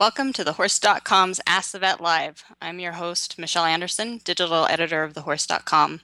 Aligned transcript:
Welcome 0.00 0.32
to 0.34 0.44
thehorse.com's 0.44 1.40
Ask 1.44 1.72
the 1.72 1.80
Vet 1.80 2.00
Live. 2.00 2.44
I'm 2.62 2.78
your 2.78 2.92
host, 2.92 3.36
Michelle 3.36 3.64
Anderson, 3.64 4.20
digital 4.22 4.64
editor 4.66 5.02
of 5.02 5.14
thehorse.com. 5.14 6.02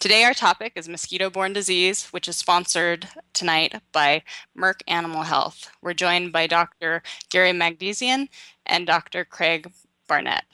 Today, 0.00 0.24
our 0.24 0.32
topic 0.32 0.72
is 0.76 0.88
mosquito 0.88 1.28
borne 1.28 1.52
disease, 1.52 2.06
which 2.06 2.26
is 2.26 2.38
sponsored 2.38 3.06
tonight 3.34 3.82
by 3.92 4.22
Merck 4.56 4.80
Animal 4.88 5.24
Health. 5.24 5.70
We're 5.82 5.92
joined 5.92 6.32
by 6.32 6.46
Dr. 6.46 7.02
Gary 7.28 7.52
Magdesian 7.52 8.30
and 8.64 8.86
Dr. 8.86 9.26
Craig 9.26 9.70
Barnett. 10.06 10.44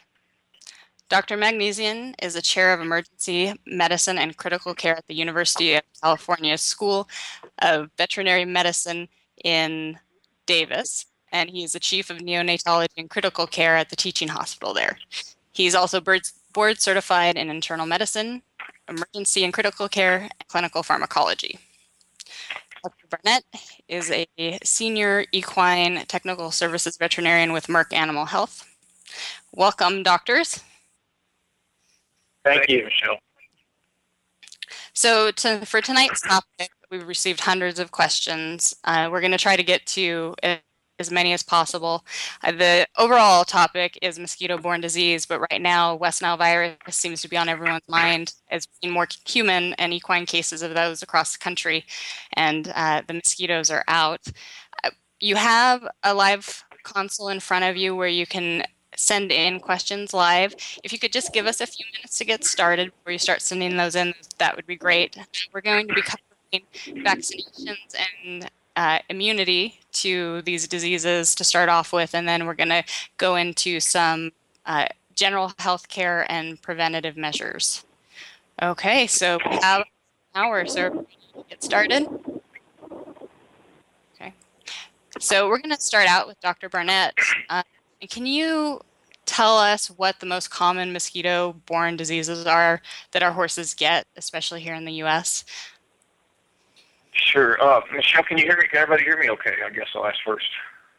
Dr. 1.08 1.36
Magdesian 1.36 2.16
is 2.20 2.34
a 2.34 2.42
chair 2.42 2.74
of 2.74 2.80
emergency 2.80 3.54
medicine 3.68 4.18
and 4.18 4.36
critical 4.36 4.74
care 4.74 4.96
at 4.96 5.06
the 5.06 5.14
University 5.14 5.74
of 5.74 5.84
California 6.02 6.58
School 6.58 7.08
of 7.60 7.90
Veterinary 7.96 8.44
Medicine 8.44 9.06
in 9.44 9.96
Davis, 10.46 11.06
and 11.34 11.50
he 11.50 11.64
is 11.64 11.72
the 11.72 11.80
chief 11.80 12.08
of 12.08 12.18
neonatology 12.18 12.96
and 12.96 13.10
critical 13.10 13.46
care 13.46 13.76
at 13.76 13.90
the 13.90 13.96
teaching 13.96 14.28
hospital 14.28 14.72
there. 14.72 14.96
He's 15.52 15.74
also 15.74 16.00
board 16.00 16.80
certified 16.80 17.36
in 17.36 17.50
internal 17.50 17.86
medicine, 17.86 18.42
emergency 18.88 19.44
and 19.44 19.52
critical 19.52 19.88
care, 19.88 20.20
and 20.20 20.48
clinical 20.48 20.82
pharmacology. 20.82 21.58
Dr. 22.82 23.06
Barnett 23.10 23.44
is 23.88 24.10
a 24.12 24.26
senior 24.62 25.24
equine 25.32 26.04
technical 26.06 26.50
services 26.50 26.96
veterinarian 26.96 27.52
with 27.52 27.66
Merck 27.66 27.92
Animal 27.92 28.26
Health. 28.26 28.66
Welcome, 29.52 30.02
doctors. 30.02 30.62
Thank 32.44 32.68
you, 32.68 32.84
Michelle. 32.84 33.18
So, 34.92 35.30
to, 35.32 35.66
for 35.66 35.80
tonight's 35.80 36.20
topic, 36.20 36.70
we've 36.90 37.08
received 37.08 37.40
hundreds 37.40 37.80
of 37.80 37.90
questions. 37.90 38.74
Uh, 38.84 39.08
we're 39.10 39.20
going 39.20 39.32
to 39.32 39.38
try 39.38 39.56
to 39.56 39.62
get 39.64 39.84
to 39.86 40.34
as 40.98 41.10
many 41.10 41.32
as 41.32 41.42
possible. 41.42 42.04
Uh, 42.42 42.52
the 42.52 42.86
overall 42.98 43.44
topic 43.44 43.98
is 44.00 44.18
mosquito-borne 44.18 44.80
disease, 44.80 45.26
but 45.26 45.40
right 45.40 45.60
now 45.60 45.94
West 45.94 46.22
Nile 46.22 46.36
virus 46.36 46.76
seems 46.90 47.20
to 47.22 47.28
be 47.28 47.36
on 47.36 47.48
everyone's 47.48 47.88
mind 47.88 48.34
as 48.50 48.66
being 48.80 48.92
more 48.92 49.08
human 49.26 49.74
and 49.74 49.92
equine 49.92 50.26
cases 50.26 50.62
of 50.62 50.74
those 50.74 51.02
across 51.02 51.32
the 51.32 51.38
country, 51.38 51.84
and 52.34 52.72
uh, 52.74 53.02
the 53.06 53.14
mosquitoes 53.14 53.70
are 53.70 53.84
out. 53.88 54.20
Uh, 54.84 54.90
you 55.20 55.36
have 55.36 55.86
a 56.02 56.14
live 56.14 56.64
console 56.84 57.28
in 57.28 57.40
front 57.40 57.64
of 57.64 57.76
you 57.76 57.96
where 57.96 58.08
you 58.08 58.26
can 58.26 58.62
send 58.96 59.32
in 59.32 59.58
questions 59.58 60.14
live. 60.14 60.54
If 60.84 60.92
you 60.92 60.98
could 61.00 61.12
just 61.12 61.32
give 61.32 61.46
us 61.46 61.60
a 61.60 61.66
few 61.66 61.84
minutes 61.96 62.16
to 62.18 62.24
get 62.24 62.44
started 62.44 62.92
before 62.92 63.12
you 63.12 63.18
start 63.18 63.42
sending 63.42 63.76
those 63.76 63.96
in, 63.96 64.14
that 64.38 64.54
would 64.54 64.66
be 64.66 64.76
great. 64.76 65.16
We're 65.52 65.62
going 65.62 65.88
to 65.88 65.94
be 65.94 66.02
covering 66.02 67.04
vaccinations 67.04 67.96
and 68.24 68.48
uh, 68.76 68.98
immunity 69.08 69.80
to 69.92 70.42
these 70.42 70.66
diseases 70.66 71.34
to 71.36 71.44
start 71.44 71.68
off 71.68 71.92
with, 71.92 72.14
and 72.14 72.28
then 72.28 72.46
we're 72.46 72.54
going 72.54 72.68
to 72.68 72.84
go 73.16 73.36
into 73.36 73.80
some 73.80 74.32
uh, 74.66 74.86
general 75.14 75.52
health 75.58 75.88
care 75.88 76.30
and 76.30 76.60
preventative 76.60 77.16
measures. 77.16 77.84
Okay, 78.62 79.06
so 79.06 79.38
we 79.48 79.56
have 79.56 79.80
an 79.80 79.86
hour, 80.34 80.66
so 80.66 81.06
get 81.48 81.62
started. 81.62 82.08
Okay, 84.14 84.32
so 85.18 85.48
we're 85.48 85.58
going 85.58 85.74
to 85.74 85.80
start 85.80 86.06
out 86.08 86.26
with 86.26 86.40
Dr. 86.40 86.68
Barnett. 86.68 87.14
Uh, 87.48 87.62
can 88.08 88.26
you 88.26 88.80
tell 89.26 89.56
us 89.56 89.88
what 89.88 90.20
the 90.20 90.26
most 90.26 90.50
common 90.50 90.92
mosquito-borne 90.92 91.96
diseases 91.96 92.46
are 92.46 92.80
that 93.12 93.22
our 93.22 93.32
horses 93.32 93.74
get, 93.74 94.06
especially 94.16 94.60
here 94.60 94.74
in 94.74 94.84
the 94.84 94.92
U.S.? 94.94 95.44
Sure. 97.14 97.60
Uh, 97.62 97.80
Michelle, 97.92 98.24
can 98.24 98.38
you 98.38 98.44
hear 98.44 98.56
me? 98.56 98.66
Can 98.68 98.82
everybody 98.82 99.04
hear 99.04 99.18
me 99.18 99.30
okay? 99.30 99.54
I 99.64 99.70
guess 99.70 99.86
I'll 99.94 100.06
ask 100.06 100.18
first. 100.24 100.46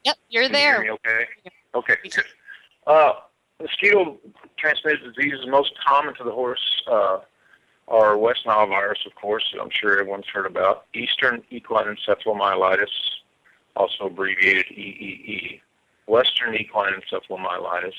Yep, 0.04 0.18
you're 0.30 0.44
can 0.44 0.54
there. 0.54 0.84
You 0.84 0.98
hear 1.06 1.16
me 1.16 1.22
okay? 1.44 1.52
Okay, 1.76 1.96
good. 2.04 2.24
Uh, 2.88 3.14
mosquito 3.62 4.18
transmitted 4.58 5.02
diseases 5.14 5.46
most 5.48 5.74
common 5.86 6.14
to 6.16 6.24
the 6.24 6.32
horse 6.32 6.84
uh, 6.90 7.20
are 7.88 8.18
West 8.18 8.46
Nile 8.46 8.68
virus, 8.68 9.00
of 9.06 9.14
course, 9.16 9.44
I'm 9.60 9.70
sure 9.70 10.00
everyone's 10.00 10.28
heard 10.32 10.46
about, 10.46 10.86
Eastern 10.94 11.44
equine 11.52 11.86
encephalomyelitis, 11.86 12.88
also 13.76 14.06
abbreviated 14.06 14.66
EEE, 14.68 15.62
Western 16.08 16.56
equine 16.56 16.94
encephalomyelitis, 16.94 17.94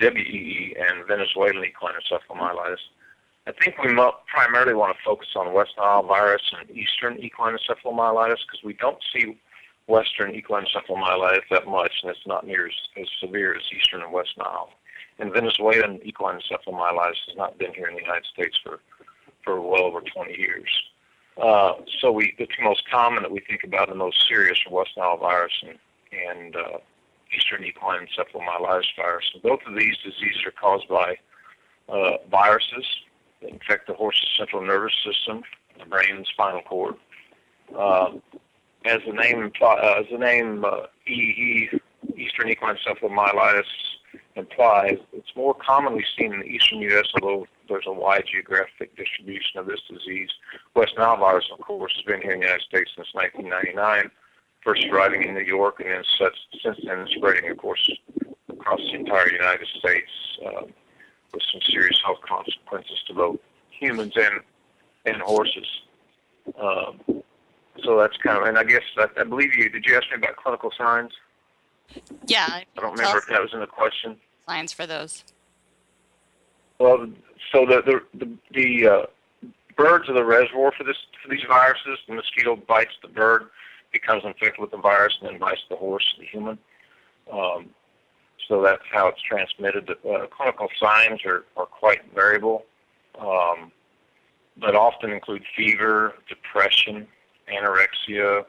WEE, 0.00 0.76
and 0.78 1.06
Venezuelan 1.06 1.64
equine 1.64 1.94
encephalomyelitis. 1.94 2.78
I 3.48 3.52
think 3.52 3.78
we 3.78 3.94
primarily 4.26 4.74
want 4.74 4.94
to 4.94 5.02
focus 5.02 5.28
on 5.34 5.54
West 5.54 5.72
Nile 5.78 6.02
virus 6.02 6.42
and 6.60 6.70
Eastern 6.70 7.16
equine 7.18 7.56
encephalomyelitis 7.56 8.44
because 8.46 8.62
we 8.62 8.74
don't 8.74 8.98
see 9.10 9.40
Western 9.86 10.34
equine 10.34 10.66
encephalomyelitis 10.66 11.48
that 11.50 11.66
much, 11.66 11.92
and 12.02 12.10
it's 12.10 12.26
not 12.26 12.46
near 12.46 12.66
as, 12.66 12.74
as 13.00 13.08
severe 13.18 13.56
as 13.56 13.62
Eastern 13.74 14.02
and 14.02 14.12
West 14.12 14.34
Nile. 14.36 14.68
And 15.18 15.32
Venezuelan 15.32 15.98
equine 16.04 16.38
encephalomyelitis 16.38 17.24
has 17.26 17.36
not 17.36 17.56
been 17.58 17.72
here 17.72 17.86
in 17.86 17.94
the 17.94 18.02
United 18.02 18.26
States 18.26 18.58
for, 18.62 18.80
for 19.42 19.62
well 19.62 19.84
over 19.84 20.02
20 20.02 20.36
years. 20.36 20.68
Uh, 21.42 21.72
so 22.00 22.12
we, 22.12 22.34
the 22.38 22.46
two 22.46 22.62
most 22.62 22.82
common 22.90 23.22
that 23.22 23.32
we 23.32 23.40
think 23.40 23.64
about, 23.64 23.88
the 23.88 23.94
most 23.94 24.28
serious, 24.28 24.62
are 24.66 24.74
West 24.74 24.90
Nile 24.98 25.16
virus 25.16 25.54
and, 25.62 25.78
and 26.12 26.54
uh, 26.54 26.78
Eastern 27.34 27.64
equine 27.64 28.06
encephalomyelitis 28.06 28.94
virus. 28.94 29.24
Both 29.42 29.60
of 29.66 29.74
these 29.74 29.96
diseases 30.04 30.44
are 30.44 30.50
caused 30.50 30.86
by 30.86 31.16
uh, 31.88 32.18
viruses, 32.30 32.84
that 33.40 33.50
infect 33.50 33.86
the 33.86 33.94
horse's 33.94 34.28
central 34.36 34.62
nervous 34.62 34.94
system, 35.04 35.42
the 35.78 35.86
brain 35.86 36.16
and 36.16 36.26
spinal 36.26 36.62
cord. 36.62 36.94
Um, 37.76 38.22
as 38.84 39.00
the 39.06 39.12
name 39.12 39.50
uh, 39.60 39.74
as 39.98 40.06
the 40.10 40.18
name 40.18 40.64
uh, 40.64 40.86
EE, 41.06 41.68
Eastern 42.16 42.48
equine 42.48 42.76
encephalomyelitis 42.76 43.64
implies, 44.36 44.98
it's 45.12 45.34
more 45.36 45.54
commonly 45.54 46.04
seen 46.16 46.32
in 46.32 46.40
the 46.40 46.46
eastern 46.46 46.78
U.S., 46.80 47.06
although 47.20 47.46
there's 47.68 47.84
a 47.86 47.92
wide 47.92 48.24
geographic 48.30 48.96
distribution 48.96 49.58
of 49.58 49.66
this 49.66 49.80
disease. 49.90 50.30
West 50.74 50.92
Nile 50.96 51.16
virus, 51.16 51.44
of 51.52 51.60
course, 51.60 51.92
has 51.96 52.04
been 52.04 52.22
here 52.22 52.32
in 52.32 52.40
the 52.40 52.46
United 52.46 52.64
States 52.64 52.90
since 52.96 53.08
1999, 53.12 54.10
first 54.62 54.86
arriving 54.90 55.24
in 55.24 55.34
New 55.34 55.40
York, 55.40 55.80
and 55.80 55.90
then 55.90 56.04
since 56.62 56.78
then 56.84 57.06
spreading, 57.16 57.50
of 57.50 57.58
course, 57.58 57.90
across 58.48 58.80
the 58.80 58.94
entire 58.94 59.30
United 59.30 59.66
States. 59.78 60.10
Uh, 60.46 60.62
with 61.32 61.42
some 61.52 61.60
serious 61.68 62.00
health 62.04 62.20
consequences 62.26 63.02
to 63.06 63.14
both 63.14 63.38
humans 63.70 64.12
and 64.16 64.40
and 65.06 65.22
horses. 65.22 65.66
Um, 66.60 67.22
so 67.84 67.98
that's 67.98 68.16
kind 68.18 68.38
of, 68.38 68.44
and 68.44 68.58
I 68.58 68.64
guess 68.64 68.82
I, 68.96 69.06
I 69.20 69.24
believe 69.24 69.54
you. 69.54 69.68
Did 69.68 69.84
you 69.86 69.96
ask 69.96 70.04
me 70.10 70.16
about 70.16 70.36
clinical 70.36 70.70
signs? 70.76 71.12
Yeah. 72.26 72.46
I 72.48 72.64
don't 72.76 72.92
remember 72.92 73.18
if 73.18 73.26
that 73.28 73.40
was 73.40 73.50
in 73.52 73.60
the 73.60 73.66
question. 73.66 74.16
Signs 74.46 74.72
for 74.72 74.86
those. 74.86 75.24
Well, 76.78 77.08
so 77.52 77.66
the 77.66 77.82
the 77.82 78.24
the, 78.24 78.38
the 78.52 78.88
uh, 78.88 79.06
birds 79.76 80.08
are 80.08 80.14
the 80.14 80.24
reservoir 80.24 80.72
for 80.76 80.84
this 80.84 80.96
for 81.22 81.28
these 81.28 81.44
viruses. 81.48 81.98
The 82.08 82.14
mosquito 82.14 82.56
bites 82.56 82.94
the 83.02 83.08
bird, 83.08 83.48
becomes 83.92 84.24
infected 84.24 84.58
with 84.58 84.70
the 84.70 84.78
virus, 84.78 85.16
and 85.20 85.30
then 85.30 85.38
bites 85.38 85.62
the 85.68 85.76
horse, 85.76 86.04
the 86.18 86.26
human. 86.26 86.58
Um, 87.32 87.70
so 88.48 88.62
that's 88.62 88.82
how 88.90 89.08
it's 89.08 89.20
transmitted. 89.20 89.86
The 89.86 90.10
uh, 90.10 90.26
clinical 90.26 90.68
signs 90.80 91.24
are, 91.26 91.44
are 91.56 91.66
quite 91.66 92.00
variable, 92.14 92.64
um, 93.20 93.70
but 94.56 94.74
often 94.74 95.12
include 95.12 95.44
fever, 95.54 96.14
depression, 96.28 97.06
anorexia, 97.52 98.44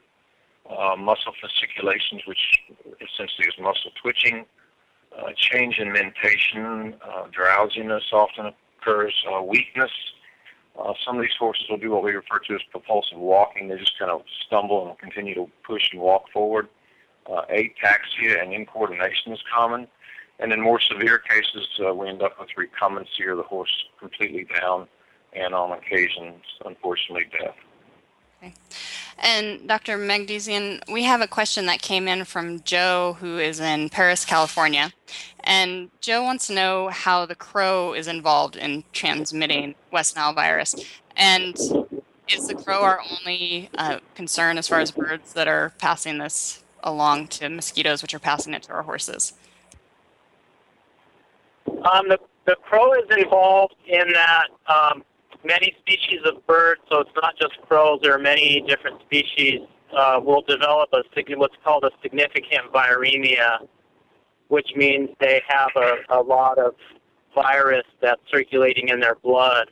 uh, 0.70 0.96
muscle 0.96 1.34
fasciculations, 1.42 2.22
which 2.26 2.40
essentially 3.02 3.48
is 3.48 3.54
muscle 3.60 3.92
twitching, 4.02 4.46
uh, 5.18 5.32
change 5.36 5.80
in 5.80 5.92
mentation, 5.92 6.96
uh, 7.04 7.26
drowsiness 7.32 8.04
often 8.14 8.54
occurs, 8.80 9.14
uh, 9.34 9.42
weakness. 9.42 9.92
Uh, 10.80 10.94
some 11.06 11.18
of 11.18 11.22
these 11.22 11.36
horses 11.38 11.66
will 11.70 11.78
do 11.78 11.92
what 11.92 12.04
we 12.04 12.12
refer 12.12 12.40
to 12.40 12.56
as 12.56 12.62
propulsive 12.72 13.18
walking. 13.18 13.68
They 13.68 13.78
just 13.78 13.98
kind 14.00 14.12
of 14.12 14.22
stumble 14.46 14.88
and 14.88 14.98
continue 14.98 15.36
to 15.36 15.50
push 15.66 15.92
and 15.92 16.00
walk 16.00 16.30
forward. 16.32 16.70
Uh, 17.30 17.46
ataxia 17.52 18.42
and 18.42 18.52
incoordination 18.52 19.34
is 19.34 19.40
common. 19.54 19.88
And 20.40 20.54
in 20.54 20.62
more 20.62 20.80
severe 20.80 21.20
cases, 21.20 21.68
uh, 21.86 21.94
we 21.94 22.08
end 22.08 22.22
up 22.22 22.40
with 22.40 22.50
recumbency 22.58 23.26
or 23.26 23.36
the 23.36 23.44
horse 23.44 23.86
completely 24.00 24.48
down, 24.60 24.88
and 25.34 25.54
on 25.54 25.72
occasions, 25.74 26.44
unfortunately, 26.66 27.26
death. 27.38 27.56
Okay. 28.42 28.54
And 29.20 29.68
Dr. 29.68 29.98
Magdesian, 29.98 30.80
we 30.90 31.04
have 31.04 31.20
a 31.20 31.28
question 31.28 31.66
that 31.66 31.82
came 31.82 32.08
in 32.08 32.24
from 32.24 32.62
Joe, 32.62 33.18
who 33.20 33.38
is 33.38 33.60
in 33.60 33.90
Paris, 33.90 34.24
California. 34.24 34.94
And 35.44 35.90
Joe 36.00 36.24
wants 36.24 36.48
to 36.48 36.54
know 36.54 36.88
how 36.88 37.26
the 37.26 37.36
crow 37.36 37.94
is 37.94 38.08
involved 38.08 38.56
in 38.56 38.86
transmitting 38.94 39.76
West 39.92 40.16
Nile 40.16 40.34
virus. 40.34 40.74
And 41.18 41.58
is 42.30 42.48
the 42.48 42.56
crow 42.56 42.82
our 42.82 43.02
only 43.12 43.70
uh, 43.78 44.00
concern 44.16 44.58
as 44.58 44.68
far 44.68 44.80
as 44.80 44.92
birds 44.92 45.34
that 45.34 45.48
are 45.48 45.74
passing 45.80 46.20
this 46.20 46.64
along 46.84 47.28
to 47.28 47.50
mosquitoes, 47.50 48.02
which 48.02 48.14
are 48.14 48.20
passing 48.20 48.54
it 48.54 48.64
to 48.64 48.72
our 48.72 48.84
horses? 48.84 49.34
Um, 51.68 52.10
the, 52.10 52.20
the 52.46 52.56
crow 52.64 52.94
is 52.94 53.06
involved 53.16 53.76
in 53.88 54.12
that 54.14 54.48
um, 54.68 55.04
many 55.44 55.76
species 55.80 56.20
of 56.26 56.46
birds, 56.48 56.82
so 56.90 57.00
it's 57.00 57.12
not 57.16 57.36
just 57.40 57.54
crows, 57.68 58.00
there 58.02 58.14
are 58.14 58.20
many 58.20 58.64
different 58.68 59.02
species, 59.02 59.62
uh, 59.96 60.20
will 60.24 60.42
develop 60.42 60.90
a 60.94 61.04
what's 61.36 61.56
called 61.64 61.84
a 61.84 61.92
significant 62.02 62.72
viremia 62.74 63.68
which 64.50 64.68
means 64.76 65.10
they 65.20 65.42
have 65.48 65.70
a, 65.76 65.98
a 66.10 66.22
lot 66.22 66.58
of 66.60 66.74
virus 67.34 67.86
that's 68.02 68.22
circulating 68.30 68.90
in 68.90 69.00
their 69.00 69.16
blood. 69.16 69.72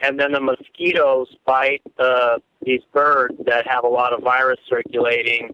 And 0.00 0.18
then 0.18 0.32
the 0.32 0.40
mosquitoes 0.40 1.28
bite 1.46 1.82
the, 1.96 2.40
these 2.62 2.80
birds 2.92 3.34
that 3.46 3.66
have 3.66 3.84
a 3.84 3.88
lot 3.88 4.12
of 4.12 4.22
virus 4.22 4.58
circulating, 4.68 5.52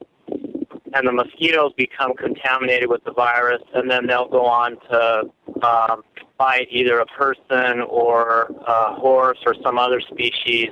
and 0.94 1.06
the 1.06 1.12
mosquitoes 1.12 1.72
become 1.76 2.14
contaminated 2.14 2.88
with 2.88 3.02
the 3.04 3.12
virus, 3.12 3.62
and 3.74 3.90
then 3.90 4.06
they'll 4.06 4.28
go 4.28 4.46
on 4.46 4.76
to 4.90 5.30
um, 5.66 6.02
bite 6.38 6.68
either 6.70 7.00
a 7.00 7.06
person 7.06 7.80
or 7.88 8.50
a 8.66 8.94
horse 8.94 9.38
or 9.44 9.54
some 9.62 9.76
other 9.76 10.00
species 10.00 10.68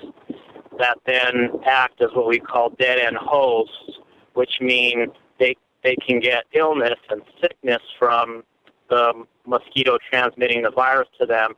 that 0.78 0.98
then 1.06 1.50
act 1.66 2.00
as 2.00 2.08
what 2.14 2.28
we 2.28 2.38
call 2.38 2.70
dead 2.70 2.98
end 2.98 3.16
hosts, 3.16 3.98
which 4.34 4.60
mean 4.60 5.06
they 5.38 5.56
they 5.82 5.96
can 5.96 6.20
get 6.20 6.44
illness 6.54 6.98
and 7.10 7.22
sickness 7.40 7.82
from 7.98 8.44
the 8.88 9.24
mosquito 9.46 9.98
transmitting 10.08 10.62
the 10.62 10.70
virus 10.70 11.08
to 11.18 11.26
them, 11.26 11.52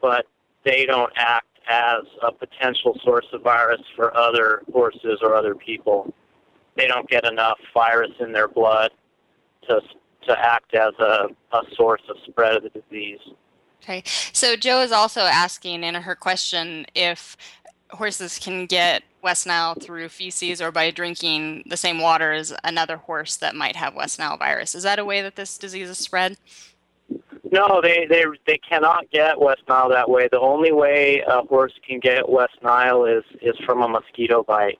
but 0.00 0.26
they 0.64 0.86
don't 0.86 1.12
act 1.16 1.46
as 1.68 2.02
a 2.22 2.30
potential 2.30 2.96
source 3.02 3.26
of 3.32 3.42
virus 3.42 3.80
for 3.96 4.16
other 4.16 4.62
horses 4.72 5.18
or 5.22 5.34
other 5.34 5.54
people. 5.54 6.12
They 6.76 6.86
don't 6.86 7.08
get 7.08 7.24
enough 7.24 7.58
virus 7.72 8.12
in 8.20 8.32
their 8.32 8.48
blood 8.48 8.90
to 9.68 9.80
to 10.26 10.38
act 10.38 10.74
as 10.74 10.94
a, 10.98 11.28
a 11.52 11.60
source 11.76 12.02
of 12.08 12.16
spread 12.26 12.56
of 12.56 12.62
the 12.62 12.70
disease. 12.70 13.20
Okay. 13.82 14.02
So 14.32 14.56
Joe 14.56 14.80
is 14.80 14.92
also 14.92 15.20
asking 15.20 15.84
in 15.84 15.94
her 15.94 16.14
question 16.14 16.86
if 16.94 17.36
horses 17.90 18.38
can 18.38 18.64
get 18.66 19.02
West 19.22 19.46
Nile 19.46 19.74
through 19.74 20.08
feces 20.08 20.62
or 20.62 20.72
by 20.72 20.90
drinking 20.90 21.64
the 21.66 21.76
same 21.76 22.00
water 22.00 22.32
as 22.32 22.54
another 22.64 22.96
horse 22.96 23.36
that 23.36 23.54
might 23.54 23.76
have 23.76 23.94
West 23.94 24.18
Nile 24.18 24.36
virus. 24.36 24.74
Is 24.74 24.82
that 24.82 24.98
a 24.98 25.04
way 25.04 25.20
that 25.22 25.36
this 25.36 25.58
disease 25.58 25.88
is 25.88 25.98
spread? 25.98 26.36
No, 27.50 27.80
they, 27.80 28.06
they, 28.06 28.24
they 28.46 28.58
cannot 28.58 29.10
get 29.10 29.38
West 29.38 29.62
Nile 29.68 29.88
that 29.90 30.08
way. 30.08 30.28
The 30.32 30.40
only 30.40 30.72
way 30.72 31.22
a 31.26 31.42
horse 31.42 31.72
can 31.86 32.00
get 32.00 32.28
West 32.28 32.56
Nile 32.62 33.04
is, 33.04 33.24
is 33.42 33.54
from 33.64 33.82
a 33.82 33.88
mosquito 33.88 34.42
bite. 34.42 34.78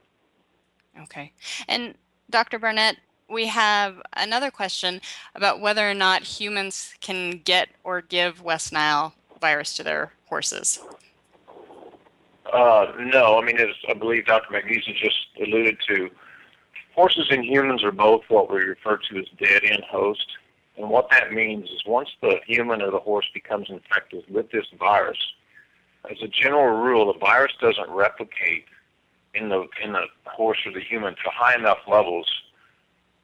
Okay. 1.02 1.32
And 1.68 1.94
Dr. 2.30 2.58
Barnett, 2.58 2.96
we 3.28 3.46
have 3.46 4.00
another 4.14 4.50
question 4.50 5.00
about 5.34 5.60
whether 5.60 5.88
or 5.88 5.94
not 5.94 6.22
humans 6.22 6.94
can 7.00 7.40
get 7.44 7.68
or 7.82 8.00
give 8.00 8.42
West 8.42 8.72
Nile 8.72 9.14
virus 9.40 9.76
to 9.76 9.82
their 9.82 10.12
horses. 10.26 10.80
Uh, 12.52 12.92
no, 12.98 13.38
I 13.38 13.44
mean, 13.44 13.58
as 13.58 13.68
I 13.88 13.94
believe 13.94 14.26
Dr. 14.26 14.52
Magdesian 14.52 14.94
just 14.96 15.26
alluded 15.40 15.78
to, 15.88 16.10
horses 16.94 17.26
and 17.30 17.44
humans 17.44 17.82
are 17.82 17.92
both 17.92 18.22
what 18.28 18.52
we 18.52 18.60
refer 18.60 18.98
to 18.98 19.18
as 19.18 19.26
dead 19.38 19.64
end 19.64 19.82
host. 19.90 20.26
And 20.76 20.90
what 20.90 21.08
that 21.10 21.32
means 21.32 21.70
is 21.70 21.82
once 21.86 22.10
the 22.20 22.40
human 22.46 22.82
or 22.82 22.90
the 22.90 22.98
horse 22.98 23.26
becomes 23.32 23.70
infected 23.70 24.24
with 24.28 24.50
this 24.50 24.66
virus, 24.78 25.18
as 26.10 26.18
a 26.22 26.28
general 26.28 26.76
rule, 26.76 27.12
the 27.12 27.18
virus 27.18 27.52
doesn't 27.60 27.90
replicate 27.90 28.66
in 29.34 29.48
the 29.48 29.66
in 29.82 29.92
the 29.92 30.04
horse 30.24 30.58
or 30.66 30.72
the 30.72 30.80
human 30.80 31.14
to 31.14 31.30
high 31.32 31.54
enough 31.54 31.78
levels 31.88 32.26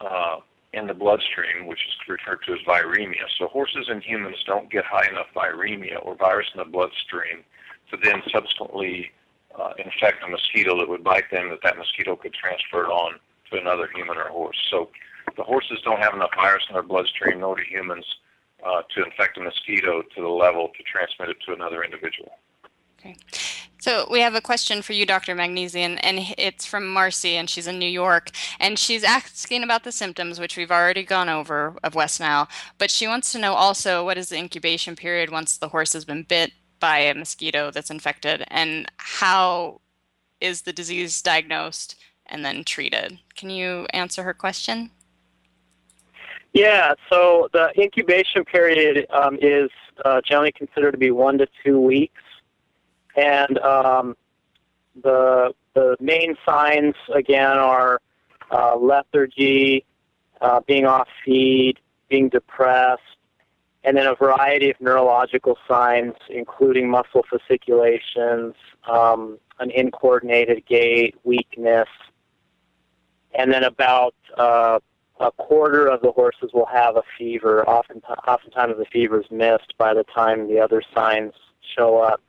uh, 0.01 0.37
in 0.73 0.87
the 0.87 0.95
bloodstream, 0.95 1.67
which 1.67 1.81
is 1.81 2.09
referred 2.09 2.41
to 2.47 2.53
as 2.53 2.61
viremia. 2.67 3.27
So 3.39 3.47
horses 3.49 3.87
and 3.89 4.03
humans 4.03 4.37
don't 4.47 4.71
get 4.71 4.85
high 4.85 5.09
enough 5.09 5.27
viremia 5.35 6.05
or 6.05 6.15
virus 6.15 6.47
in 6.55 6.59
the 6.59 6.65
bloodstream 6.65 7.45
to 7.91 7.97
then 8.03 8.23
subsequently 8.33 9.11
uh, 9.59 9.73
infect 9.79 10.23
a 10.25 10.29
mosquito 10.29 10.79
that 10.79 10.89
would 10.89 11.03
bite 11.03 11.31
them, 11.31 11.51
that 11.51 11.59
that 11.65 11.77
mosquito 11.77 12.15
could 12.15 12.35
transfer 12.35 12.85
it 12.85 12.89
on 12.89 13.15
to 13.51 13.59
another 13.59 13.89
human 13.95 14.17
or 14.17 14.29
horse. 14.29 14.57
So 14.71 14.91
the 15.37 15.43
horses 15.43 15.79
don't 15.85 16.01
have 16.01 16.15
enough 16.15 16.31
virus 16.37 16.63
in 16.69 16.75
their 16.75 16.83
bloodstream, 16.83 17.41
nor 17.41 17.57
do 17.57 17.63
humans, 17.69 18.07
uh, 18.65 18.83
to 18.95 19.05
infect 19.05 19.39
a 19.39 19.41
mosquito 19.41 20.03
to 20.03 20.21
the 20.21 20.29
level 20.29 20.69
to 20.77 20.83
transmit 20.85 21.31
it 21.31 21.39
to 21.47 21.53
another 21.53 21.83
individual. 21.83 22.33
Okay. 23.01 23.17
So 23.79 24.07
we 24.11 24.21
have 24.21 24.35
a 24.35 24.43
question 24.43 24.83
for 24.83 24.93
you, 24.93 25.07
Dr. 25.07 25.35
Magdesian, 25.35 25.97
and 25.99 26.19
it's 26.37 26.67
from 26.67 26.87
Marcy, 26.87 27.37
and 27.37 27.49
she's 27.49 27.67
in 27.67 27.79
New 27.79 27.89
York, 27.89 28.31
and 28.59 28.79
she's 28.79 29.03
asking 29.03 29.63
about 29.63 29.85
the 29.85 29.93
symptoms, 29.93 30.39
which 30.39 30.59
we've 30.59 30.71
already 30.71 31.03
gone 31.03 31.31
over 31.31 31.77
of 31.83 31.95
West 31.95 32.21
Nile, 32.21 32.47
but 32.77 32.91
she 32.91 33.09
wants 33.09 33.33
to 33.33 33.39
know 33.39 33.55
also 33.55 34.05
what 34.05 34.19
is 34.19 34.29
the 34.29 34.37
incubation 34.37 34.97
period 34.97 35.31
once 35.31 35.57
the 35.57 35.69
horse 35.69 35.95
has 35.95 36.05
been 36.05 36.25
bit 36.25 36.53
by 36.79 36.99
a 36.99 37.15
mosquito 37.15 37.71
that's 37.71 37.91
infected, 37.91 38.45
and 38.49 38.91
how 38.99 39.81
is 40.43 40.63
the 40.63 40.73
disease 40.75 41.23
diagnosed 41.23 41.97
and 42.27 42.45
then 42.45 42.65
treated? 42.65 43.19
Can 43.35 43.49
you 43.49 43.87
answer 43.95 44.23
her 44.25 44.35
question? 44.35 44.91
Yeah, 46.53 46.95
so 47.09 47.49
the 47.55 47.73
incubation 47.79 48.45
period 48.45 49.07
um, 49.09 49.39
is 49.41 49.71
uh, 50.05 50.21
generally 50.23 50.53
considered 50.53 50.93
to 50.93 50.99
be 50.99 51.13
one 51.13 51.39
to 51.39 51.49
two 51.65 51.81
weeks 51.81 52.21
and 53.17 53.59
um, 53.59 54.17
the 55.03 55.53
the 55.75 55.97
main 56.01 56.37
signs 56.47 56.95
again 57.15 57.59
are 57.59 58.01
uh, 58.51 58.77
lethargy, 58.77 59.85
uh, 60.41 60.61
being 60.67 60.85
off 60.85 61.09
feed, 61.25 61.79
being 62.09 62.29
depressed, 62.29 63.03
and 63.85 63.97
then 63.97 64.07
a 64.07 64.15
variety 64.15 64.71
of 64.71 64.81
neurological 64.81 65.57
signs, 65.69 66.15
including 66.29 66.91
muscle 66.91 67.25
fasciculations, 67.31 68.55
um, 68.89 69.39
an 69.61 69.71
incoordinated 69.71 70.65
gait, 70.67 71.15
weakness, 71.25 71.89
and 73.35 73.53
then 73.53 73.65
about 73.65 74.15
uh, 74.37 74.79
a 75.21 75.31
quarter 75.33 75.87
of 75.87 76.01
the 76.03 76.11
horses 76.11 76.51
will 76.53 76.67
have 76.67 76.97
a 76.97 77.03
fever. 77.17 77.69
Often, 77.69 78.03
oftentimes 78.27 78.75
the 78.79 78.87
fever 78.87 79.21
is 79.21 79.31
missed 79.31 79.75
by 79.79 79.95
the 79.95 80.05
time 80.05 80.49
the 80.49 80.59
other 80.59 80.83
signs 80.95 81.35
show 81.77 81.99
up. 81.99 82.21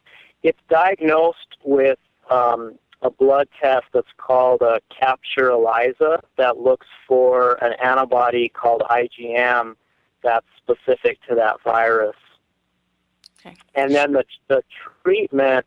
It's 0.43 0.59
diagnosed 0.69 1.57
with 1.63 1.99
um, 2.29 2.77
a 3.01 3.09
blood 3.09 3.47
test 3.61 3.85
that's 3.93 4.07
called 4.17 4.61
a 4.61 4.79
capture 4.89 5.49
ELISA 5.49 6.21
that 6.37 6.57
looks 6.57 6.87
for 7.07 7.53
an 7.63 7.73
antibody 7.83 8.49
called 8.49 8.83
IgM 8.89 9.75
that's 10.23 10.45
specific 10.57 11.19
to 11.27 11.35
that 11.35 11.61
virus. 11.63 12.15
Okay. 13.39 13.55
And 13.73 13.93
then 13.93 14.13
the, 14.13 14.23
the 14.47 14.63
treatment, 15.03 15.65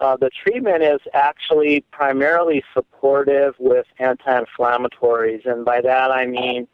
uh, 0.00 0.16
the 0.16 0.30
treatment 0.30 0.82
is 0.82 1.00
actually 1.12 1.82
primarily 1.90 2.64
supportive 2.72 3.54
with 3.58 3.86
anti-inflammatories, 3.98 5.44
and 5.46 5.64
by 5.64 5.82
that 5.82 6.10
I 6.10 6.26
mean 6.26 6.66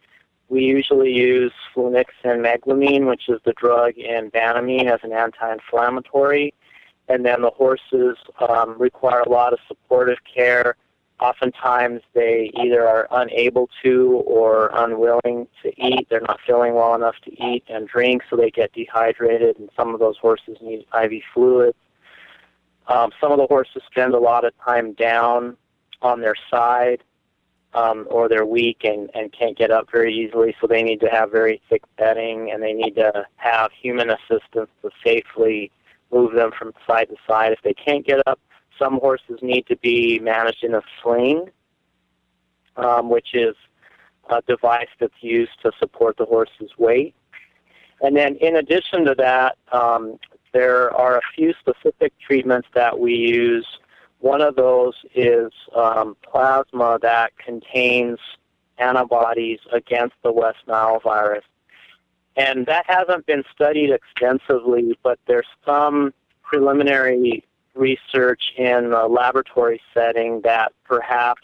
we 0.49 0.65
usually 0.65 1.13
use 1.13 1.53
flunixin 1.75 2.41
meglumine, 2.45 3.07
which 3.07 3.29
is 3.29 3.41
the 3.45 3.53
drug 3.53 3.97
in 3.97 4.31
Banamine, 4.31 4.91
as 4.91 5.01
an 5.03 5.13
anti-inflammatory 5.13 6.55
and 7.11 7.27
then 7.27 7.43
the 7.43 7.51
horses 7.51 8.17
um, 8.49 8.79
require 8.79 9.21
a 9.21 9.29
lot 9.29 9.53
of 9.53 9.59
supportive 9.67 10.19
care. 10.33 10.77
Oftentimes, 11.19 12.01
they 12.15 12.51
either 12.63 12.87
are 12.87 13.09
unable 13.11 13.69
to 13.83 14.23
or 14.27 14.71
unwilling 14.73 15.49
to 15.63 15.69
eat. 15.77 16.07
They're 16.09 16.21
not 16.21 16.39
feeling 16.47 16.75
well 16.75 16.95
enough 16.95 17.17
to 17.25 17.45
eat 17.45 17.65
and 17.69 17.89
drink, 17.89 18.23
so 18.31 18.37
they 18.37 18.51
get 18.51 18.73
dehydrated, 18.73 19.59
and 19.59 19.69
some 19.77 19.93
of 19.93 20.01
those 20.01 20.17
horses 20.19 20.57
need 20.63 20.87
IV 20.95 21.23
fluids. 21.35 21.77
Um, 22.87 23.11
some 23.21 23.33
of 23.33 23.39
the 23.39 23.47
horses 23.47 23.83
spend 23.91 24.15
a 24.15 24.19
lot 24.19 24.45
of 24.45 24.53
time 24.65 24.95
down 24.95 25.57
on 26.01 26.21
their 26.21 26.37
side, 26.49 27.03
um, 27.75 28.07
or 28.09 28.29
they're 28.29 28.47
weak 28.47 28.85
and, 28.85 29.11
and 29.15 29.33
can't 29.33 29.59
get 29.59 29.71
up 29.71 29.91
very 29.91 30.15
easily, 30.15 30.57
so 30.61 30.67
they 30.69 30.83
need 30.83 31.01
to 31.01 31.09
have 31.11 31.31
very 31.31 31.61
thick 31.69 31.83
bedding, 31.99 32.51
and 32.53 32.63
they 32.63 32.73
need 32.73 32.95
to 32.95 33.27
have 33.37 33.73
human 33.73 34.11
assistance 34.11 34.71
to 34.83 34.91
safely 35.05 35.71
move 36.13 36.35
them 36.35 36.51
from 36.57 36.73
side 36.87 37.09
to 37.09 37.17
side. 37.27 37.53
If 37.53 37.63
they 37.63 37.75
can't 37.75 38.07
get 38.07 38.21
up, 38.27 38.41
some 38.79 38.99
horses 38.99 39.39
need 39.43 39.67
to 39.67 39.77
be 39.77 40.19
managed 40.19 40.65
in 40.65 40.75
a 40.75 40.83
sling, 41.03 41.47
um, 42.77 43.11
which 43.11 43.35
is 43.35 43.55
a 44.31 44.43
device 44.43 44.89
that's 44.99 45.13
used 45.21 45.53
to 45.63 45.73
support 45.79 46.17
the 46.17 46.25
horse's 46.25 46.71
weight. 46.79 47.15
And 48.01 48.17
then, 48.17 48.37
in 48.37 48.57
addition 48.57 49.05
to 49.05 49.15
that, 49.19 49.59
um, 49.73 50.19
there 50.53 50.93
are 50.95 51.19
a 51.19 51.23
few 51.35 51.53
specific 51.61 52.13
treatments 52.19 52.69
that 52.75 52.99
we 52.99 53.15
use. 53.15 53.67
One 54.21 54.41
of 54.41 54.57
those 54.57 54.95
is 55.15 55.53
um, 55.77 56.17
plasma 56.23 56.99
that 57.03 57.37
contains 57.39 58.19
antibodies 58.79 59.61
against 59.73 60.15
the 60.23 60.33
West 60.33 60.59
Nile 60.67 61.01
virus. 61.01 61.45
And 62.41 62.65
that 62.65 62.87
hasn't 62.89 63.27
been 63.27 63.45
studied 63.55 63.91
extensively, 63.91 64.99
but 65.03 65.19
there's 65.27 65.47
some 65.67 66.15
preliminary 66.43 67.45
research 67.75 68.55
in 68.57 68.95
a 68.95 69.07
laboratory 69.07 69.79
setting 69.93 70.41
that 70.41 70.73
perhaps 70.85 71.43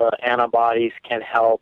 uh, 0.00 0.08
antibodies 0.22 0.92
can 1.06 1.20
help 1.20 1.60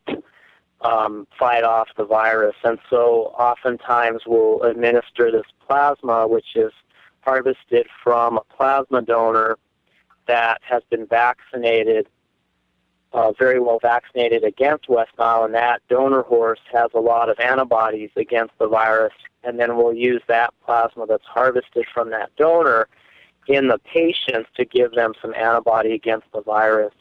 um, 0.82 1.26
fight 1.37 1.64
off 1.64 1.88
the 1.97 2.04
virus. 2.04 2.54
And 2.62 2.78
so 2.88 3.35
oftentimes 3.37 4.23
we'll 4.28 4.62
administer 4.62 5.32
this 5.32 5.47
plasma, 5.66 6.28
which 6.28 6.54
is 6.54 6.70
harvested 7.23 7.88
from 8.04 8.38
a 8.38 8.44
plasma 8.56 9.02
donor 9.02 9.58
that 10.28 10.61
has 10.62 10.85
been 10.88 11.04
vaccinated 11.04 12.06
uh, 13.12 13.33
very 13.38 13.61
well 13.61 13.79
vaccinated 13.81 14.45
against 14.45 14.88
West 14.88 15.12
Nile, 15.19 15.45
and 15.45 15.55
that 15.55 15.81
donor 15.88 16.23
horse 16.23 16.61
has 16.73 16.91
a 16.95 17.00
lot 17.00 17.29
of 17.29 17.38
antibodies 17.41 18.11
against 18.17 18.53
the 18.59 18.69
virus, 18.69 19.15
and 19.45 19.59
then 19.59 19.77
we'll 19.77 19.95
use 19.95 20.23
that 20.29 20.53
plasma 20.65 21.07
that's 21.07 21.25
harvested 21.25 21.87
from 21.93 22.11
that 22.11 22.35
donor 22.37 22.88
in 23.47 23.69
the 23.69 23.79
patients 23.79 24.50
to 24.57 24.65
give 24.65 24.93
them 24.93 25.15
some 25.23 25.35
antibody 25.35 25.95
against 25.95 26.27
the 26.33 26.43
virus. 26.43 26.95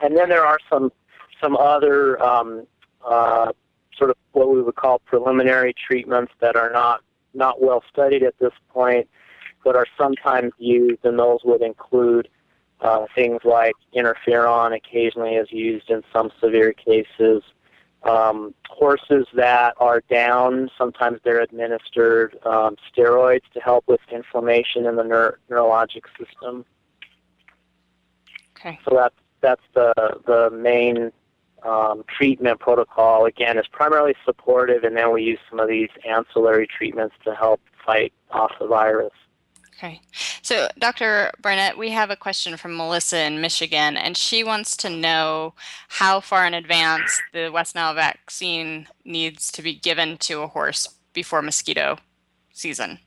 And 0.00 0.16
then 0.16 0.28
there 0.28 0.44
are 0.44 0.58
some 0.68 0.92
some 1.40 1.56
other 1.56 2.20
um, 2.20 2.66
uh, 3.06 3.52
sort 3.96 4.10
of 4.10 4.16
what 4.32 4.50
we 4.50 4.60
would 4.60 4.74
call 4.74 4.98
preliminary 5.00 5.74
treatments 5.74 6.32
that 6.40 6.56
are 6.56 6.70
not 6.70 7.02
not 7.34 7.62
well 7.62 7.84
studied 7.88 8.24
at 8.24 8.34
this 8.40 8.52
point, 8.68 9.08
but 9.64 9.76
are 9.76 9.86
sometimes 9.96 10.52
used, 10.58 11.04
and 11.04 11.18
those 11.18 11.40
would 11.44 11.62
include 11.62 12.28
uh, 12.80 13.06
things 13.14 13.40
like 13.44 13.74
interferon 13.94 14.74
occasionally 14.74 15.34
is 15.34 15.50
used 15.50 15.90
in 15.90 16.02
some 16.12 16.30
severe 16.40 16.72
cases. 16.72 17.42
Um, 18.04 18.54
horses 18.68 19.26
that 19.34 19.74
are 19.78 20.02
down, 20.08 20.70
sometimes 20.78 21.18
they're 21.24 21.40
administered 21.40 22.38
um, 22.46 22.76
steroids 22.90 23.42
to 23.54 23.60
help 23.60 23.84
with 23.88 24.00
inflammation 24.12 24.86
in 24.86 24.94
the 24.94 25.02
neur- 25.02 25.36
neurologic 25.50 26.04
system. 26.16 26.64
Okay. 28.56 28.78
So 28.84 28.94
that's 28.94 29.14
that's 29.40 29.62
the 29.74 29.92
the 30.26 30.50
main 30.50 31.12
um, 31.64 32.04
treatment 32.08 32.60
protocol. 32.60 33.26
Again, 33.26 33.58
is 33.58 33.66
primarily 33.72 34.14
supportive, 34.24 34.84
and 34.84 34.96
then 34.96 35.12
we 35.12 35.24
use 35.24 35.40
some 35.50 35.58
of 35.58 35.68
these 35.68 35.90
ancillary 36.08 36.66
treatments 36.66 37.16
to 37.24 37.34
help 37.34 37.60
fight 37.84 38.12
off 38.30 38.52
the 38.60 38.66
virus. 38.66 39.12
Okay. 39.78 40.00
So, 40.42 40.66
Dr. 40.80 41.30
Barnett, 41.40 41.78
we 41.78 41.90
have 41.90 42.10
a 42.10 42.16
question 42.16 42.56
from 42.56 42.76
Melissa 42.76 43.22
in 43.22 43.40
Michigan, 43.40 43.96
and 43.96 44.16
she 44.16 44.42
wants 44.42 44.76
to 44.78 44.90
know 44.90 45.54
how 45.86 46.18
far 46.18 46.44
in 46.46 46.54
advance 46.54 47.22
the 47.32 47.50
West 47.50 47.76
Nile 47.76 47.94
vaccine 47.94 48.88
needs 49.04 49.52
to 49.52 49.62
be 49.62 49.74
given 49.74 50.18
to 50.18 50.42
a 50.42 50.48
horse 50.48 50.88
before 51.12 51.42
mosquito 51.42 51.96
season. 52.52 52.98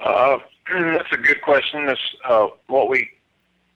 Uh, 0.00 0.36
that's 0.70 1.12
a 1.12 1.16
good 1.16 1.40
question. 1.40 1.86
That's 1.86 2.00
uh, 2.28 2.48
what 2.66 2.90
we 2.90 3.08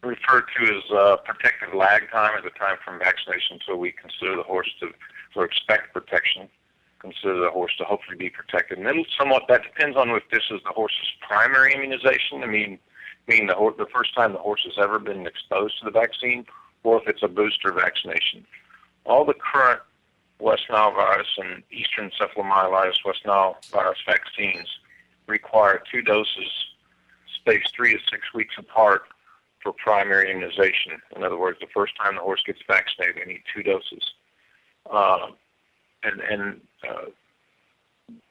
refer 0.03 0.43
to 0.43 0.77
as 0.77 0.91
uh, 0.95 1.17
protective 1.25 1.73
lag 1.73 2.11
time, 2.11 2.37
or 2.37 2.43
the 2.43 2.51
time 2.51 2.77
from 2.85 2.99
vaccination 2.99 3.59
until 3.59 3.79
we 3.79 3.93
consider 3.93 4.37
the 4.37 4.43
horse 4.43 4.69
to 4.81 4.91
or 5.35 5.47
expect 5.47 5.95
protection 5.95 6.51
consider 7.03 7.41
the 7.41 7.51
horse 7.51 7.73
to 7.79 7.85
hopefully 7.85 8.17
be 8.17 8.31
protected. 8.31 8.79
And 8.79 8.87
then 8.87 9.05
somewhat 9.19 9.43
that 9.49 9.65
depends 9.65 9.97
on 9.97 10.09
if 10.11 10.23
this 10.31 10.45
is 10.51 10.61
the 10.65 10.73
horse's 10.73 11.13
primary 11.21 11.75
immunization. 11.75 12.43
I 12.43 12.47
mean, 12.47 12.79
meaning 13.27 13.49
the 13.49 13.75
the 13.77 13.91
first 13.93 14.15
time 14.15 14.33
the 14.33 14.39
horse 14.39 14.63
has 14.65 14.83
ever 14.83 14.99
been 14.99 15.27
exposed 15.27 15.79
to 15.81 15.85
the 15.85 15.91
vaccine, 15.91 16.47
or 16.85 17.01
if 17.03 17.09
it's 17.09 17.23
a 17.23 17.29
booster 17.29 17.73
vaccination. 17.73 18.47
All 19.05 19.25
the 19.25 19.35
current 19.35 19.81
West 20.39 20.63
Nile 20.71 20.93
virus 20.93 21.29
and 21.39 21.63
Eastern 21.71 22.11
encephalomyelitis 22.11 23.05
West 23.05 23.27
Nile 23.27 23.57
virus 23.71 23.99
vaccines 24.07 24.69
require 25.27 25.83
two 25.91 26.03
doses 26.03 26.51
spaced 27.37 27.75
three 27.75 27.93
to 27.93 27.99
six 28.11 28.33
weeks 28.35 28.55
apart 28.59 29.03
for 29.63 29.73
primary 29.73 30.31
immunization. 30.31 31.01
In 31.17 31.23
other 31.23 31.39
words, 31.39 31.59
the 31.61 31.67
first 31.73 31.95
time 31.97 32.17
the 32.17 32.21
horse 32.21 32.43
gets 32.47 32.61
vaccinated, 32.67 33.17
they 33.17 33.33
need 33.33 33.43
two 33.55 33.63
doses. 33.63 34.13
Uh, 34.91 35.29
and 36.03 36.21
and 36.21 36.61
uh, 36.89 37.07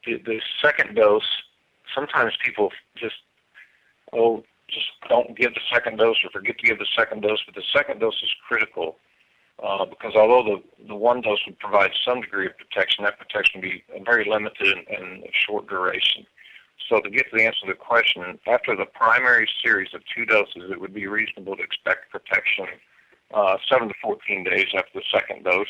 the, 0.04 0.18
the 0.24 0.40
second 0.60 0.94
dose, 0.96 1.42
sometimes 1.94 2.34
people 2.44 2.70
just 2.96 3.16
oh 4.12 4.42
just 4.68 4.86
don't 5.08 5.36
give 5.36 5.54
the 5.54 5.60
second 5.72 5.98
dose 5.98 6.16
or 6.24 6.30
forget 6.30 6.58
to 6.58 6.66
give 6.66 6.78
the 6.78 6.86
second 6.96 7.22
dose, 7.22 7.42
but 7.44 7.54
the 7.54 7.62
second 7.72 8.00
dose 8.00 8.20
is 8.22 8.30
critical 8.48 8.96
uh, 9.62 9.84
because 9.84 10.14
although 10.14 10.42
the, 10.42 10.86
the 10.88 10.94
one 10.94 11.20
dose 11.20 11.38
would 11.46 11.58
provide 11.58 11.92
some 12.04 12.20
degree 12.20 12.46
of 12.46 12.56
protection, 12.56 13.04
that 13.04 13.18
protection 13.18 13.60
would 13.60 13.70
be 13.70 13.84
very 14.04 14.28
limited 14.28 14.78
and, 14.78 14.86
and 14.88 15.24
short 15.46 15.68
duration. 15.68 16.26
So 16.88 17.00
to 17.00 17.10
get 17.10 17.30
to 17.30 17.36
the 17.36 17.44
answer 17.44 17.60
to 17.66 17.72
the 17.72 17.74
question, 17.74 18.38
after 18.46 18.74
the 18.74 18.86
primary 18.86 19.48
series 19.62 19.94
of 19.94 20.02
two 20.14 20.26
doses, 20.26 20.70
it 20.70 20.80
would 20.80 20.94
be 20.94 21.06
reasonable 21.06 21.56
to 21.56 21.62
expect 21.62 22.10
protection 22.10 22.66
uh, 23.32 23.56
7 23.70 23.88
to 23.88 23.94
14 24.02 24.44
days 24.44 24.66
after 24.76 24.90
the 24.94 25.02
second 25.12 25.44
dose. 25.44 25.66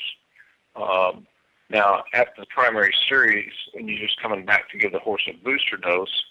Um, 0.74 1.26
now, 1.72 2.04
after 2.12 2.42
the 2.42 2.46
primary 2.46 2.94
series, 3.08 3.50
when 3.72 3.88
you're 3.88 3.98
just 3.98 4.20
coming 4.20 4.44
back 4.44 4.68
to 4.70 4.78
give 4.78 4.92
the 4.92 4.98
horse 4.98 5.26
a 5.26 5.32
booster 5.32 5.78
dose, 5.78 6.24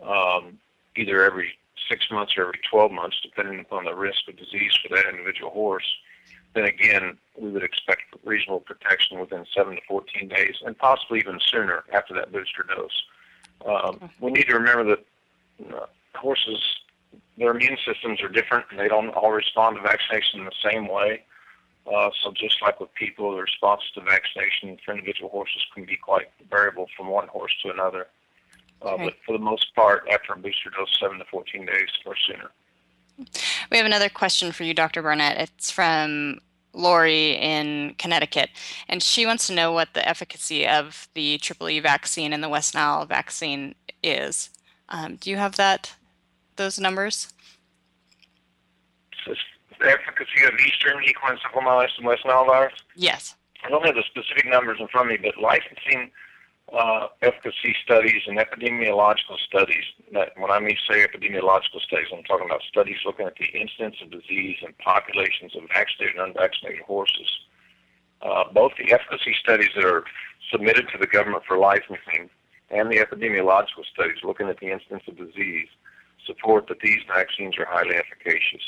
um, 0.00 0.58
either 0.94 1.24
every 1.24 1.58
six 1.90 2.08
months 2.10 2.34
or 2.36 2.42
every 2.42 2.60
12 2.70 2.92
months, 2.92 3.16
depending 3.20 3.58
upon 3.58 3.84
the 3.84 3.94
risk 3.94 4.28
of 4.28 4.36
disease 4.36 4.78
for 4.80 4.94
that 4.94 5.06
individual 5.08 5.50
horse, 5.50 5.84
then 6.54 6.66
again, 6.66 7.18
we 7.36 7.50
would 7.50 7.64
expect 7.64 8.02
reasonable 8.24 8.60
protection 8.60 9.18
within 9.18 9.44
7 9.54 9.74
to 9.74 9.80
14 9.88 10.28
days, 10.28 10.54
and 10.64 10.78
possibly 10.78 11.18
even 11.18 11.40
sooner 11.40 11.82
after 11.92 12.14
that 12.14 12.30
booster 12.30 12.64
dose. 12.64 13.02
Um, 13.66 14.08
we 14.20 14.30
need 14.30 14.46
to 14.46 14.54
remember 14.54 14.84
that 14.96 15.74
uh, 15.74 15.86
horses, 16.14 16.62
their 17.36 17.50
immune 17.50 17.76
systems 17.84 18.22
are 18.22 18.28
different, 18.28 18.66
and 18.70 18.78
they 18.78 18.88
don't 18.88 19.08
all 19.10 19.32
respond 19.32 19.76
to 19.76 19.82
vaccination 19.82 20.40
in 20.40 20.46
the 20.46 20.70
same 20.70 20.86
way. 20.86 21.24
Uh, 21.86 22.10
so 22.22 22.32
just 22.32 22.60
like 22.62 22.80
with 22.80 22.92
people, 22.94 23.32
the 23.32 23.42
response 23.42 23.82
to 23.94 24.00
vaccination 24.00 24.76
for 24.84 24.92
individual 24.92 25.30
horses 25.30 25.64
can 25.72 25.84
be 25.84 25.96
quite 25.96 26.30
variable 26.50 26.86
from 26.96 27.08
one 27.08 27.28
horse 27.28 27.52
to 27.62 27.70
another. 27.70 28.08
Uh, 28.82 28.94
okay. 28.94 29.04
But 29.04 29.14
for 29.24 29.32
the 29.32 29.44
most 29.44 29.74
part, 29.74 30.06
after 30.12 30.32
a 30.32 30.36
booster 30.36 30.70
dose, 30.70 30.96
7 31.00 31.18
to 31.18 31.24
14 31.24 31.64
days 31.66 31.88
or 32.04 32.14
sooner. 32.26 32.50
We 33.70 33.76
have 33.78 33.86
another 33.86 34.08
question 34.08 34.52
for 34.52 34.64
you, 34.64 34.74
Dr. 34.74 35.02
Barnett. 35.02 35.38
It's 35.38 35.70
from 35.70 36.40
Lori 36.74 37.32
in 37.32 37.94
Connecticut, 37.98 38.50
and 38.88 39.02
she 39.02 39.24
wants 39.24 39.46
to 39.46 39.54
know 39.54 39.72
what 39.72 39.94
the 39.94 40.06
efficacy 40.06 40.66
of 40.66 41.08
the 41.14 41.38
Triple 41.38 41.70
E 41.70 41.80
vaccine 41.80 42.32
and 42.32 42.42
the 42.42 42.48
West 42.48 42.74
Nile 42.74 43.06
vaccine 43.06 43.74
is. 44.02 44.50
Um, 44.90 45.16
do 45.16 45.30
you 45.30 45.36
have 45.36 45.56
that 45.56 45.94
those 46.56 46.78
numbers? 46.78 47.32
The 49.26 49.86
efficacy 49.86 50.44
of 50.44 50.54
Eastern 50.60 51.02
equine 51.04 51.36
encephalomyelitis 51.36 51.98
and 51.98 52.06
West 52.06 52.24
Nile 52.24 52.44
virus? 52.44 52.74
Yes. 52.94 53.36
I 53.64 53.68
don't 53.68 53.84
have 53.84 53.94
the 53.94 54.04
specific 54.04 54.46
numbers 54.46 54.78
in 54.80 54.88
front 54.88 55.10
of 55.10 55.20
me, 55.20 55.30
but 55.30 55.40
licensing 55.42 56.10
uh, 56.72 57.08
efficacy 57.22 57.74
studies 57.84 58.22
and 58.26 58.38
epidemiological 58.38 59.38
studies, 59.46 59.84
that 60.12 60.32
when 60.36 60.50
I 60.50 60.60
mean 60.60 60.76
say 60.88 61.06
epidemiological 61.06 61.80
studies, 61.86 62.08
I'm 62.12 62.24
talking 62.24 62.46
about 62.46 62.62
studies 62.68 62.96
looking 63.04 63.26
at 63.26 63.36
the 63.36 63.46
incidence 63.46 63.96
of 64.02 64.10
disease 64.10 64.56
in 64.62 64.72
populations 64.82 65.54
of 65.56 65.62
vaccinated 65.72 66.16
and 66.16 66.28
unvaccinated 66.28 66.82
horses. 66.82 67.28
Uh, 68.22 68.44
both 68.52 68.72
the 68.78 68.92
efficacy 68.92 69.34
studies 69.40 69.68
that 69.76 69.84
are 69.84 70.04
submitted 70.50 70.88
to 70.88 70.98
the 70.98 71.06
government 71.06 71.44
for 71.46 71.58
licensing 71.58 72.30
and 72.70 72.90
the 72.90 72.96
epidemiological 72.96 73.84
studies 73.92 74.18
looking 74.24 74.48
at 74.48 74.58
the 74.58 74.70
incidence 74.72 75.02
of 75.06 75.16
disease 75.16 75.68
support 76.26 76.66
that 76.66 76.80
these 76.80 77.00
vaccines 77.06 77.56
are 77.58 77.66
highly 77.66 77.94
efficacious. 77.94 78.62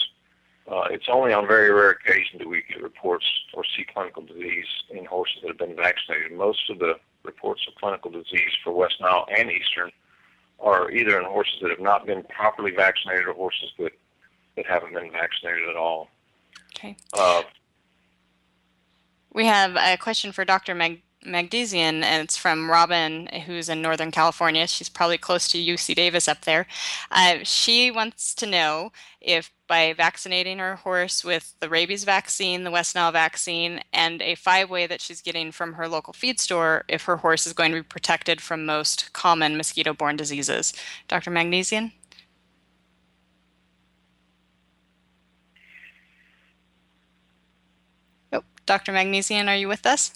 Uh, 0.70 0.84
it's 0.90 1.06
only 1.08 1.32
on 1.32 1.46
very 1.46 1.70
rare 1.72 1.90
occasion 1.90 2.38
that 2.38 2.48
we 2.48 2.62
get 2.68 2.82
reports 2.82 3.24
or 3.54 3.64
see 3.64 3.84
clinical 3.92 4.22
disease 4.22 4.66
in 4.90 5.04
horses 5.06 5.38
that 5.40 5.48
have 5.48 5.58
been 5.58 5.74
vaccinated. 5.74 6.32
Most 6.32 6.68
of 6.68 6.78
the 6.78 6.94
reports 7.22 7.62
of 7.66 7.74
clinical 7.76 8.10
disease 8.10 8.52
for 8.62 8.72
West 8.72 8.96
Nile 9.00 9.26
and 9.34 9.50
Eastern 9.50 9.90
are 10.60 10.90
either 10.90 11.18
in 11.18 11.24
horses 11.24 11.56
that 11.62 11.70
have 11.70 11.80
not 11.80 12.04
been 12.04 12.22
properly 12.24 12.72
vaccinated 12.72 13.26
or 13.26 13.32
horses 13.32 13.70
that, 13.78 13.92
that 14.56 14.66
haven't 14.66 14.92
been 14.92 15.10
vaccinated 15.10 15.68
at 15.68 15.76
all. 15.76 16.08
Okay. 16.76 16.96
Uh, 17.14 17.42
we 19.32 19.46
have 19.46 19.76
a 19.76 19.96
question 19.96 20.32
for 20.32 20.44
Dr. 20.44 20.74
Mag- 20.74 21.02
Magdesian, 21.24 22.04
and 22.04 22.22
it's 22.22 22.36
from 22.36 22.70
Robin, 22.70 23.26
who's 23.46 23.68
in 23.68 23.82
Northern 23.82 24.10
California. 24.10 24.66
She's 24.66 24.88
probably 24.88 25.18
close 25.18 25.48
to 25.48 25.58
UC 25.58 25.94
Davis 25.94 26.28
up 26.28 26.42
there. 26.42 26.66
Uh, 27.10 27.38
she 27.42 27.90
wants 27.90 28.34
to 28.36 28.46
know 28.46 28.92
if 29.20 29.50
by 29.66 29.92
vaccinating 29.92 30.58
her 30.58 30.76
horse 30.76 31.24
with 31.24 31.54
the 31.60 31.68
rabies 31.68 32.04
vaccine, 32.04 32.64
the 32.64 32.70
West 32.70 32.94
Nile 32.94 33.12
vaccine, 33.12 33.82
and 33.92 34.22
a 34.22 34.34
five 34.36 34.70
way 34.70 34.86
that 34.86 35.00
she's 35.00 35.20
getting 35.20 35.52
from 35.52 35.74
her 35.74 35.88
local 35.88 36.12
feed 36.12 36.40
store, 36.40 36.84
if 36.88 37.04
her 37.04 37.16
horse 37.16 37.46
is 37.46 37.52
going 37.52 37.72
to 37.72 37.78
be 37.78 37.82
protected 37.82 38.40
from 38.40 38.64
most 38.64 39.12
common 39.12 39.56
mosquito 39.56 39.92
borne 39.92 40.16
diseases. 40.16 40.72
Dr. 41.08 41.30
Magdesian? 41.30 41.92
Oh, 48.32 48.42
Dr. 48.66 48.92
Magdesian, 48.92 49.48
are 49.48 49.56
you 49.56 49.68
with 49.68 49.84
us? 49.86 50.12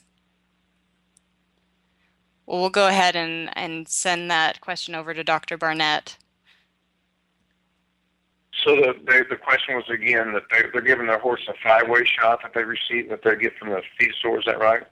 Well, 2.47 2.61
we'll 2.61 2.71
go 2.71 2.89
ahead 2.89 3.17
and, 3.17 3.51
and 3.57 3.89
send 3.89 4.31
that 4.31 4.61
question 4.61 4.95
over 4.95 5.15
to 5.15 5.23
Dr. 5.23 5.57
Barnett. 5.57 6.17
So 8.65 8.77
the, 8.77 8.95
the, 9.07 9.25
the 9.31 9.37
question 9.37 9.75
was 9.75 9.89
again 9.89 10.33
that 10.35 10.43
they, 10.51 10.63
they're 10.73 10.83
giving 10.83 11.07
their 11.07 11.19
horse 11.19 11.41
a 11.49 11.55
five-way 11.63 12.05
shot 12.05 12.41
that 12.43 12.53
they 12.55 12.65
receive 12.65 13.09
that 13.09 13.23
they 13.25 13.37
get 13.37 13.57
from 13.59 13.71
the 13.71 13.83
feed 13.99 14.13
store. 14.19 14.39
Is 14.39 14.45
that 14.47 14.61
right? 14.61 14.83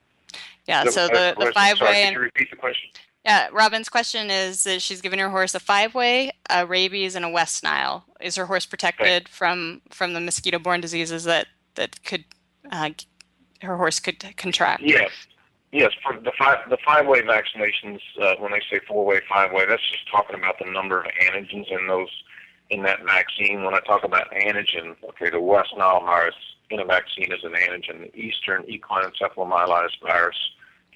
Yeah. 0.67 0.85
so 0.85 1.07
the, 1.07 1.35
the 1.37 1.51
five-way. 1.53 2.11
You 2.11 2.19
repeat 2.19 2.49
the 2.49 2.57
question? 2.57 2.89
Yeah, 3.23 3.49
Robin's 3.51 3.87
question 3.87 4.31
is 4.31 4.63
that 4.63 4.81
she's 4.81 4.99
giving 4.99 5.19
her 5.19 5.29
horse 5.29 5.53
a 5.53 5.59
five-way, 5.59 6.31
a 6.49 6.65
rabies, 6.65 7.15
and 7.15 7.23
a 7.23 7.29
West 7.29 7.63
Nile. 7.63 8.03
Is 8.19 8.35
her 8.35 8.47
horse 8.47 8.65
protected 8.65 9.23
okay. 9.23 9.31
from 9.31 9.81
from 9.89 10.13
the 10.13 10.19
mosquito-borne 10.19 10.81
diseases 10.81 11.23
that 11.25 11.47
that 11.75 12.03
could 12.03 12.25
uh, 12.71 12.89
her 13.61 13.77
horse 13.77 13.99
could 13.99 14.35
contract. 14.37 14.81
Yes, 14.83 15.11
yes. 15.71 15.91
For 16.03 16.19
the 16.19 16.31
five 16.37 16.69
the 16.69 16.77
five 16.85 17.07
way 17.07 17.21
vaccinations, 17.21 17.99
uh, 18.21 18.35
when 18.39 18.51
they 18.51 18.61
say 18.69 18.79
four 18.87 19.05
way, 19.05 19.21
five 19.29 19.51
way, 19.51 19.65
that's 19.67 19.81
just 19.91 20.09
talking 20.09 20.35
about 20.35 20.59
the 20.59 20.69
number 20.71 21.01
of 21.01 21.07
antigens 21.21 21.71
in 21.71 21.87
those 21.87 22.09
in 22.69 22.83
that 22.83 23.03
vaccine. 23.05 23.63
When 23.63 23.73
I 23.73 23.79
talk 23.81 24.03
about 24.03 24.31
antigen, 24.31 24.95
okay, 25.09 25.29
the 25.29 25.41
West 25.41 25.73
Nile 25.77 26.01
virus 26.01 26.35
in 26.69 26.79
a 26.79 26.85
vaccine 26.85 27.31
is 27.31 27.43
an 27.43 27.53
antigen. 27.53 28.11
The 28.11 28.19
Eastern 28.19 28.63
equine 28.67 29.03
encephalomyelitis 29.03 30.01
virus, 30.01 30.37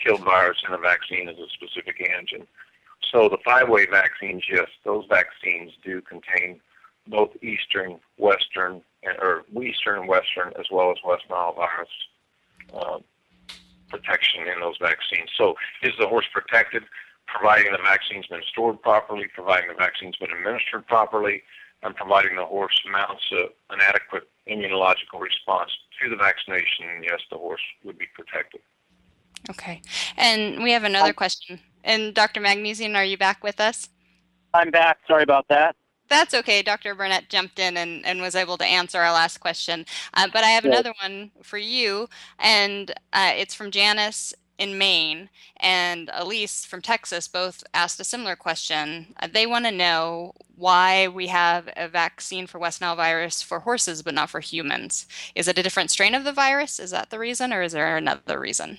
killed 0.03 0.23
virus 0.23 0.57
in 0.67 0.73
a 0.73 0.77
vaccine 0.77 1.27
is 1.29 1.37
a 1.37 1.49
specific 1.49 1.99
antigen. 1.99 2.47
So 3.11 3.29
the 3.29 3.37
five-way 3.45 3.85
vaccines, 3.85 4.43
yes, 4.51 4.67
those 4.83 5.05
vaccines 5.09 5.73
do 5.83 6.01
contain 6.01 6.59
both 7.07 7.31
Eastern, 7.43 7.99
Western, 8.17 8.81
or 9.21 9.43
Eastern 9.61 10.07
Western, 10.07 10.53
as 10.59 10.65
well 10.71 10.91
as 10.91 10.97
West 11.05 11.23
Nile 11.29 11.53
virus 11.53 11.89
uh, 12.73 12.97
protection 13.89 14.47
in 14.47 14.59
those 14.59 14.77
vaccines. 14.81 15.29
So 15.37 15.55
is 15.83 15.93
the 15.99 16.07
horse 16.07 16.25
protected? 16.31 16.83
Providing 17.27 17.71
the 17.71 17.79
vaccine's 17.81 18.27
been 18.27 18.43
stored 18.51 18.81
properly, 18.81 19.25
providing 19.33 19.69
the 19.69 19.75
vaccine's 19.75 20.15
been 20.17 20.31
administered 20.31 20.85
properly, 20.87 21.41
and 21.83 21.95
providing 21.95 22.35
the 22.35 22.45
horse 22.45 22.79
mounts 22.91 23.23
a, 23.31 23.45
an 23.73 23.81
adequate 23.81 24.29
immunological 24.47 25.19
response 25.19 25.71
to 26.01 26.09
the 26.09 26.15
vaccination, 26.15 27.03
yes, 27.03 27.19
the 27.31 27.37
horse 27.37 27.61
would 27.83 27.97
be 27.97 28.05
protected. 28.13 28.61
Okay. 29.49 29.81
And 30.17 30.63
we 30.63 30.71
have 30.71 30.83
another 30.83 31.09
um, 31.09 31.15
question. 31.15 31.59
And 31.83 32.13
Dr. 32.13 32.41
Magdesian, 32.41 32.95
are 32.95 33.05
you 33.05 33.17
back 33.17 33.43
with 33.43 33.59
us? 33.59 33.89
I'm 34.53 34.71
back. 34.71 34.99
Sorry 35.07 35.23
about 35.23 35.47
that. 35.49 35.75
That's 36.07 36.33
okay. 36.33 36.61
Dr. 36.61 36.93
Burnett 36.93 37.29
jumped 37.29 37.59
in 37.59 37.77
and, 37.77 38.05
and 38.05 38.21
was 38.21 38.35
able 38.35 38.57
to 38.57 38.65
answer 38.65 38.99
our 38.99 39.11
last 39.11 39.39
question. 39.39 39.85
Uh, 40.13 40.27
but 40.31 40.43
I 40.43 40.49
have 40.49 40.65
another 40.65 40.93
one 41.01 41.31
for 41.41 41.57
you, 41.57 42.07
and 42.37 42.91
uh, 43.11 43.31
it's 43.35 43.55
from 43.55 43.71
Janice 43.71 44.33
in 44.57 44.77
Maine 44.77 45.29
and 45.57 46.09
Elise 46.13 46.65
from 46.65 46.81
Texas 46.81 47.27
both 47.27 47.63
asked 47.73 47.99
a 47.99 48.03
similar 48.03 48.35
question. 48.35 49.13
Uh, 49.19 49.27
they 49.31 49.45
want 49.45 49.65
to 49.65 49.71
know 49.71 50.33
why 50.55 51.07
we 51.07 51.27
have 51.27 51.69
a 51.75 51.87
vaccine 51.87 52.47
for 52.47 52.59
West 52.59 52.81
Nile 52.81 52.95
virus 52.95 53.41
for 53.41 53.59
horses 53.59 54.01
but 54.01 54.13
not 54.13 54.29
for 54.29 54.39
humans. 54.39 55.07
Is 55.33 55.47
it 55.47 55.57
a 55.57 55.63
different 55.63 55.91
strain 55.91 56.15
of 56.15 56.23
the 56.23 56.31
virus? 56.31 56.79
Is 56.79 56.91
that 56.91 57.09
the 57.09 57.19
reason, 57.19 57.51
or 57.51 57.61
is 57.61 57.73
there 57.73 57.97
another 57.97 58.39
reason? 58.39 58.77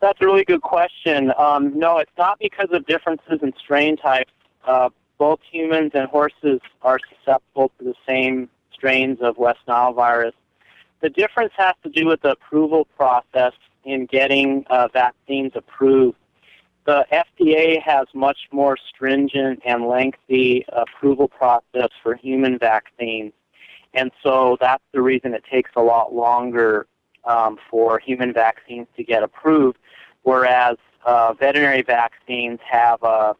That's 0.00 0.20
a 0.20 0.26
really 0.26 0.44
good 0.44 0.62
question. 0.62 1.32
Um, 1.38 1.78
no, 1.78 1.98
it's 1.98 2.12
not 2.18 2.38
because 2.38 2.68
of 2.72 2.84
differences 2.86 3.40
in 3.42 3.52
strain 3.58 3.96
types. 3.96 4.32
Uh, 4.64 4.90
both 5.18 5.40
humans 5.50 5.92
and 5.94 6.08
horses 6.08 6.60
are 6.82 6.98
susceptible 7.08 7.70
to 7.78 7.84
the 7.84 7.94
same 8.06 8.48
strains 8.72 9.18
of 9.20 9.38
West 9.38 9.60
Nile 9.66 9.92
virus. 9.92 10.34
The 11.00 11.10
difference 11.10 11.52
has 11.56 11.74
to 11.82 11.90
do 11.90 12.06
with 12.06 12.22
the 12.22 12.32
approval 12.32 12.86
process 12.96 13.52
in 13.84 14.06
getting 14.06 14.64
uh, 14.68 14.88
vaccines 14.92 15.52
approved. 15.54 16.16
The 16.84 17.06
FDA 17.12 17.82
has 17.82 18.06
much 18.14 18.38
more 18.52 18.76
stringent 18.76 19.60
and 19.64 19.86
lengthy 19.86 20.64
approval 20.68 21.28
process 21.28 21.90
for 22.02 22.14
human 22.14 22.58
vaccines. 22.58 23.32
And 23.94 24.12
so 24.22 24.56
that's 24.60 24.82
the 24.92 25.02
reason 25.02 25.34
it 25.34 25.44
takes 25.50 25.70
a 25.74 25.82
lot 25.82 26.14
longer 26.14 26.86
um, 27.24 27.58
for 27.70 27.98
human 27.98 28.32
vaccines 28.32 28.86
to 28.96 29.02
get 29.02 29.22
approved, 29.22 29.78
whereas 30.22 30.76
uh, 31.04 31.32
veterinary 31.32 31.82
vaccines 31.82 32.60
have 32.68 33.02
a, 33.02 33.34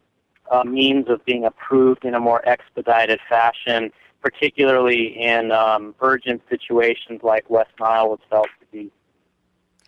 a, 0.50 0.64
means 0.64 1.08
of 1.08 1.24
being 1.24 1.44
approved 1.44 2.04
in 2.04 2.14
a 2.14 2.20
more 2.20 2.46
expedited 2.48 3.20
fashion, 3.28 3.90
particularly 4.20 5.16
in 5.20 5.52
um, 5.52 5.94
urgent 6.00 6.42
situations 6.48 7.20
like 7.22 7.48
West 7.50 7.70
Nile 7.80 8.18
felt 8.30 8.48
to 8.60 8.66
be. 8.72 8.90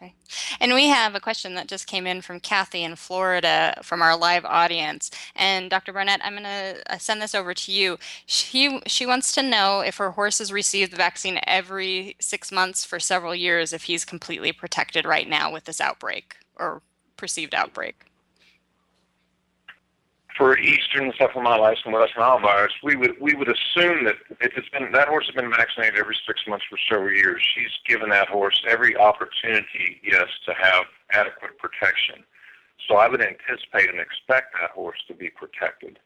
Okay. 0.00 0.14
And 0.60 0.74
we 0.74 0.86
have 0.86 1.16
a 1.16 1.20
question 1.20 1.54
that 1.54 1.66
just 1.66 1.88
came 1.88 2.06
in 2.06 2.20
from 2.20 2.38
Kathy 2.38 2.84
in 2.84 2.94
Florida 2.94 3.80
from 3.82 4.00
our 4.00 4.16
live 4.16 4.44
audience. 4.44 5.10
And 5.34 5.68
Dr. 5.68 5.92
Burnett, 5.92 6.20
I'm 6.22 6.34
going 6.34 6.44
to 6.44 6.82
uh, 6.88 6.98
send 6.98 7.20
this 7.20 7.34
over 7.34 7.52
to 7.52 7.72
you. 7.72 7.98
She, 8.24 8.80
she 8.86 9.06
wants 9.06 9.32
to 9.32 9.42
know 9.42 9.80
if 9.80 9.96
her 9.96 10.12
horse 10.12 10.38
has 10.38 10.52
received 10.52 10.92
the 10.92 10.96
vaccine 10.96 11.40
every 11.48 12.14
six 12.20 12.52
months 12.52 12.84
for 12.84 13.00
several 13.00 13.34
years, 13.34 13.72
if 13.72 13.84
he's 13.84 14.04
completely 14.04 14.52
protected 14.52 15.04
right 15.04 15.28
now 15.28 15.52
with 15.52 15.64
this 15.64 15.80
outbreak 15.80 16.36
or 16.56 16.82
perceived 17.16 17.54
outbreak 17.54 18.07
for 20.38 20.56
Eastern 20.56 21.10
encephalomyelitis 21.10 21.84
and 21.84 21.92
West 21.92 22.12
Nile 22.16 22.38
virus, 22.38 22.72
we 22.84 22.94
would 22.94 23.20
we 23.20 23.34
would 23.34 23.48
assume 23.48 24.04
that 24.04 24.14
if 24.40 24.56
it's 24.56 24.68
been 24.68 24.92
that 24.92 25.08
horse 25.08 25.26
has 25.26 25.34
been 25.34 25.50
vaccinated 25.50 25.98
every 25.98 26.16
six 26.24 26.40
months 26.46 26.64
for 26.70 26.78
several 26.88 27.12
years, 27.12 27.42
she's 27.54 27.74
given 27.86 28.08
that 28.10 28.28
horse 28.28 28.62
every 28.66 28.96
opportunity, 28.96 30.00
yes, 30.04 30.28
to 30.46 30.54
have 30.54 30.84
adequate 31.10 31.58
protection. 31.58 32.22
So 32.86 32.94
I 32.94 33.08
would 33.08 33.20
anticipate 33.20 33.90
and 33.90 33.98
expect 33.98 34.54
that 34.60 34.70
horse 34.70 34.98
to 35.08 35.14
be 35.14 35.28
protected, 35.28 35.98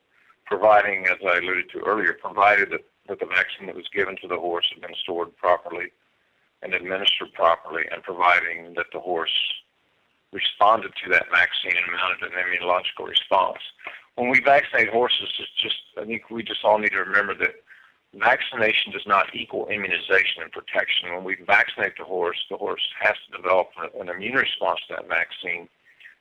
providing, 0.47 1.07
as 1.07 1.19
I 1.23 1.37
alluded 1.37 1.71
to 1.73 1.81
earlier, 1.81 2.15
provided 2.15 2.71
that, 2.71 2.85
that 3.09 3.21
the 3.21 3.27
vaccine 3.27 3.67
that 3.67 3.77
was 3.77 3.87
given 3.95 4.17
to 4.23 4.29
the 4.29 4.39
horse 4.39 4.67
had 4.73 4.81
been 4.81 4.97
stored 5.03 5.37
properly 5.37 5.93
and 6.63 6.73
administered 6.73 7.35
properly, 7.35 7.83
and 7.93 8.03
providing 8.03 8.73
that 8.77 8.87
the 8.93 9.01
horse 9.01 9.37
responded 10.33 10.93
to 11.05 11.11
that 11.11 11.27
vaccine 11.31 11.77
and 11.77 11.93
mounted 11.93 12.33
an 12.33 12.39
immunological 12.39 13.07
response 13.07 13.59
when 14.17 14.29
we 14.29 14.41
vaccinate 14.41 14.91
horses, 14.91 15.29
it's 15.39 15.63
just 15.63 15.77
I 15.99 16.05
think 16.05 16.31
we 16.31 16.43
just 16.43 16.65
all 16.65 16.79
need 16.79 16.93
to 16.93 16.99
remember 16.99 17.35
that 17.37 17.55
vaccination 18.15 18.93
does 18.93 19.07
not 19.07 19.35
equal 19.35 19.69
immunization 19.69 20.43
and 20.43 20.53
protection. 20.53 21.15
When 21.15 21.25
we 21.25 21.37
vaccinate 21.47 21.97
the 21.97 22.05
horse, 22.05 22.39
the 22.51 22.57
horse 22.57 22.87
has 23.01 23.15
to 23.27 23.37
develop 23.37 23.71
an 23.99 24.09
immune 24.09 24.35
response 24.35 24.81
to 24.89 24.97
that 24.97 25.09
vaccine, 25.09 25.69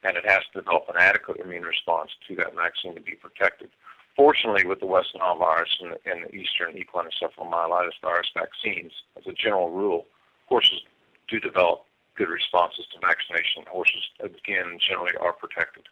and 0.04 0.16
it 0.16 0.26
has 0.26 0.42
to 0.54 0.62
develop 0.62 0.86
an 0.90 0.96
adequate 0.98 1.42
immune 1.42 1.64
response 1.64 2.12
to 2.28 2.36
that 2.38 2.56
vaccine 2.56 2.96
to 2.96 3.02
be 3.02 3.14
protected. 3.14 3.70
Fortunately, 4.16 4.66
with 4.66 4.80
the 4.80 4.86
West 4.86 5.10
Nile 5.18 5.38
virus 5.38 5.70
and 5.82 5.94
the, 5.94 6.12
and 6.12 6.26
the 6.26 6.36
Eastern 6.36 6.78
equine 6.78 7.08
encephalomyelitis 7.08 8.00
virus 8.02 8.28
vaccines, 8.34 8.92
as 9.18 9.26
a 9.28 9.34
general 9.34 9.70
rule, 9.70 10.06
horses 10.48 10.82
do 11.30 11.40
develop 11.40 11.86
good 12.16 12.30
responses 12.30 12.86
to 12.94 13.00
vaccination. 13.00 13.64
Horses, 13.70 14.04
again, 14.20 14.80
generally 14.86 15.14
are 15.20 15.34
protected 15.34 15.88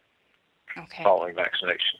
okay. 0.83 1.03
following 1.03 1.35
vaccination. 1.35 1.99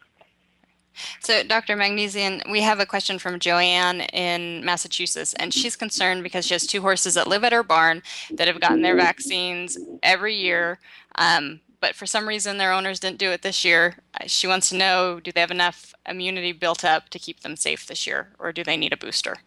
So, 1.19 1.43
Dr. 1.43 1.75
Magdesian, 1.75 2.41
we 2.49 2.61
have 2.61 2.79
a 2.79 2.85
question 2.85 3.19
from 3.19 3.39
Joanne 3.39 4.01
in 4.01 4.63
Massachusetts, 4.65 5.33
and 5.35 5.53
she's 5.53 5.75
concerned 5.75 6.23
because 6.23 6.45
she 6.45 6.53
has 6.53 6.67
two 6.67 6.81
horses 6.81 7.13
that 7.13 7.27
live 7.27 7.43
at 7.43 7.53
her 7.53 7.63
barn 7.63 8.01
that 8.31 8.47
have 8.47 8.59
gotten 8.59 8.81
their 8.81 8.95
vaccines 8.95 9.77
every 10.03 10.35
year, 10.35 10.79
um, 11.15 11.61
but 11.79 11.95
for 11.95 12.05
some 12.05 12.27
reason 12.27 12.57
their 12.57 12.73
owners 12.73 12.99
didn't 12.99 13.19
do 13.19 13.31
it 13.31 13.41
this 13.41 13.63
year. 13.63 13.97
She 14.27 14.47
wants 14.47 14.69
to 14.69 14.75
know 14.75 15.19
do 15.19 15.31
they 15.31 15.39
have 15.39 15.51
enough 15.51 15.93
immunity 16.07 16.51
built 16.51 16.83
up 16.83 17.09
to 17.09 17.19
keep 17.19 17.41
them 17.41 17.55
safe 17.55 17.87
this 17.87 18.05
year, 18.05 18.33
or 18.37 18.51
do 18.51 18.63
they 18.63 18.75
need 18.75 18.93
a 18.93 18.97
booster 18.97 19.37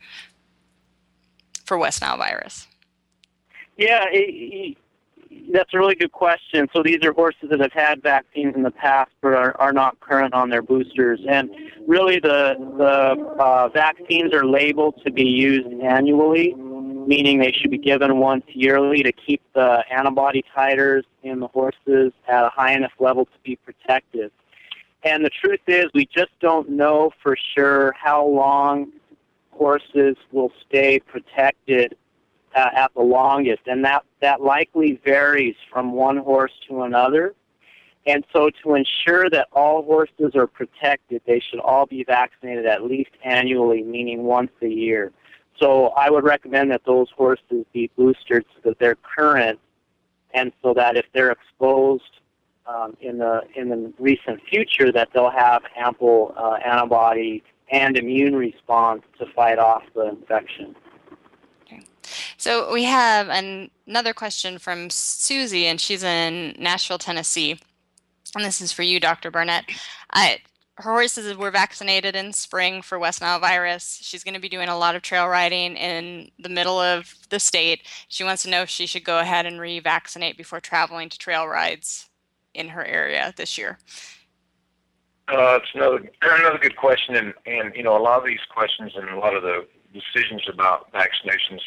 for 1.65 1.77
West 1.77 2.01
Nile 2.01 2.17
virus? 2.17 2.67
Yeah, 3.77 4.05
it, 4.11 4.77
that's 5.53 5.73
a 5.75 5.79
really 5.79 5.95
good 5.95 6.13
question. 6.13 6.69
So 6.75 6.83
these 6.83 6.99
are 7.05 7.13
horses 7.13 7.51
that 7.51 7.61
have 7.61 7.73
had 7.73 8.03
vaccines 8.03 8.55
in 8.57 8.63
the 8.63 8.71
past 8.71 9.11
but 9.21 9.35
are, 9.35 9.55
are 9.61 9.73
not 9.73 10.01
current 10.01 10.35
on 10.35 10.49
their 10.49 10.63
boosters. 10.63 11.21
And 11.29 11.51
really 11.87 12.19
the, 12.19 12.57
the 12.79 13.43
uh, 13.43 13.69
vaccines 13.69 14.33
are 14.33 14.47
labeled 14.47 15.01
to 15.05 15.13
be 15.13 15.25
used 15.25 15.69
annually, 15.83 16.55
meaning 16.55 17.39
they 17.39 17.53
should 17.53 17.71
be 17.71 17.79
given 17.79 18.19
once 18.19 18.45
yearly 18.49 19.03
to 19.03 19.13
keep 19.13 19.43
the 19.55 19.85
antibody 19.91 20.45
titers 20.57 21.03
in 21.23 21.41
the 21.41 21.49
horses 21.49 22.13
at 22.29 22.45
a 22.45 22.51
high 22.51 22.73
enough 22.73 22.93
level 22.99 23.27
to 23.27 23.39
be 23.45 23.57
protected. 23.57 24.31
And 25.05 25.25
the 25.25 25.31
truth 25.31 25.61
is 25.67 25.87
we 25.95 26.07
just 26.07 26.31
don't 26.41 26.71
know 26.71 27.11
for 27.23 27.37
sure 27.55 27.93
how 28.01 28.25
long 28.25 28.93
horses 29.51 30.17
will 30.31 30.53
stay 30.67 31.01
protected 31.01 31.97
uh, 32.55 32.69
at 32.75 32.93
the 32.95 33.03
longest, 33.03 33.63
and 33.67 33.85
that 33.85 34.05
that 34.21 34.41
likely 34.41 35.01
varies 35.05 35.57
from 35.73 35.93
one 35.93 36.17
horse 36.19 36.53
to 36.69 36.83
another. 36.83 37.35
And 38.05 38.25
so, 38.33 38.51
to 38.65 38.75
ensure 38.75 39.31
that 39.31 39.49
all 39.53 39.83
horses 39.83 40.35
are 40.35 40.49
protected, 40.49 41.23
they 41.27 41.41
should 41.41 41.61
all 41.61 41.87
be 41.87 42.03
vaccinated 42.05 42.67
at 42.67 42.83
least 42.85 43.11
annually, 43.25 43.83
meaning 43.83 44.25
once 44.25 44.51
a 44.61 44.69
year. 44.69 45.13
So, 45.61 45.89
I 45.91 46.11
would 46.11 46.25
recommend 46.25 46.73
that 46.73 46.83
those 46.85 47.09
horses 47.17 47.65
be 47.73 47.91
boosted 47.97 48.45
so 48.55 48.71
that 48.71 48.79
they're 48.81 48.97
current, 48.97 49.61
and 50.35 50.53
so 50.63 50.75
that 50.75 50.97
if 50.97 51.07
they're 51.15 51.31
exposed 51.31 52.03
um, 52.67 52.97
in 53.01 53.19
the 53.19 53.43
in 53.55 53.69
the 53.69 53.93
recent 53.99 54.41
future, 54.51 54.91
that 54.91 55.11
they'll 55.15 55.31
have 55.31 55.63
ample 55.77 56.35
uh, 56.37 56.55
antibody 56.65 57.43
and 57.71 57.97
immune 57.97 58.37
response 58.37 59.03
to 59.19 59.27
fight 59.35 59.59
off 59.59 59.83
the 59.95 60.09
infection. 60.09 60.75
So 62.43 62.73
we 62.73 62.83
have 62.83 63.29
an, 63.29 63.71
another 63.87 64.13
question 64.13 64.59
from 64.59 64.91
Susie, 64.91 65.67
and 65.67 65.81
she's 65.81 66.03
in 66.03 66.57
Nashville, 66.59 66.99
Tennessee. 66.99 67.57
And 68.35 68.45
this 68.45 68.61
is 68.61 68.73
for 68.73 68.83
you, 68.83 68.99
Dr. 68.99 69.31
Burnett. 69.31 69.71
her 70.13 70.39
horses 70.77 71.37
were 71.37 71.53
vaccinated 71.53 72.17
in 72.17 72.33
spring 72.33 72.83
for 72.83 72.99
West 72.99 73.21
Nile 73.21 73.39
virus. 73.39 74.01
She's 74.03 74.25
going 74.25 74.35
to 74.35 74.41
be 74.41 74.49
doing 74.49 74.69
a 74.69 74.77
lot 74.77 74.97
of 74.97 75.03
trail 75.03 75.29
riding 75.29 75.77
in 75.77 76.33
the 76.37 76.49
middle 76.49 76.81
of 76.81 77.15
the 77.29 77.39
state. 77.39 77.83
She 78.09 78.25
wants 78.25 78.43
to 78.43 78.51
know 78.51 78.63
if 78.63 78.69
she 78.69 78.87
should 78.87 79.05
go 79.05 79.21
ahead 79.21 79.47
and 79.47 79.61
revaccinate 79.61 80.37
before 80.37 80.59
traveling 80.59 81.11
to 81.11 81.19
trail 81.19 81.47
rides 81.47 82.09
in 82.55 82.71
her 82.71 82.85
area 82.85 83.33
this 83.37 83.57
year. 83.57 83.79
Uh, 85.29 85.61
it's 85.63 85.71
another 85.77 86.11
another 86.21 86.59
good 86.59 86.75
question, 86.75 87.15
and 87.15 87.35
and 87.47 87.73
you 87.77 87.85
know 87.85 87.97
a 87.97 88.03
lot 88.03 88.19
of 88.19 88.27
these 88.27 88.45
questions 88.53 88.91
and 88.97 89.09
a 89.11 89.17
lot 89.17 89.37
of 89.37 89.45
the 89.45 89.65
decisions 89.93 90.43
about 90.49 90.93
vaccinations 90.93 91.61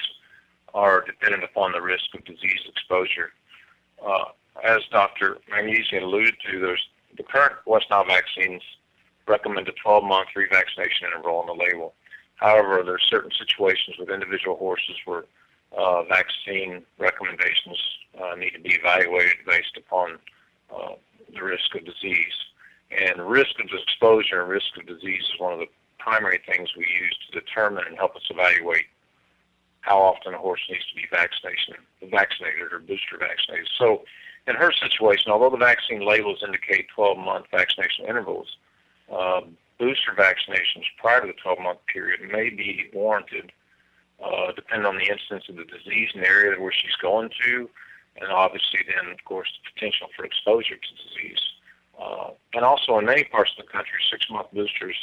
are 0.75 1.01
dependent 1.05 1.43
upon 1.43 1.71
the 1.71 1.81
risk 1.81 2.13
of 2.13 2.23
disease 2.25 2.59
exposure. 2.67 3.31
Uh, 4.05 4.25
as 4.63 4.81
Dr. 4.91 5.37
Magdesian 5.49 6.03
alluded 6.03 6.35
to, 6.51 6.59
there's 6.59 6.85
the 7.17 7.23
current 7.23 7.55
West 7.65 7.85
Nile 7.89 8.05
vaccines 8.05 8.61
recommend 9.27 9.67
a 9.69 9.71
12-month 9.71 10.29
revaccination 10.35 11.07
interval 11.07 11.37
on 11.37 11.47
the 11.47 11.53
label. 11.53 11.93
However, 12.35 12.83
there 12.83 12.95
are 12.95 13.09
certain 13.09 13.31
situations 13.39 13.95
with 13.97 14.09
individual 14.09 14.57
horses 14.57 14.95
where 15.05 15.23
uh, 15.77 16.03
vaccine 16.03 16.83
recommendations 16.99 17.79
uh, 18.21 18.35
need 18.35 18.51
to 18.51 18.59
be 18.59 18.73
evaluated 18.73 19.37
based 19.47 19.77
upon 19.77 20.19
uh, 20.75 20.93
the 21.33 21.41
risk 21.41 21.73
of 21.73 21.85
disease. 21.85 22.33
And 22.91 23.27
risk 23.27 23.59
of 23.59 23.69
exposure 23.71 24.41
and 24.41 24.49
risk 24.49 24.77
of 24.77 24.85
disease 24.85 25.21
is 25.21 25.39
one 25.39 25.53
of 25.53 25.59
the 25.59 25.67
primary 25.97 26.39
things 26.45 26.69
we 26.77 26.85
use 26.85 27.17
to 27.31 27.39
determine 27.39 27.85
and 27.87 27.97
help 27.97 28.15
us 28.15 28.21
evaluate 28.29 28.85
how 29.85 29.99
often 29.99 30.33
a 30.33 30.37
horse 30.37 30.61
needs 30.67 30.83
to 30.89 30.95
be 30.95 31.05
vaccinated, 31.11 31.77
vaccinated 32.09 32.73
or 32.73 32.79
booster 32.79 33.17
vaccinated. 33.19 33.69
So 33.77 34.01
in 34.47 34.55
her 34.55 34.71
situation, 34.71 35.31
although 35.31 35.51
the 35.51 35.63
vaccine 35.63 36.01
labels 36.01 36.41
indicate 36.43 36.87
12-month 36.97 37.45
vaccination 37.51 38.05
intervals, 38.05 38.57
uh, 39.13 39.41
booster 39.77 40.13
vaccinations 40.17 40.85
prior 40.99 41.21
to 41.21 41.27
the 41.27 41.37
12-month 41.45 41.79
period 41.85 42.21
may 42.31 42.49
be 42.49 42.89
warranted, 42.93 43.51
uh, 44.23 44.51
depending 44.55 44.87
on 44.87 44.97
the 44.97 45.05
instance 45.05 45.43
of 45.49 45.55
the 45.55 45.65
disease 45.65 46.09
in 46.15 46.21
the 46.21 46.27
area 46.27 46.59
where 46.59 46.73
she's 46.73 46.95
going 46.99 47.29
to, 47.45 47.69
and 48.17 48.31
obviously 48.31 48.79
then, 48.87 49.11
of 49.11 49.23
course, 49.23 49.49
the 49.53 49.69
potential 49.71 50.07
for 50.15 50.25
exposure 50.25 50.77
to 50.81 50.91
disease. 51.05 51.41
Uh, 52.01 52.31
and 52.55 52.65
also 52.65 52.97
in 52.97 53.05
many 53.05 53.23
parts 53.23 53.51
of 53.57 53.63
the 53.63 53.71
country, 53.71 53.99
six-month 54.09 54.47
boosters 54.51 54.97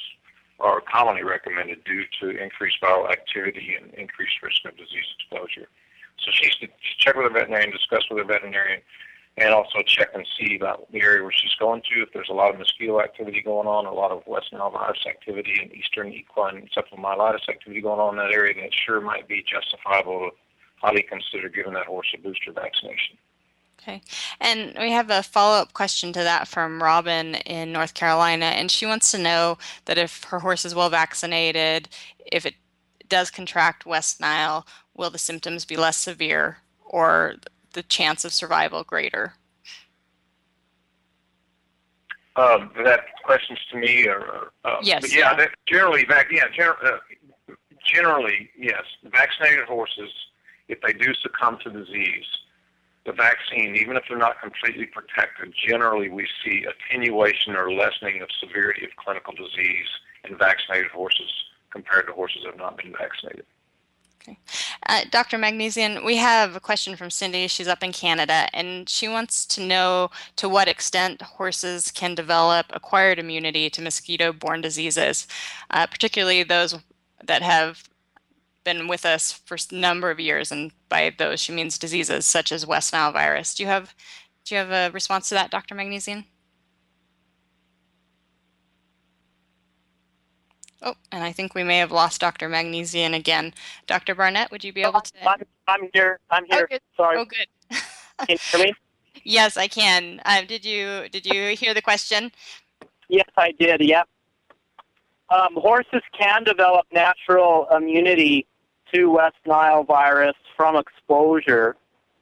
are 0.62 0.80
commonly 0.80 1.24
recommended 1.24 1.82
due 1.84 2.04
to 2.20 2.30
increased 2.30 2.80
viral 2.80 3.10
activity 3.10 3.76
and 3.80 3.92
increased 3.94 4.40
risk 4.42 4.64
of 4.64 4.76
disease 4.76 5.04
exposure. 5.18 5.68
So 6.24 6.30
she's 6.32 6.54
to 6.56 6.68
check 6.98 7.16
with 7.16 7.24
her 7.24 7.32
veterinarian, 7.32 7.72
discuss 7.72 8.04
with 8.08 8.18
her 8.18 8.24
veterinarian, 8.24 8.80
and 9.38 9.52
also 9.52 9.82
check 9.84 10.10
and 10.14 10.26
see 10.38 10.56
about 10.56 10.90
the 10.92 11.00
area 11.00 11.22
where 11.22 11.32
she's 11.32 11.54
going 11.58 11.82
to. 11.92 12.02
If 12.02 12.12
there's 12.12 12.28
a 12.28 12.34
lot 12.34 12.52
of 12.52 12.58
mosquito 12.58 13.00
activity 13.00 13.42
going 13.42 13.66
on, 13.66 13.86
a 13.86 13.92
lot 13.92 14.12
of 14.12 14.22
West 14.26 14.52
Nile 14.52 14.70
virus 14.70 15.04
activity, 15.08 15.54
and 15.60 15.72
Eastern 15.74 16.12
equine 16.12 16.68
encephalomyelitis 16.68 17.48
activity 17.48 17.80
going 17.80 17.98
on 17.98 18.14
in 18.14 18.18
that 18.18 18.34
area, 18.34 18.54
then 18.54 18.64
it 18.64 18.74
sure 18.86 19.00
might 19.00 19.26
be 19.26 19.42
justifiable 19.42 20.30
to 20.30 20.36
highly 20.80 21.02
consider 21.02 21.48
giving 21.48 21.72
that 21.72 21.86
horse 21.86 22.08
a 22.14 22.18
booster 22.18 22.52
vaccination. 22.52 23.16
Okay. 23.82 24.00
And 24.40 24.76
we 24.78 24.92
have 24.92 25.10
a 25.10 25.24
follow 25.24 25.56
up 25.56 25.72
question 25.72 26.12
to 26.12 26.20
that 26.20 26.46
from 26.46 26.82
Robin 26.82 27.34
in 27.34 27.72
North 27.72 27.94
Carolina. 27.94 28.46
And 28.46 28.70
she 28.70 28.86
wants 28.86 29.10
to 29.10 29.18
know 29.18 29.58
that 29.86 29.98
if 29.98 30.22
her 30.24 30.38
horse 30.38 30.64
is 30.64 30.74
well 30.74 30.88
vaccinated, 30.88 31.88
if 32.30 32.46
it 32.46 32.54
does 33.08 33.30
contract 33.30 33.84
West 33.84 34.20
Nile, 34.20 34.66
will 34.94 35.10
the 35.10 35.18
symptoms 35.18 35.64
be 35.64 35.76
less 35.76 35.96
severe 35.96 36.58
or 36.84 37.34
the 37.72 37.82
chance 37.82 38.24
of 38.24 38.32
survival 38.32 38.84
greater? 38.84 39.34
Um, 42.36 42.70
that 42.84 43.00
questions 43.24 43.58
to 43.70 43.76
me, 43.76 44.06
or 44.06 44.52
uh, 44.64 44.76
yes, 44.82 45.14
yeah, 45.14 45.36
yeah. 45.36 45.46
generally, 45.66 46.06
back, 46.06 46.28
yeah, 46.30 46.44
uh, 46.64 46.96
generally, 47.84 48.48
yes. 48.56 48.84
Vaccinated 49.04 49.66
horses, 49.66 50.10
if 50.68 50.80
they 50.80 50.94
do 50.94 51.12
succumb 51.14 51.58
to 51.62 51.70
disease, 51.70 52.24
the 53.04 53.12
vaccine, 53.12 53.76
even 53.76 53.96
if 53.96 54.04
they're 54.08 54.18
not 54.18 54.40
completely 54.40 54.86
protected, 54.86 55.52
generally 55.66 56.08
we 56.08 56.26
see 56.44 56.64
attenuation 56.64 57.56
or 57.56 57.72
lessening 57.72 58.22
of 58.22 58.28
severity 58.40 58.84
of 58.84 58.90
clinical 58.96 59.34
disease 59.34 59.88
in 60.28 60.36
vaccinated 60.36 60.90
horses 60.90 61.30
compared 61.70 62.06
to 62.06 62.12
horses 62.12 62.42
that 62.44 62.50
have 62.50 62.58
not 62.58 62.76
been 62.76 62.92
vaccinated. 62.92 63.44
Okay. 64.22 64.38
Uh, 64.88 65.00
Dr. 65.10 65.36
Magdesian, 65.36 66.04
we 66.04 66.16
have 66.16 66.54
a 66.54 66.60
question 66.60 66.94
from 66.94 67.10
Cindy. 67.10 67.48
She's 67.48 67.66
up 67.66 67.82
in 67.82 67.92
Canada, 67.92 68.46
and 68.52 68.88
she 68.88 69.08
wants 69.08 69.44
to 69.46 69.60
know 69.60 70.10
to 70.36 70.48
what 70.48 70.68
extent 70.68 71.20
horses 71.22 71.90
can 71.90 72.14
develop 72.14 72.66
acquired 72.70 73.18
immunity 73.18 73.68
to 73.70 73.82
mosquito 73.82 74.32
borne 74.32 74.60
diseases, 74.60 75.26
uh, 75.70 75.88
particularly 75.88 76.44
those 76.44 76.76
that 77.24 77.42
have 77.42 77.88
been 78.64 78.88
with 78.88 79.04
us 79.04 79.32
for 79.32 79.56
a 79.56 79.74
number 79.74 80.10
of 80.10 80.20
years, 80.20 80.52
and 80.52 80.72
by 80.88 81.12
those 81.16 81.40
she 81.40 81.52
means 81.52 81.78
diseases 81.78 82.24
such 82.26 82.52
as 82.52 82.66
West 82.66 82.92
Nile 82.92 83.12
virus. 83.12 83.54
Do 83.54 83.62
you 83.62 83.68
have 83.68 83.94
do 84.44 84.54
you 84.54 84.58
have 84.60 84.70
a 84.70 84.92
response 84.92 85.28
to 85.28 85.34
that, 85.34 85.50
Dr. 85.50 85.74
Magdesian? 85.74 86.24
Oh, 90.84 90.94
and 91.12 91.22
I 91.22 91.30
think 91.30 91.54
we 91.54 91.62
may 91.62 91.78
have 91.78 91.92
lost 91.92 92.20
Dr. 92.20 92.48
Magdesian 92.48 93.14
again. 93.14 93.54
Dr. 93.86 94.16
Barnett, 94.16 94.50
would 94.50 94.64
you 94.64 94.72
be 94.72 94.82
able 94.82 95.00
to? 95.00 95.28
I'm, 95.28 95.42
I'm 95.68 95.88
here. 95.94 96.18
I'm 96.30 96.44
here. 96.46 96.68
Oh, 96.72 96.78
Sorry. 96.96 97.18
Oh, 97.18 97.24
good. 97.24 97.46
can 98.18 98.26
you 98.30 98.36
hear 98.50 98.66
me? 98.66 98.72
Yes, 99.24 99.56
I 99.56 99.68
can. 99.68 100.20
Uh, 100.24 100.40
did 100.42 100.64
you 100.64 101.08
did 101.10 101.24
you 101.26 101.54
hear 101.54 101.74
the 101.74 101.82
question? 101.82 102.32
Yes, 103.08 103.28
I 103.36 103.52
did. 103.52 103.80
Yep. 103.80 104.08
Um, 105.30 105.54
horses 105.54 106.02
can 106.18 106.42
develop 106.42 106.86
natural 106.92 107.68
immunity 107.70 108.48
to 108.92 109.10
West 109.10 109.36
Nile 109.46 109.84
virus 109.84 110.36
from 110.56 110.76
exposure, 110.76 111.76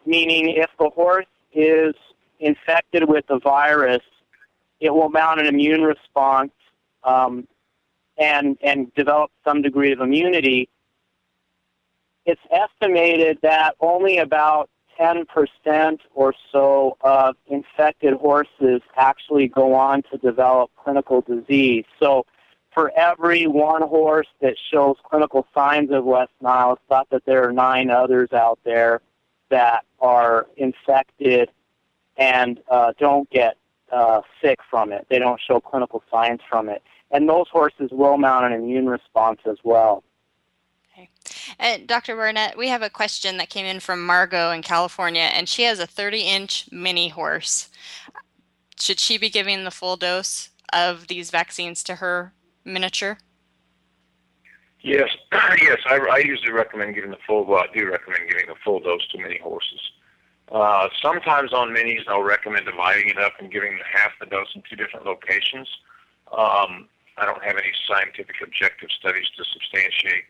meaning 0.07 0.51
if 0.51 0.71
the 0.79 0.91
horse 0.91 1.27
is 1.53 1.95
infected 2.39 3.09
with 3.09 3.27
the 3.27 3.39
virus, 3.39 4.03
it 4.81 4.91
will 4.91 5.11
mount 5.11 5.41
an 5.41 5.47
immune 5.47 5.83
response 5.83 6.53
um, 7.05 7.47
and 8.19 8.59
and 8.63 8.93
develop 8.95 9.31
some 9.45 9.63
degree 9.63 9.93
of 9.93 10.01
immunity. 10.01 10.69
It's 12.27 12.41
estimated 12.51 13.39
that 13.43 13.75
only 13.81 14.19
about 14.19 14.69
10% 15.01 15.99
or 16.15 16.35
so 16.53 16.97
of 17.01 17.35
infected 17.47 18.15
horses 18.15 18.83
actually 18.97 19.49
go 19.49 19.75
on 19.75 20.03
to 20.11 20.19
develop 20.19 20.71
clinical 20.77 21.23
disease. 21.23 21.87
So 21.99 22.27
for 22.73 22.93
every 22.97 23.47
one 23.47 23.83
horse 23.83 24.29
that 24.41 24.55
shows 24.71 24.97
clinical 25.05 25.47
signs 25.55 25.91
of 25.91 26.05
West 26.05 26.33
Nile, 26.41 26.75
it's 26.75 26.83
thought 26.89 27.09
that 27.11 27.25
there 27.25 27.47
are 27.47 27.53
nine 27.53 27.91
others 27.91 28.33
out 28.33 28.59
there 28.65 29.01
that 29.49 29.85
are 30.01 30.47
infected 30.57 31.51
and 32.17 32.61
uh, 32.71 32.93
don't 32.99 33.29
get 33.31 33.57
uh, 33.91 34.21
sick 34.41 34.61
from 34.69 34.93
it. 34.93 35.07
They 35.09 35.19
don't 35.19 35.41
show 35.41 35.61
clinical 35.61 36.03
signs 36.11 36.41
from 36.49 36.69
it. 36.69 36.83
And 37.11 37.29
those 37.29 37.49
horses 37.49 37.91
will 37.91 38.19
mount 38.19 38.47
an 38.47 38.53
immune 38.53 38.89
response 38.89 39.41
as 39.47 39.57
well. 39.65 40.05
Okay. 40.93 41.11
And 41.59 41.89
Dr. 41.89 42.15
Burnett, 42.15 42.57
we 42.57 42.69
have 42.69 42.83
a 42.83 42.91
question 42.91 43.37
that 43.39 43.49
came 43.49 43.67
in 43.67 43.81
from 43.81 44.05
Margot 44.05 44.53
in 44.53 44.63
California, 44.63 45.23
and 45.23 45.49
she 45.49 45.63
has 45.65 45.81
a 45.81 45.87
30 45.87 46.21
inch 46.21 46.69
mini 46.71 47.09
horse. 47.09 47.69
Should 48.79 49.01
she 49.01 49.19
be 49.19 49.29
giving 49.29 49.65
the 49.65 49.71
full 49.71 49.97
dose 49.97 50.51
of 50.73 51.09
these 51.09 51.31
vaccines 51.31 51.83
to 51.85 51.97
her 51.97 52.33
miniature? 52.65 53.19
Yes, 54.83 55.11
yes. 55.33 55.79
I, 55.87 55.99
I 55.99 56.19
usually 56.19 56.53
recommend 56.53 56.95
giving 56.95 57.11
the 57.11 57.19
full. 57.27 57.45
Well, 57.45 57.65
I 57.69 57.77
do 57.77 57.91
recommend 57.91 58.29
giving 58.29 58.49
a 58.49 58.55
full 58.65 58.81
dose 58.81 59.07
to 59.09 59.19
mini 59.19 59.39
horses. 59.39 59.81
Uh, 60.51 60.89
sometimes 61.01 61.53
on 61.53 61.69
minis, 61.69 62.09
I'll 62.09 62.23
recommend 62.23 62.67
dividing 62.67 63.09
it 63.09 63.19
up 63.19 63.35
and 63.39 63.53
giving 63.53 63.79
half 63.93 64.13
the 64.19 64.27
dose 64.27 64.49
in 64.55 64.63
two 64.69 64.77
different 64.77 65.07
locations. 65.07 65.69
Um, 66.33 66.89
I 67.19 67.27
don't 67.27 67.43
have 67.43 67.57
any 67.57 67.73
scientific 67.87 68.37
objective 68.43 68.89
studies 68.99 69.27
to 69.37 69.45
substantiate 69.45 70.25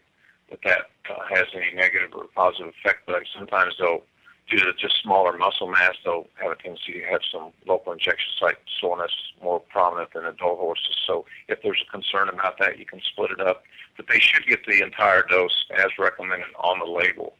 that 0.50 0.58
that 0.64 0.90
uh, 1.08 1.22
has 1.30 1.46
any 1.54 1.72
negative 1.74 2.10
or 2.14 2.24
positive 2.34 2.74
effect, 2.80 3.06
but 3.06 3.22
sometimes 3.36 3.74
they'll 3.78 4.02
due 4.50 4.58
to 4.58 4.72
just 4.72 5.00
smaller 5.02 5.36
muscle 5.38 5.68
mass, 5.68 5.94
they'll 6.04 6.26
have 6.34 6.50
a 6.50 6.56
tendency 6.56 6.92
to 6.94 7.04
have 7.06 7.20
some 7.32 7.52
local 7.66 7.92
injection 7.92 8.32
site 8.38 8.58
soreness 8.80 9.12
more 9.42 9.60
prominent 9.60 10.12
than 10.12 10.26
adult 10.26 10.58
horses. 10.58 10.96
So 11.06 11.24
if 11.48 11.62
there's 11.62 11.82
a 11.86 11.90
concern 11.90 12.28
about 12.28 12.58
that, 12.58 12.78
you 12.78 12.84
can 12.84 13.00
split 13.00 13.30
it 13.30 13.40
up. 13.40 13.62
But 13.96 14.06
they 14.08 14.18
should 14.18 14.46
get 14.46 14.66
the 14.66 14.82
entire 14.82 15.22
dose 15.22 15.66
as 15.76 15.90
recommended 15.98 16.48
on 16.58 16.78
the 16.78 16.90
label. 16.90 17.34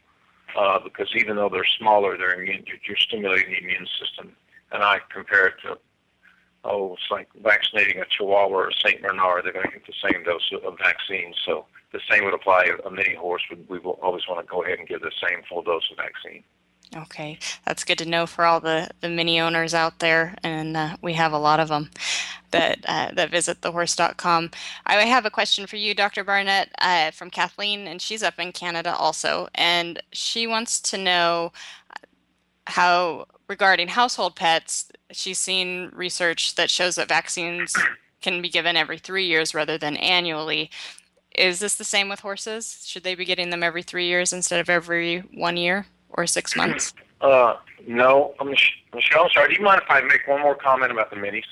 Uh, 0.57 0.79
because 0.83 1.09
even 1.15 1.35
though 1.35 1.49
they're 1.49 1.65
smaller, 1.79 2.17
they're 2.17 2.41
immune, 2.41 2.65
you're 2.85 2.97
stimulating 2.97 3.51
the 3.51 3.59
immune 3.59 3.87
system. 3.99 4.35
And 4.71 4.83
I 4.83 4.99
compare 5.11 5.47
it 5.47 5.55
to, 5.63 5.77
oh, 6.65 6.93
it's 6.93 7.09
like 7.09 7.29
vaccinating 7.41 8.01
a 8.01 8.05
Chihuahua 8.05 8.53
or 8.53 8.67
a 8.69 8.73
St. 8.73 9.01
Bernard. 9.01 9.45
They're 9.45 9.53
going 9.53 9.65
to 9.65 9.71
get 9.71 9.87
the 9.87 10.11
same 10.11 10.23
dose 10.23 10.51
of 10.63 10.77
vaccine. 10.77 11.33
So 11.45 11.65
the 11.93 11.99
same 12.09 12.25
would 12.25 12.33
apply 12.33 12.69
a 12.85 12.91
mini 12.91 13.15
horse. 13.15 13.43
We 13.67 13.79
will 13.79 13.99
always 14.01 14.23
want 14.27 14.45
to 14.45 14.49
go 14.49 14.63
ahead 14.63 14.79
and 14.79 14.87
give 14.87 15.01
the 15.01 15.11
same 15.25 15.41
full 15.47 15.61
dose 15.61 15.89
of 15.91 15.97
vaccine. 15.97 16.43
Okay, 16.95 17.39
that's 17.65 17.85
good 17.85 17.97
to 17.99 18.05
know 18.05 18.25
for 18.27 18.43
all 18.43 18.59
the, 18.59 18.89
the 18.99 19.07
mini 19.07 19.39
owners 19.39 19.73
out 19.73 19.99
there, 19.99 20.35
and 20.43 20.75
uh, 20.75 20.97
we 21.01 21.13
have 21.13 21.31
a 21.31 21.37
lot 21.37 21.61
of 21.61 21.69
them. 21.69 21.89
that 22.51 22.79
uh, 22.85 23.11
that 23.13 23.31
visit 23.31 23.61
thehorse.com. 23.61 24.51
I 24.85 24.95
have 25.05 25.25
a 25.25 25.29
question 25.29 25.67
for 25.67 25.77
you, 25.77 25.95
Dr. 25.95 26.25
Barnett, 26.25 26.69
uh, 26.79 27.11
from 27.11 27.29
Kathleen, 27.29 27.87
and 27.87 28.01
she's 28.01 28.23
up 28.23 28.39
in 28.39 28.51
Canada 28.51 28.93
also, 28.93 29.47
and 29.55 30.03
she 30.11 30.47
wants 30.47 30.81
to 30.81 30.97
know 30.97 31.53
how 32.67 33.25
regarding 33.47 33.87
household 33.89 34.35
pets. 34.35 34.91
She's 35.11 35.39
seen 35.39 35.91
research 35.93 36.55
that 36.55 36.69
shows 36.69 36.95
that 36.95 37.07
vaccines 37.07 37.73
can 38.21 38.41
be 38.41 38.49
given 38.49 38.75
every 38.75 38.97
three 38.97 39.25
years 39.25 39.55
rather 39.55 39.77
than 39.77 39.95
annually. 39.97 40.69
Is 41.35 41.59
this 41.59 41.75
the 41.75 41.85
same 41.85 42.09
with 42.09 42.19
horses? 42.19 42.83
Should 42.85 43.03
they 43.03 43.15
be 43.15 43.25
getting 43.25 43.49
them 43.49 43.63
every 43.63 43.81
three 43.83 44.07
years 44.07 44.33
instead 44.33 44.59
of 44.59 44.69
every 44.69 45.19
one 45.33 45.55
year 45.55 45.85
or 46.13 46.27
six 46.27 46.55
months? 46.55 46.93
Uh, 47.21 47.55
no. 47.87 48.33
Michelle, 48.43 49.23
I'm 49.23 49.29
sorry. 49.33 49.49
Do 49.49 49.59
you 49.59 49.65
mind 49.65 49.81
if 49.83 49.89
I 49.89 50.01
make 50.01 50.27
one 50.27 50.41
more 50.41 50.55
comment 50.55 50.91
about 50.91 51.09
the 51.09 51.15
minis? 51.15 51.43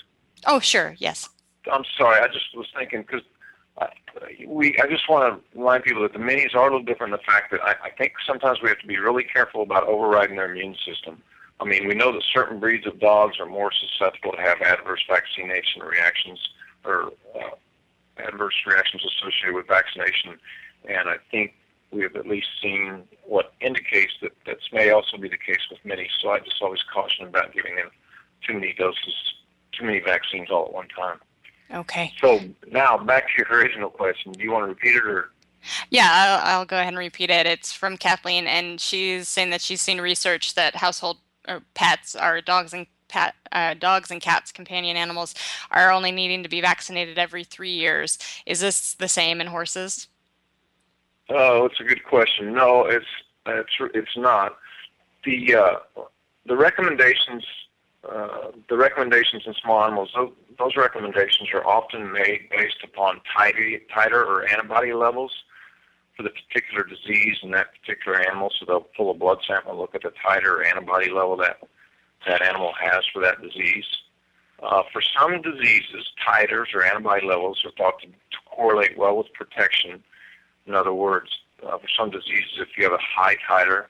Oh, 0.45 0.59
sure. 0.59 0.95
Yes. 0.99 1.29
I'm 1.71 1.83
sorry. 1.97 2.21
I 2.21 2.27
just 2.27 2.55
was 2.55 2.67
thinking 2.77 3.01
because 3.01 3.21
we. 4.47 4.77
I 4.79 4.87
just 4.87 5.07
want 5.09 5.33
to 5.33 5.57
remind 5.57 5.83
people 5.83 6.01
that 6.03 6.13
the 6.13 6.19
minis 6.19 6.55
are 6.55 6.61
a 6.61 6.63
little 6.63 6.83
different 6.83 7.13
in 7.13 7.19
the 7.19 7.31
fact 7.31 7.51
that 7.51 7.61
I, 7.63 7.75
I 7.85 7.89
think 7.91 8.13
sometimes 8.25 8.61
we 8.61 8.69
have 8.69 8.79
to 8.79 8.87
be 8.87 8.97
really 8.97 9.23
careful 9.23 9.61
about 9.61 9.87
overriding 9.87 10.35
their 10.35 10.51
immune 10.51 10.75
system. 10.85 11.21
I 11.59 11.65
mean, 11.65 11.87
we 11.87 11.93
know 11.93 12.11
that 12.13 12.23
certain 12.33 12.59
breeds 12.59 12.87
of 12.87 12.99
dogs 12.99 13.39
are 13.39 13.45
more 13.45 13.71
susceptible 13.71 14.31
to 14.31 14.41
have 14.41 14.61
adverse 14.61 15.03
vaccination 15.09 15.81
reactions 15.81 16.39
or 16.85 17.11
uh, 17.35 17.49
adverse 18.17 18.55
reactions 18.65 19.03
associated 19.05 19.55
with 19.55 19.67
vaccination, 19.67 20.39
and 20.87 21.09
I 21.09 21.17
think 21.31 21.53
we 21.91 22.01
have 22.03 22.15
at 22.15 22.27
least 22.27 22.47
seen 22.61 23.03
what 23.25 23.53
indicates 23.61 24.13
that 24.21 24.31
that 24.45 24.57
may 24.71 24.91
also 24.91 25.17
be 25.17 25.27
the 25.27 25.37
case 25.37 25.61
with 25.69 25.79
many. 25.83 26.09
So 26.21 26.31
I 26.31 26.39
just 26.39 26.61
always 26.61 26.81
caution 26.83 27.27
about 27.27 27.53
giving 27.53 27.75
them 27.75 27.89
too 28.45 28.53
many 28.53 28.73
doses, 28.73 29.33
too 29.71 29.85
many 29.85 29.99
vaccines 29.99 30.49
all 30.51 30.65
at 30.65 30.73
one 30.73 30.87
time. 30.89 31.19
Okay. 31.73 32.13
So 32.21 32.41
now 32.71 32.97
back 32.97 33.27
to 33.27 33.33
your 33.37 33.59
original 33.59 33.89
question. 33.89 34.31
Do 34.31 34.43
you 34.43 34.51
want 34.51 34.63
to 34.63 34.67
repeat 34.67 34.95
it 34.95 35.05
or? 35.05 35.31
Yeah, 35.89 36.09
I'll, 36.11 36.59
I'll 36.59 36.65
go 36.65 36.77
ahead 36.77 36.89
and 36.89 36.97
repeat 36.97 37.29
it. 37.29 37.45
It's 37.45 37.73
from 37.73 37.97
Kathleen, 37.97 38.47
and 38.47 38.79
she's 38.79 39.27
saying 39.27 39.49
that 39.49 39.61
she's 39.61 39.81
seen 39.81 39.99
research 39.99 40.55
that 40.55 40.77
household 40.77 41.17
or 41.47 41.61
pets, 41.73 42.15
our 42.15 42.41
dogs 42.41 42.73
and 42.73 42.87
pet, 43.09 43.35
uh, 43.51 43.73
dogs 43.73 44.09
and 44.09 44.21
cats, 44.21 44.51
companion 44.51 44.95
animals, 44.95 45.35
are 45.71 45.91
only 45.91 46.11
needing 46.11 46.43
to 46.43 46.49
be 46.49 46.61
vaccinated 46.61 47.17
every 47.17 47.43
three 47.43 47.73
years. 47.73 48.17
Is 48.45 48.61
this 48.61 48.93
the 48.93 49.07
same 49.09 49.41
in 49.41 49.47
horses? 49.47 50.07
Oh, 51.29 51.65
it's 51.65 51.79
a 51.79 51.83
good 51.83 52.03
question. 52.03 52.53
No, 52.53 52.85
it's 52.85 53.05
it's 53.45 53.69
it's 53.93 54.17
not. 54.17 54.57
The 55.23 55.55
uh, 55.55 55.75
the 56.45 56.57
recommendations 56.57 57.45
uh, 58.09 58.51
the 58.69 58.77
recommendations 58.77 59.43
in 59.45 59.53
small 59.61 59.83
animals 59.83 60.09
those, 60.15 60.31
those 60.57 60.75
recommendations 60.75 61.49
are 61.53 61.65
often 61.65 62.11
made 62.11 62.49
based 62.49 62.83
upon 62.83 63.21
titer, 63.37 63.81
titer 63.93 64.25
or 64.25 64.47
antibody 64.47 64.93
levels 64.93 65.31
for 66.15 66.23
the 66.23 66.29
particular 66.29 66.83
disease 66.83 67.37
in 67.43 67.51
that 67.51 67.67
particular 67.79 68.19
animal. 68.19 68.51
So 68.57 68.65
they'll 68.65 68.87
pull 68.97 69.11
a 69.11 69.13
blood 69.13 69.39
sample 69.45 69.77
look 69.77 69.95
at 69.95 70.01
the 70.01 70.13
titer 70.25 70.59
or 70.59 70.63
antibody 70.63 71.11
level 71.11 71.37
that 71.37 71.57
that 72.27 72.41
animal 72.41 72.73
has 72.79 73.03
for 73.13 73.21
that 73.21 73.41
disease. 73.41 73.85
Uh, 74.61 74.83
for 74.91 75.01
some 75.01 75.41
diseases, 75.41 76.05
titers 76.27 76.73
or 76.73 76.83
antibody 76.83 77.25
levels 77.25 77.61
are 77.63 77.71
thought 77.77 77.99
to, 78.01 78.07
to 78.07 78.37
correlate 78.45 78.97
well 78.97 79.15
with 79.15 79.31
protection. 79.33 80.03
In 80.69 80.75
other 80.75 80.93
words, 80.93 81.31
uh, 81.65 81.79
for 81.79 81.87
some 81.97 82.11
diseases, 82.11 82.59
if 82.59 82.77
you 82.77 82.83
have 82.83 82.93
a 82.93 82.99
high 83.01 83.35
titer, 83.49 83.85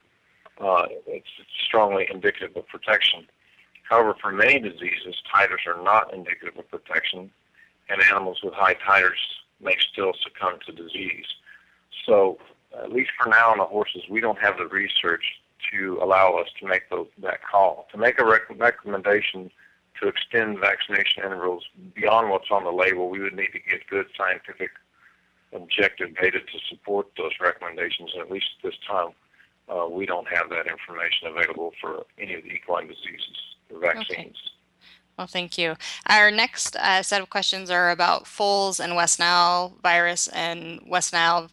uh, 0.62 0.86
it's, 1.08 1.28
it's 1.38 1.50
strongly 1.68 2.08
indicative 2.10 2.56
of 2.56 2.66
protection. 2.70 3.28
However, 3.84 4.16
for 4.22 4.32
many 4.32 4.60
diseases, 4.60 5.16
titers 5.34 5.68
are 5.68 5.84
not 5.84 6.14
indicative 6.14 6.58
of 6.58 6.72
protection, 6.72 7.32
and 7.90 8.02
animals 8.10 8.40
with 8.42 8.54
high 8.54 8.76
titers 8.76 9.20
may 9.60 9.76
still 9.92 10.14
succumb 10.24 10.60
to 10.68 10.72
disease. 10.72 11.26
So, 12.06 12.38
at 12.82 12.94
least 12.94 13.12
for 13.22 13.28
now 13.28 13.52
on 13.52 13.58
the 13.58 13.66
horses, 13.66 14.04
we 14.10 14.22
don't 14.22 14.40
have 14.40 14.58
the 14.58 14.68
research 14.68 15.24
to 15.72 16.00
allow 16.02 16.36
us 16.36 16.48
to 16.62 16.66
make 16.66 16.84
that 16.90 17.40
call. 17.44 17.88
To 17.92 17.98
make 17.98 18.22
a 18.22 18.26
rec- 18.26 18.58
recommendation 18.58 19.52
to 20.02 20.08
extend 20.08 20.60
vaccination 20.60 21.24
intervals 21.26 21.66
beyond 21.94 22.30
what's 22.30 22.52
on 22.52 22.64
the 22.64 22.72
label, 22.72 23.10
we 23.10 23.20
would 23.20 23.36
need 23.36 23.52
to 23.52 23.60
get 23.60 23.86
good 23.90 24.06
scientific 24.16 24.72
objective 25.54 26.16
data 26.16 26.40
to 26.40 26.60
support 26.70 27.08
those 27.18 27.32
recommendations. 27.40 28.12
And 28.14 28.22
at 28.22 28.32
least 28.32 28.48
at 28.58 28.70
this 28.70 28.80
time, 28.88 29.10
uh, 29.70 29.88
we 29.88 30.06
don't 30.06 30.28
have 30.28 30.50
that 30.50 30.68
information 30.68 31.28
available 31.28 31.74
for 31.80 32.06
any 32.18 32.34
of 32.34 32.44
the 32.44 32.50
equine 32.50 32.88
diseases 32.88 33.38
or 33.72 33.80
vaccines. 33.80 34.10
Okay. 34.12 34.34
Well, 35.18 35.28
thank 35.28 35.58
you. 35.58 35.76
Our 36.08 36.32
next 36.32 36.78
uh, 36.78 37.04
set 37.04 37.22
of 37.22 37.30
questions 37.30 37.70
are 37.70 37.92
about 37.92 38.26
foals 38.26 38.80
and 38.80 38.96
West 38.96 39.20
Nile 39.20 39.76
virus 39.84 40.30
and 40.30 40.82
West 40.88 41.12
Nile 41.12 41.52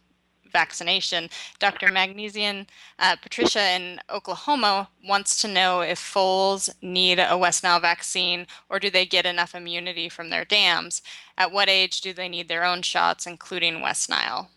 vaccination. 0.57 1.29
Dr. 1.59 1.91
Magdesian, 1.91 2.65
uh, 2.97 3.15
Patricia 3.21 3.63
in 3.75 3.99
Oklahoma 4.09 4.89
wants 5.07 5.39
to 5.41 5.47
know 5.47 5.81
if 5.81 5.99
foals 5.99 6.67
need 6.81 7.19
a 7.19 7.37
West 7.37 7.63
Nile 7.63 7.79
vaccine 7.79 8.47
or 8.69 8.79
do 8.79 8.89
they 8.89 9.05
get 9.05 9.25
enough 9.27 9.53
immunity 9.53 10.09
from 10.09 10.31
their 10.31 10.45
dams? 10.45 11.03
At 11.37 11.51
what 11.51 11.69
age 11.69 12.01
do 12.01 12.11
they 12.11 12.27
need 12.27 12.47
their 12.47 12.65
own 12.65 12.81
shots, 12.81 13.27
including 13.27 13.81
West 13.81 14.09
Nile? 14.09 14.49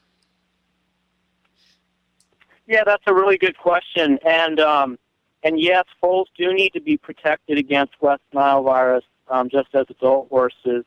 Yeah, 2.66 2.84
that's 2.86 3.02
a 3.06 3.12
really 3.12 3.36
good 3.36 3.58
question. 3.58 4.18
And 4.24 4.58
um, 4.60 4.98
and 5.42 5.60
yes, 5.60 5.84
foals 6.00 6.28
do 6.38 6.54
need 6.54 6.72
to 6.72 6.80
be 6.80 6.96
protected 6.96 7.58
against 7.58 7.94
West 8.00 8.22
Nile 8.32 8.62
virus, 8.62 9.04
um, 9.28 9.50
just 9.50 9.68
as 9.74 9.86
adult 9.90 10.28
horses 10.30 10.84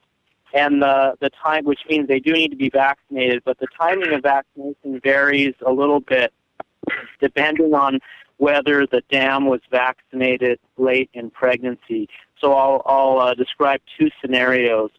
and 0.53 0.81
the, 0.81 1.15
the 1.19 1.31
time, 1.31 1.65
which 1.65 1.79
means 1.89 2.07
they 2.07 2.19
do 2.19 2.31
need 2.31 2.49
to 2.49 2.55
be 2.55 2.69
vaccinated, 2.69 3.41
but 3.43 3.57
the 3.59 3.67
timing 3.77 4.13
of 4.13 4.21
vaccination 4.21 4.99
varies 5.03 5.55
a 5.65 5.71
little 5.71 5.99
bit 5.99 6.31
depending 7.19 7.73
on 7.73 7.99
whether 8.37 8.85
the 8.85 9.01
dam 9.09 9.45
was 9.45 9.61
vaccinated 9.71 10.59
late 10.77 11.09
in 11.13 11.29
pregnancy. 11.29 12.07
So 12.39 12.53
I'll, 12.53 12.81
I'll 12.85 13.19
uh, 13.19 13.33
describe 13.33 13.81
two 13.97 14.09
scenarios. 14.21 14.91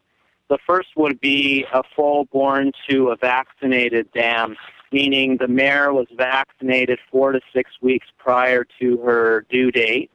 The 0.49 0.59
first 0.67 0.89
would 0.97 1.21
be 1.21 1.65
a 1.73 1.83
foal 1.95 2.27
born 2.33 2.73
to 2.89 3.11
a 3.11 3.17
vaccinated 3.17 4.11
dam, 4.13 4.57
meaning 4.93 5.37
the 5.37 5.49
mare 5.49 5.93
was 5.93 6.07
vaccinated 6.17 6.99
four 7.11 7.33
to 7.33 7.41
six 7.53 7.71
weeks 7.81 8.07
prior 8.19 8.67
to 8.81 8.99
her 8.99 9.47
due 9.51 9.71
date 9.71 10.11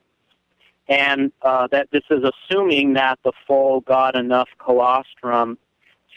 and 0.90 1.32
uh, 1.44 1.68
that 1.68 1.88
this 1.92 2.04
is 2.10 2.24
assuming 2.24 2.94
that 2.94 3.20
the 3.24 3.32
foal 3.48 3.82
got 3.82 4.16
enough 4.16 4.50
colostrum 4.58 5.58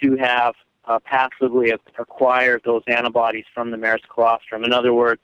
to 0.02 0.16
have 0.16 0.54
uh, 0.87 0.98
passively 1.04 1.72
acquired 1.98 2.62
those 2.64 2.82
antibodies 2.88 3.44
from 3.54 3.70
the 3.70 3.76
mare's 3.76 4.02
colostrum. 4.12 4.64
In 4.64 4.72
other 4.72 4.94
words, 4.94 5.20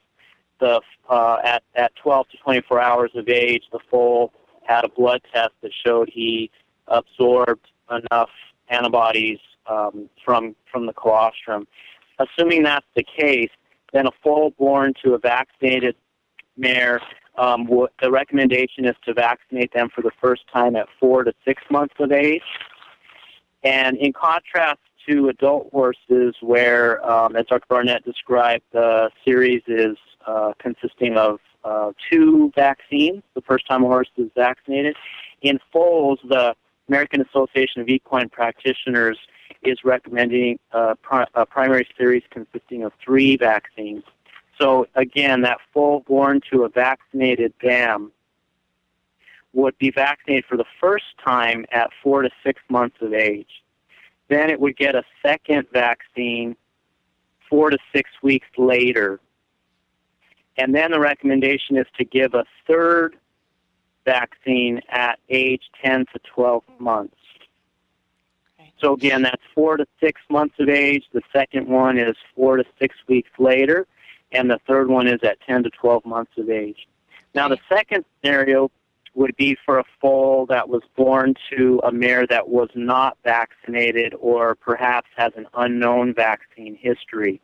the 0.61 0.81
uh, 1.09 1.39
at 1.43 1.63
at 1.75 1.95
12 1.97 2.29
to 2.31 2.37
24 2.39 2.81
hours 2.81 3.11
of 3.15 3.29
age, 3.29 3.65
the 3.73 3.81
foal 3.91 4.33
had 4.65 4.85
a 4.85 4.89
blood 4.89 5.23
test 5.33 5.53
that 5.63 5.73
showed 5.85 6.11
he 6.13 6.51
absorbed 6.89 7.67
enough 7.91 8.31
antibodies 8.69 9.39
um, 9.67 10.11
from 10.25 10.55
from 10.71 10.87
the 10.87 10.93
colostrum. 10.93 11.67
Assuming 12.19 12.65
that's 12.65 12.87
the 12.95 13.05
case, 13.05 13.51
then 13.93 14.07
a 14.07 14.11
foal 14.23 14.51
born 14.59 14.93
to 15.03 15.15
a 15.15 15.19
vaccinated 15.19 15.97
mare 16.57 17.01
um, 17.39 17.67
what 17.67 17.93
the 18.03 18.11
recommendation 18.11 18.85
is 18.85 18.97
to 19.05 19.15
vaccinate 19.15 19.73
them 19.73 19.89
for 19.95 20.03
the 20.03 20.11
first 20.21 20.43
time 20.53 20.77
at 20.77 20.87
four 20.99 21.25
to 21.25 21.33
six 21.45 21.63
months 21.71 21.95
of 21.99 22.13
age. 22.13 22.43
And 23.63 23.97
in 23.97 24.13
contrast 24.13 24.81
to 25.09 25.29
adult 25.29 25.71
horses, 25.73 26.35
where, 26.41 27.05
um, 27.09 27.37
as 27.37 27.47
Dr. 27.47 27.65
Barnett 27.69 28.05
described, 28.05 28.65
the 28.73 29.11
series 29.25 29.63
is 29.67 29.97
uh, 30.27 30.53
consisting 30.59 31.17
of 31.17 31.41
uh, 31.65 31.93
two 32.11 32.53
vaccines 32.55 33.23
the 33.35 33.41
first 33.43 33.67
time 33.67 33.83
a 33.83 33.87
horse 33.87 34.09
is 34.17 34.31
vaccinated. 34.37 34.97
In 35.43 35.59
foals, 35.73 36.19
the 36.29 36.55
American 36.89 37.21
Association 37.21 37.81
of 37.81 37.89
Equine 37.89 38.29
Practitioners 38.29 39.19
is 39.63 39.79
recommending 39.85 40.59
uh, 40.73 40.95
a 41.35 41.47
primary 41.47 41.87
series 41.97 42.23
consisting 42.31 42.85
of 42.85 42.93
three 43.05 43.37
vaccines. 43.37 44.03
So 44.59 44.87
again, 44.95 45.43
that 45.43 45.59
full 45.73 46.01
born 46.01 46.41
to 46.51 46.65
a 46.65 46.69
vaccinated 46.69 47.55
dam 47.63 48.13
would 49.53 49.79
be 49.79 49.91
vaccinated 49.91 50.45
for 50.47 50.57
the 50.57 50.65
first 50.81 51.05
time 51.25 51.65
at 51.73 51.91
four 52.03 52.23
to 52.23 52.31
six 52.45 52.61
months 52.69 52.97
of 53.01 53.15
age. 53.15 53.63
Then 54.29 54.51
it 54.51 54.61
would 54.61 54.77
get 54.77 54.95
a 54.95 55.05
second 55.25 55.67
vaccine 55.73 56.57
four 57.49 57.71
to 57.71 57.79
six 57.95 58.11
weeks 58.23 58.49
later. 58.59 59.21
And 60.59 60.75
then 60.75 60.91
the 60.91 61.01
recommendation 61.01 61.77
is 61.77 61.87
to 61.97 62.05
give 62.05 62.35
a 62.35 62.45
third 62.67 63.17
vaccine 64.05 64.81
at 64.91 65.19
age 65.29 65.63
10 65.83 66.07
to 66.13 66.19
12 66.35 66.63
months. 66.79 67.15
So 68.81 68.95
again, 68.95 69.23
that's 69.23 69.43
four 69.55 69.77
to 69.77 69.87
six 70.01 70.21
months 70.29 70.55
of 70.59 70.69
age. 70.69 71.05
The 71.13 71.23
second 71.33 71.69
one 71.69 71.99
is 71.99 72.17
four 72.35 72.57
to 72.59 72.65
six 72.79 72.95
weeks 73.09 73.31
later 73.39 73.87
and 74.33 74.51
the 74.51 74.59
third 74.67 74.89
one 74.89 75.07
is 75.07 75.21
at 75.23 75.41
10 75.47 75.65
to 75.65 75.71
12 75.71 76.05
months 76.05 76.33
of 76.37 76.51
age. 76.51 76.89
Now, 77.35 77.49
the 77.49 77.59
second 77.69 78.05
scenario 78.21 78.71
would 79.15 79.37
be 79.37 79.57
for 79.67 79.79
a 79.79 79.85
foal 80.01 80.47
that 80.47 80.69
was 80.69 80.83
born 80.97 81.35
to 81.51 81.81
a 81.85 81.91
mare 81.91 82.27
that 82.27 82.49
was 82.49 82.69
not 82.75 83.19
vaccinated 83.25 84.15
or 84.21 84.55
perhaps 84.55 85.09
has 85.17 85.33
an 85.37 85.47
unknown 85.55 86.15
vaccine 86.15 86.77
history. 86.81 87.41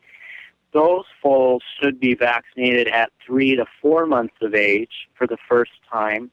Those 0.73 1.05
foals 1.21 1.63
should 1.79 1.99
be 1.99 2.15
vaccinated 2.15 2.87
at 2.87 3.11
three 3.25 3.55
to 3.55 3.65
four 3.81 4.05
months 4.05 4.35
of 4.41 4.53
age 4.53 5.09
for 5.15 5.27
the 5.27 5.37
first 5.49 5.71
time. 5.91 6.31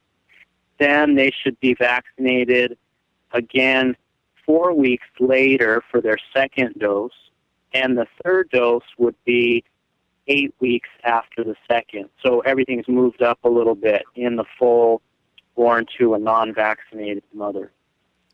Then 0.78 1.14
they 1.14 1.30
should 1.30 1.58
be 1.60 1.74
vaccinated 1.74 2.76
again 3.32 3.96
four 4.44 4.72
weeks 4.72 5.06
later 5.20 5.82
for 5.90 6.00
their 6.00 6.18
second 6.34 6.74
dose. 6.78 7.12
And 7.74 7.96
the 7.96 8.06
third 8.22 8.50
dose 8.50 8.82
would 8.98 9.14
be 9.24 9.64
eight 10.28 10.54
weeks 10.60 10.88
after 11.04 11.44
the 11.44 11.54
second. 11.68 12.08
So 12.24 12.40
everything's 12.40 12.88
moved 12.88 13.22
up 13.22 13.38
a 13.44 13.48
little 13.48 13.74
bit 13.74 14.02
in 14.14 14.36
the 14.36 14.44
foal 14.58 15.02
born 15.54 15.86
to 15.98 16.14
a 16.14 16.18
non-vaccinated 16.18 17.24
mother. 17.34 17.72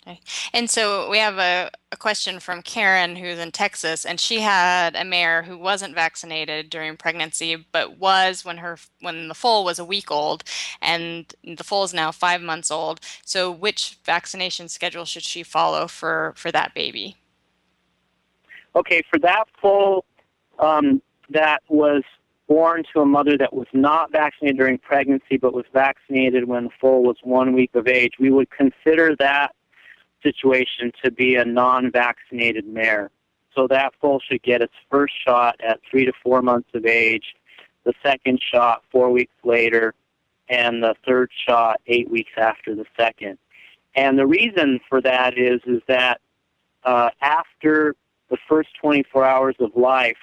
Okay. 0.07 0.21
And 0.55 0.71
so 0.71 1.11
we 1.11 1.19
have 1.19 1.37
a, 1.37 1.71
a, 1.93 1.97
question 1.97 2.41
from 2.41 2.63
Karen, 2.63 3.15
who's 3.15 3.39
in 3.39 3.51
Texas, 3.51 4.07
and 4.07 4.19
she 4.19 4.41
had 4.41 4.97
a 4.97 5.05
mare 5.05 5.43
who 5.43 5.59
wasn't 5.59 5.95
vaccinated 5.95 6.71
during 6.71 6.97
pregnancy, 6.97 7.67
but 7.73 7.99
was 7.99 8.43
when 8.43 8.57
her 8.59 8.79
when 9.01 9.29
the 9.29 9.35
foal 9.35 9.65
was 9.65 9.79
a 9.79 9.85
week 9.85 10.11
old, 10.11 10.45
and 10.81 11.35
the 11.45 11.65
foal 11.65 11.85
is 11.85 11.93
now 11.93 12.11
five 12.11 12.41
months 12.41 12.71
old. 12.71 13.01
So, 13.25 13.51
which 13.51 13.99
vaccination 14.05 14.69
schedule 14.69 15.05
should 15.05 15.25
she 15.25 15.43
follow 15.43 15.87
for 15.87 16.33
for 16.37 16.51
that 16.53 16.73
baby? 16.75 17.17
Okay, 18.77 19.03
for 19.11 19.19
that 19.19 19.45
foal 19.61 20.07
um, 20.59 21.03
that 21.31 21.63
was 21.69 22.03
born 22.49 22.83
to 22.95 23.01
a 23.01 23.07
mother 23.07 23.37
that 23.37 23.53
was 23.53 23.67
not 23.73 24.11
vaccinated 24.11 24.57
during 24.57 24.79
pregnancy 24.79 25.37
but 25.37 25.53
was 25.53 25.67
vaccinated 25.73 26.45
when 26.45 26.65
the 26.65 26.71
foal 26.81 27.03
was 27.03 27.17
one 27.23 27.53
week 27.53 27.75
of 27.75 27.87
age, 27.87 28.15
we 28.19 28.31
would 28.31 28.49
consider 28.51 29.15
that 29.19 29.55
situation 30.23 30.91
to 31.05 31.11
be 31.11 31.37
a 31.37 31.45
non 31.45 31.91
vaccinated 31.93 32.67
mare. 32.67 33.11
So 33.55 33.67
that 33.69 33.93
foal 34.01 34.21
should 34.21 34.43
get 34.43 34.63
its 34.63 34.73
first 34.91 35.15
shot 35.27 35.57
at 35.61 35.81
three 35.91 36.07
to 36.07 36.13
four 36.23 36.43
months 36.43 36.71
of 36.75 36.87
age, 36.87 37.35
the 37.85 37.93
second 38.03 38.41
shot 38.41 38.83
four 38.91 39.11
weeks 39.11 39.35
later, 39.45 39.95
and 40.49 40.83
the 40.83 40.95
third 41.07 41.31
shot 41.47 41.81
eight 41.87 42.11
weeks 42.11 42.33
after 42.37 42.75
the 42.75 42.85
second. 42.97 43.39
And 43.95 44.19
the 44.19 44.27
reason 44.27 44.81
for 44.89 45.01
that 45.03 45.37
is 45.37 45.61
is 45.67 45.83
that 45.89 46.21
uh, 46.85 47.11
after 47.21 47.97
the 48.31 48.39
first 48.49 48.69
24 48.81 49.25
hours 49.25 49.57
of 49.59 49.71
life, 49.75 50.17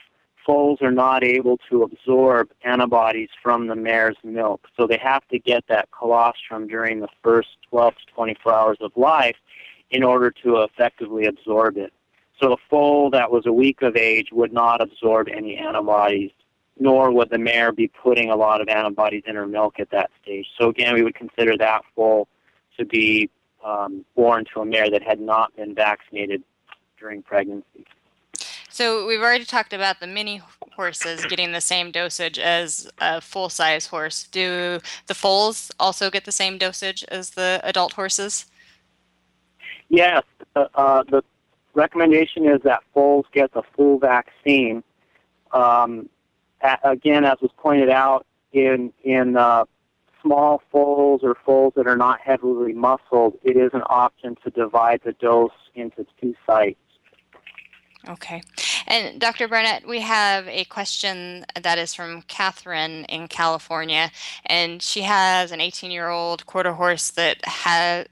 foals 0.46 0.82
are 0.82 0.92
not 0.92 1.24
able 1.24 1.58
to 1.70 1.84
absorb 1.84 2.50
antibodies 2.64 3.30
from 3.42 3.68
the 3.68 3.76
mare's 3.76 4.18
milk. 4.24 4.68
So 4.78 4.88
they 4.88 4.98
have 4.98 5.28
to 5.30 5.40
get 5.40 5.66
that 5.68 5.90
colostrum 5.92 6.68
during 6.68 7.00
the 7.00 7.08
first 7.24 7.50
12 7.70 7.96
to 7.96 8.14
24 8.14 8.54
hours 8.54 8.78
of 8.82 8.92
life 8.96 9.38
in 9.90 10.04
order 10.04 10.32
to 10.44 10.58
effectively 10.58 11.26
absorb 11.26 11.78
it. 11.78 11.94
So 12.42 12.54
a 12.54 12.58
foal 12.70 13.10
that 13.12 13.32
was 13.32 13.46
a 13.46 13.54
week 13.54 13.82
of 13.82 13.96
age 13.96 14.28
would 14.32 14.52
not 14.52 14.82
absorb 14.82 15.28
any 15.30 15.58
antibodies, 15.58 16.32
nor 16.78 17.12
would 17.12 17.30
the 17.30 17.38
mare 17.38 17.72
be 17.72 17.88
putting 17.88 18.30
a 18.30 18.36
lot 18.36 18.62
of 18.62 18.68
antibodies 18.68 19.24
in 19.26 19.36
her 19.36 19.48
milk 19.48 19.80
at 19.80 19.90
that 19.92 20.12
stage. 20.22 20.46
So 20.60 20.70
again, 20.70 20.94
we 20.94 21.04
would 21.04 21.16
consider 21.16 21.58
that 21.58 21.84
foal 21.96 22.28
to 22.78 22.86
be 22.86 23.30
um, 23.64 24.06
born 24.16 24.46
to 24.54 24.62
a 24.62 24.66
mare 24.66 24.90
that 24.92 25.02
had 25.02 25.20
not 25.20 25.56
been 25.56 25.74
vaccinated 25.74 26.44
during 27.00 27.22
pregnancy. 27.22 27.86
So 28.76 29.08
we've 29.08 29.22
already 29.22 29.46
talked 29.46 29.72
about 29.72 30.02
the 30.02 30.08
mini 30.08 30.42
horses 30.74 31.26
getting 31.28 31.54
the 31.54 31.62
same 31.62 31.92
dosage 31.92 32.38
as 32.38 32.92
a 32.98 33.22
full 33.22 33.48
size 33.48 33.88
horse. 33.88 34.28
Do 34.28 34.82
the 35.08 35.14
foals 35.14 35.72
also 35.80 36.12
get 36.12 36.26
the 36.26 36.34
same 36.34 36.58
dosage 36.58 37.06
as 37.08 37.30
the 37.30 37.62
adult 37.64 37.94
horses? 37.94 38.48
Yes. 39.88 40.24
Uh, 40.58 40.66
uh, 40.76 41.04
the 41.04 41.24
recommendation 41.74 42.50
is 42.50 42.60
that 42.66 42.84
foals 42.94 43.26
get 43.32 43.54
the 43.54 43.62
full 43.78 43.98
vaccine. 43.98 44.84
Um, 45.54 46.10
again, 46.84 47.24
as 47.24 47.38
was 47.42 47.52
pointed 47.56 47.90
out, 47.90 48.26
in 48.52 48.92
in 49.06 49.38
uh, 49.38 49.64
small 50.22 50.62
foals 50.70 51.22
or 51.24 51.38
foals 51.46 51.72
that 51.78 51.88
are 51.88 51.96
not 51.96 52.20
heavily 52.20 52.74
muscled, 52.74 53.40
it 53.42 53.56
is 53.56 53.70
an 53.72 53.84
option 53.90 54.36
to 54.44 54.50
divide 54.50 55.00
the 55.06 55.14
dose 55.14 55.52
into 55.76 56.06
two 56.20 56.36
sites. 56.46 56.78
Okay. 58.08 58.42
And 58.88 59.20
Dr. 59.20 59.48
Burnett, 59.48 59.88
we 59.88 60.02
have 60.02 60.48
a 60.48 60.66
question 60.66 61.46
that 61.60 61.78
is 61.78 61.94
from 61.94 62.22
Catherine 62.24 63.06
in 63.06 63.28
California, 63.28 64.12
and 64.46 64.82
she 64.82 65.02
has 65.02 65.52
an 65.52 65.62
18 65.62 65.92
year 65.92 66.10
old 66.10 66.46
quarter 66.46 66.74
horse 66.74 67.10
that 67.12 67.44
has 67.46 68.06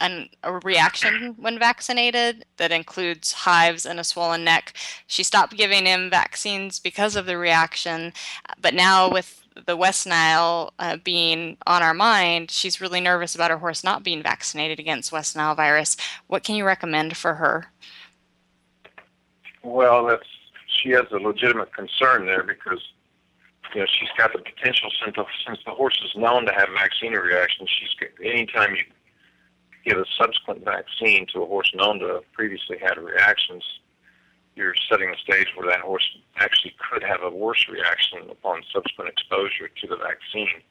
an, 0.00 0.28
a 0.42 0.58
reaction 0.58 1.34
when 1.38 1.58
vaccinated 1.58 2.44
that 2.58 2.72
includes 2.72 3.32
hives 3.32 3.86
and 3.86 3.98
a 3.98 4.04
swollen 4.04 4.44
neck. 4.44 4.74
She 5.06 5.22
stopped 5.22 5.56
giving 5.56 5.86
him 5.86 6.10
vaccines 6.10 6.78
because 6.78 7.16
of 7.16 7.26
the 7.26 7.38
reaction, 7.38 8.12
but 8.60 8.74
now 8.74 9.10
with 9.10 9.42
the 9.66 9.76
West 9.76 10.06
Nile 10.06 10.74
uh, 10.78 10.98
being 11.02 11.56
on 11.66 11.82
our 11.82 11.94
mind, 11.94 12.50
she's 12.50 12.80
really 12.80 13.00
nervous 13.00 13.34
about 13.34 13.50
her 13.50 13.58
horse 13.58 13.82
not 13.82 14.02
being 14.02 14.22
vaccinated 14.22 14.78
against 14.78 15.12
West 15.12 15.34
Nile 15.34 15.54
virus. 15.54 15.96
What 16.26 16.44
can 16.44 16.56
you 16.56 16.66
recommend 16.66 17.16
for 17.16 17.34
her? 17.34 17.72
Well, 19.66 20.06
that's 20.06 20.28
she 20.68 20.90
has 20.90 21.06
a 21.10 21.16
legitimate 21.16 21.74
concern 21.74 22.26
there 22.26 22.44
because 22.44 22.80
you 23.74 23.80
know 23.80 23.86
she's 23.90 24.08
got 24.16 24.32
the 24.32 24.38
potential 24.38 24.90
since 25.02 25.16
the, 25.16 25.24
since 25.44 25.58
the 25.66 25.72
horse 25.72 26.00
is 26.04 26.14
known 26.14 26.46
to 26.46 26.52
have 26.52 26.68
vaccine 26.72 27.12
reactions. 27.14 27.68
She's 27.68 28.08
anytime 28.24 28.76
you 28.76 28.84
give 29.84 29.98
a 29.98 30.04
subsequent 30.16 30.64
vaccine 30.64 31.26
to 31.32 31.42
a 31.42 31.46
horse 31.46 31.72
known 31.74 31.98
to 31.98 32.06
have 32.06 32.32
previously 32.32 32.78
had 32.78 32.96
reactions, 32.96 33.64
you're 34.54 34.74
setting 34.88 35.10
the 35.10 35.16
stage 35.16 35.48
where 35.56 35.68
that 35.68 35.80
horse 35.80 36.16
actually 36.36 36.76
could 36.88 37.02
have 37.02 37.22
a 37.24 37.30
worse 37.30 37.66
reaction 37.68 38.20
upon 38.30 38.62
subsequent 38.72 39.10
exposure 39.10 39.68
to 39.68 39.86
the 39.88 39.96
vaccine. 39.96 40.62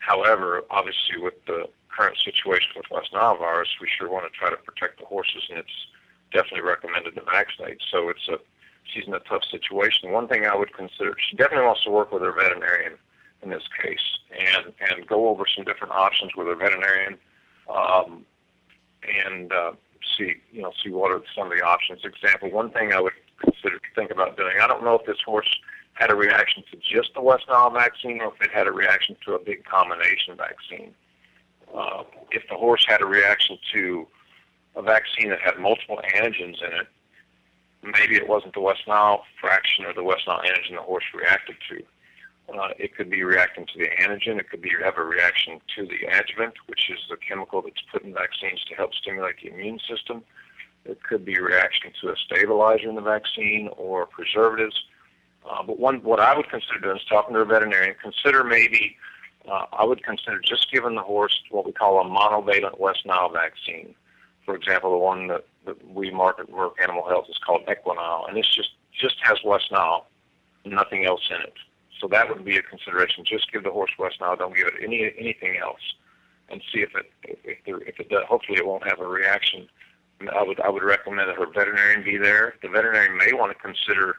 However, 0.00 0.64
obviously 0.70 1.16
with 1.18 1.42
the 1.46 1.64
current 1.88 2.18
situation 2.18 2.68
with 2.76 2.90
West 2.90 3.08
Nile 3.14 3.38
virus, 3.38 3.70
we 3.80 3.88
sure 3.88 4.10
want 4.10 4.30
to 4.30 4.38
try 4.38 4.50
to 4.50 4.56
protect 4.56 5.00
the 5.00 5.06
horses, 5.06 5.44
and 5.48 5.58
it's 5.58 5.86
definitely 6.32 6.62
recommended 6.62 7.14
to 7.14 7.22
vaccinate. 7.22 7.80
So 7.90 8.08
it's 8.08 8.28
a 8.28 8.38
she's 8.84 9.06
in 9.06 9.14
a 9.14 9.20
tough 9.20 9.42
situation. 9.50 10.12
One 10.12 10.28
thing 10.28 10.46
I 10.46 10.56
would 10.56 10.72
consider 10.74 11.14
she 11.18 11.36
definitely 11.36 11.66
wants 11.66 11.84
to 11.84 11.90
work 11.90 12.12
with 12.12 12.22
her 12.22 12.32
veterinarian 12.32 12.94
in 13.42 13.50
this 13.50 13.64
case 13.82 14.18
and 14.30 14.72
and 14.80 15.06
go 15.06 15.28
over 15.28 15.44
some 15.54 15.64
different 15.64 15.92
options 15.92 16.32
with 16.36 16.46
her 16.46 16.56
veterinarian 16.56 17.18
um, 17.68 18.24
and 19.26 19.52
uh, 19.52 19.72
see 20.16 20.34
you 20.52 20.62
know 20.62 20.72
see 20.82 20.90
what 20.90 21.10
are 21.10 21.22
some 21.36 21.50
of 21.50 21.56
the 21.56 21.64
options. 21.64 22.00
Example, 22.04 22.50
one 22.50 22.70
thing 22.70 22.92
I 22.92 23.00
would 23.00 23.12
consider 23.40 23.78
think 23.94 24.10
about 24.10 24.36
doing. 24.36 24.56
I 24.60 24.66
don't 24.66 24.84
know 24.84 24.94
if 24.94 25.06
this 25.06 25.20
horse 25.24 25.48
had 25.94 26.10
a 26.10 26.14
reaction 26.14 26.62
to 26.70 26.76
just 26.76 27.12
the 27.14 27.20
West 27.20 27.44
Nile 27.48 27.70
vaccine 27.70 28.20
or 28.20 28.32
if 28.32 28.40
it 28.40 28.50
had 28.52 28.66
a 28.66 28.72
reaction 28.72 29.16
to 29.26 29.34
a 29.34 29.38
big 29.38 29.64
combination 29.64 30.36
vaccine. 30.36 30.94
Uh, 31.74 32.04
if 32.30 32.42
the 32.48 32.54
horse 32.54 32.84
had 32.88 33.02
a 33.02 33.06
reaction 33.06 33.58
to 33.72 34.06
a 34.78 34.82
vaccine 34.82 35.28
that 35.30 35.40
had 35.40 35.58
multiple 35.58 36.00
antigens 36.14 36.62
in 36.62 36.72
it, 36.72 36.86
maybe 37.82 38.14
it 38.16 38.28
wasn't 38.28 38.54
the 38.54 38.60
West 38.60 38.82
Nile 38.86 39.24
fraction 39.40 39.84
or 39.84 39.92
the 39.92 40.04
West 40.04 40.22
Nile 40.26 40.40
antigen 40.46 40.76
the 40.76 40.82
horse 40.82 41.04
reacted 41.12 41.56
to. 41.68 41.82
Uh, 42.56 42.68
it 42.78 42.96
could 42.96 43.10
be 43.10 43.22
reacting 43.24 43.66
to 43.66 43.78
the 43.78 43.88
antigen. 44.00 44.38
It 44.38 44.48
could 44.48 44.62
be 44.62 44.70
have 44.82 44.96
a 44.96 45.04
reaction 45.04 45.60
to 45.76 45.86
the 45.86 46.06
adjuvant, 46.06 46.54
which 46.66 46.88
is 46.90 46.98
the 47.10 47.16
chemical 47.16 47.60
that's 47.60 47.82
put 47.92 48.04
in 48.04 48.14
vaccines 48.14 48.64
to 48.68 48.74
help 48.74 48.94
stimulate 48.94 49.34
the 49.42 49.52
immune 49.52 49.80
system. 49.80 50.22
It 50.86 51.02
could 51.02 51.24
be 51.24 51.38
reaction 51.38 51.92
to 52.00 52.12
a 52.12 52.16
stabilizer 52.16 52.88
in 52.88 52.94
the 52.94 53.02
vaccine 53.02 53.68
or 53.76 54.06
preservatives. 54.06 54.82
Uh, 55.48 55.62
but 55.62 55.78
one, 55.78 55.96
what 56.02 56.20
I 56.20 56.34
would 56.34 56.48
consider 56.48 56.78
doing 56.80 56.96
is 56.96 57.04
talking 57.04 57.34
to 57.34 57.40
a 57.40 57.44
veterinarian. 57.44 57.96
Consider 58.00 58.44
maybe, 58.44 58.96
uh, 59.50 59.66
I 59.72 59.84
would 59.84 60.02
consider 60.02 60.40
just 60.40 60.72
giving 60.72 60.94
the 60.94 61.02
horse 61.02 61.38
what 61.50 61.66
we 61.66 61.72
call 61.72 62.00
a 62.00 62.04
monovalent 62.04 62.78
West 62.78 63.04
Nile 63.04 63.28
vaccine. 63.28 63.94
For 64.48 64.56
example, 64.56 64.92
the 64.92 64.96
one 64.96 65.26
that, 65.26 65.44
that 65.66 65.76
we 65.86 66.10
market 66.10 66.50
Merck 66.50 66.80
Animal 66.82 67.06
Health 67.06 67.26
is 67.28 67.36
called 67.36 67.66
Equinile, 67.66 68.26
and 68.28 68.34
this 68.34 68.46
just 68.56 68.70
just 68.98 69.16
has 69.20 69.36
West 69.44 69.70
Nile, 69.70 70.06
nothing 70.64 71.04
else 71.04 71.20
in 71.28 71.42
it. 71.42 71.52
So 72.00 72.08
that 72.08 72.30
would 72.30 72.46
be 72.46 72.56
a 72.56 72.62
consideration. 72.62 73.26
Just 73.26 73.52
give 73.52 73.62
the 73.62 73.70
horse 73.70 73.90
West 73.98 74.22
Nile. 74.22 74.36
Don't 74.36 74.56
give 74.56 74.68
it 74.68 74.82
any 74.82 75.12
anything 75.18 75.58
else, 75.58 75.82
and 76.48 76.62
see 76.72 76.80
if 76.80 76.88
it 76.96 77.12
if, 77.44 77.58
there, 77.66 77.82
if 77.82 78.00
it 78.00 78.08
does. 78.08 78.24
Hopefully, 78.26 78.56
it 78.56 78.66
won't 78.66 78.88
have 78.88 79.00
a 79.00 79.06
reaction. 79.06 79.68
I 80.34 80.42
would 80.42 80.58
I 80.60 80.70
would 80.70 80.82
recommend 80.82 81.28
that 81.28 81.36
her 81.36 81.52
veterinarian 81.52 82.02
be 82.02 82.16
there. 82.16 82.54
The 82.62 82.70
veterinarian 82.70 83.18
may 83.18 83.34
want 83.34 83.52
to 83.54 83.58
consider 83.62 84.16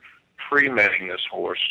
pre-medding 0.47 1.08
this 1.08 1.26
horse 1.32 1.68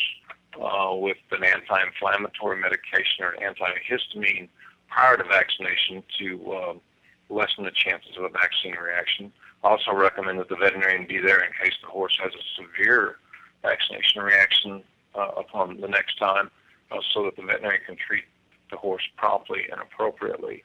uh, 0.61 0.93
with 0.95 1.15
an 1.31 1.45
anti-inflammatory 1.45 2.59
medication 2.59 3.23
or 3.23 3.31
an 3.31 3.55
antihistamine 3.55 4.49
prior 4.89 5.15
to 5.15 5.23
vaccination 5.23 6.03
to 6.19 6.55
um, 6.57 6.81
lessen 7.29 7.63
the 7.63 7.71
chances 7.71 8.17
of 8.17 8.23
a 8.23 8.29
vaccine 8.29 8.75
reaction. 8.75 9.31
Also 9.63 9.93
recommend 9.93 10.39
that 10.39 10.49
the 10.49 10.55
veterinarian 10.55 11.05
be 11.07 11.19
there 11.19 11.43
in 11.43 11.51
case 11.61 11.73
the 11.81 11.89
horse 11.89 12.17
has 12.21 12.31
a 12.33 12.61
severe 12.61 13.17
vaccination 13.61 14.21
reaction 14.21 14.83
uh, 15.15 15.31
upon 15.37 15.79
the 15.81 15.87
next 15.87 16.17
time, 16.17 16.49
uh, 16.91 16.97
so 17.13 17.23
that 17.23 17.35
the 17.35 17.41
veterinarian 17.41 17.81
can 17.85 17.95
treat 17.95 18.23
the 18.71 18.77
horse 18.77 19.03
promptly 19.17 19.67
and 19.71 19.81
appropriately. 19.81 20.63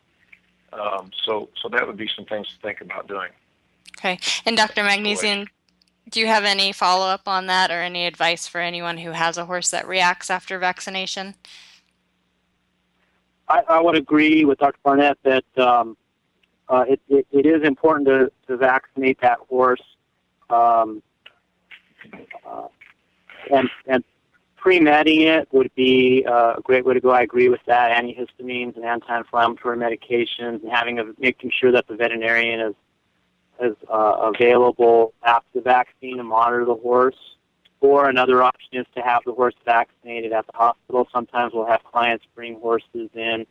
Um, 0.73 1.11
so, 1.25 1.49
so 1.61 1.69
that 1.69 1.87
would 1.87 1.97
be 1.97 2.09
some 2.15 2.25
things 2.25 2.49
to 2.49 2.61
think 2.61 2.81
about 2.81 3.09
doing. 3.09 3.31
Okay. 3.99 4.19
And 4.45 4.57
Dr. 4.57 4.83
Magdesian, 4.83 5.49
do 6.11 6.21
you 6.21 6.27
have 6.27 6.45
any 6.45 6.73
follow 6.73 7.07
up 7.07 7.27
on 7.27 7.47
that 7.47 7.71
or 7.71 7.81
any 7.81 8.07
advice 8.07 8.47
for 8.47 8.61
anyone 8.61 8.99
who 8.99 9.13
has 9.13 9.39
a 9.39 9.47
horse 9.47 9.71
that 9.71 9.89
reacts 9.89 10.31
after 10.31 10.59
vaccination? 10.59 11.35
I, 13.49 13.63
I 13.69 13.81
would 13.81 13.97
agree 13.97 14.45
with 14.45 14.59
Dr. 14.59 14.79
Barnett 14.83 15.19
that 15.23 15.45
um, 15.59 15.97
uh, 16.69 16.85
it, 16.89 17.01
it, 17.09 17.27
it 17.31 17.47
is 17.47 17.63
important 17.63 18.07
to, 18.07 18.33
to 18.47 18.57
vaccinate 18.57 19.21
that 19.21 19.39
horse. 19.49 19.83
Um, 20.51 21.03
uh, 22.47 22.69
and, 23.53 23.69
and 23.87 24.05
pre-medding 24.57 25.23
it 25.23 25.49
would 25.53 25.71
be 25.75 26.25
uh, 26.27 26.55
a 26.57 26.61
great 26.63 26.85
way 26.85 26.95
to 26.95 27.01
go. 27.01 27.11
I 27.11 27.23
agree 27.23 27.49
with 27.49 27.61
that. 27.67 27.91
Antihistamines 27.93 28.77
and 28.77 28.85
anti-inflammatory 28.85 29.77
medications, 29.77 30.63
and 30.63 30.71
having 30.71 30.99
a, 30.99 31.05
making 31.19 31.51
sure 31.59 31.71
that 31.73 31.87
the 31.87 31.97
veterinarian 31.97 32.61
is 32.61 32.75
is 33.61 33.77
uh, 33.89 34.33
available 34.35 35.15
after 35.23 35.49
the 35.55 35.61
vaccine 35.61 36.17
to 36.17 36.25
monitor 36.25 36.65
the 36.65 36.75
horse. 36.75 37.15
Or 37.81 38.09
another 38.09 38.43
option 38.43 38.79
is 38.79 38.87
to 38.97 39.03
have 39.03 39.23
the 39.27 39.33
horse 39.33 39.55
vaccinated 39.65 40.33
at 40.33 40.47
the 40.47 40.57
hospital. 40.57 41.07
Sometimes 41.13 41.53
we'll 41.53 41.67
have 41.67 41.85
clients 41.85 42.25
bring 42.35 42.59
horses 42.59 43.11
in 43.15 43.47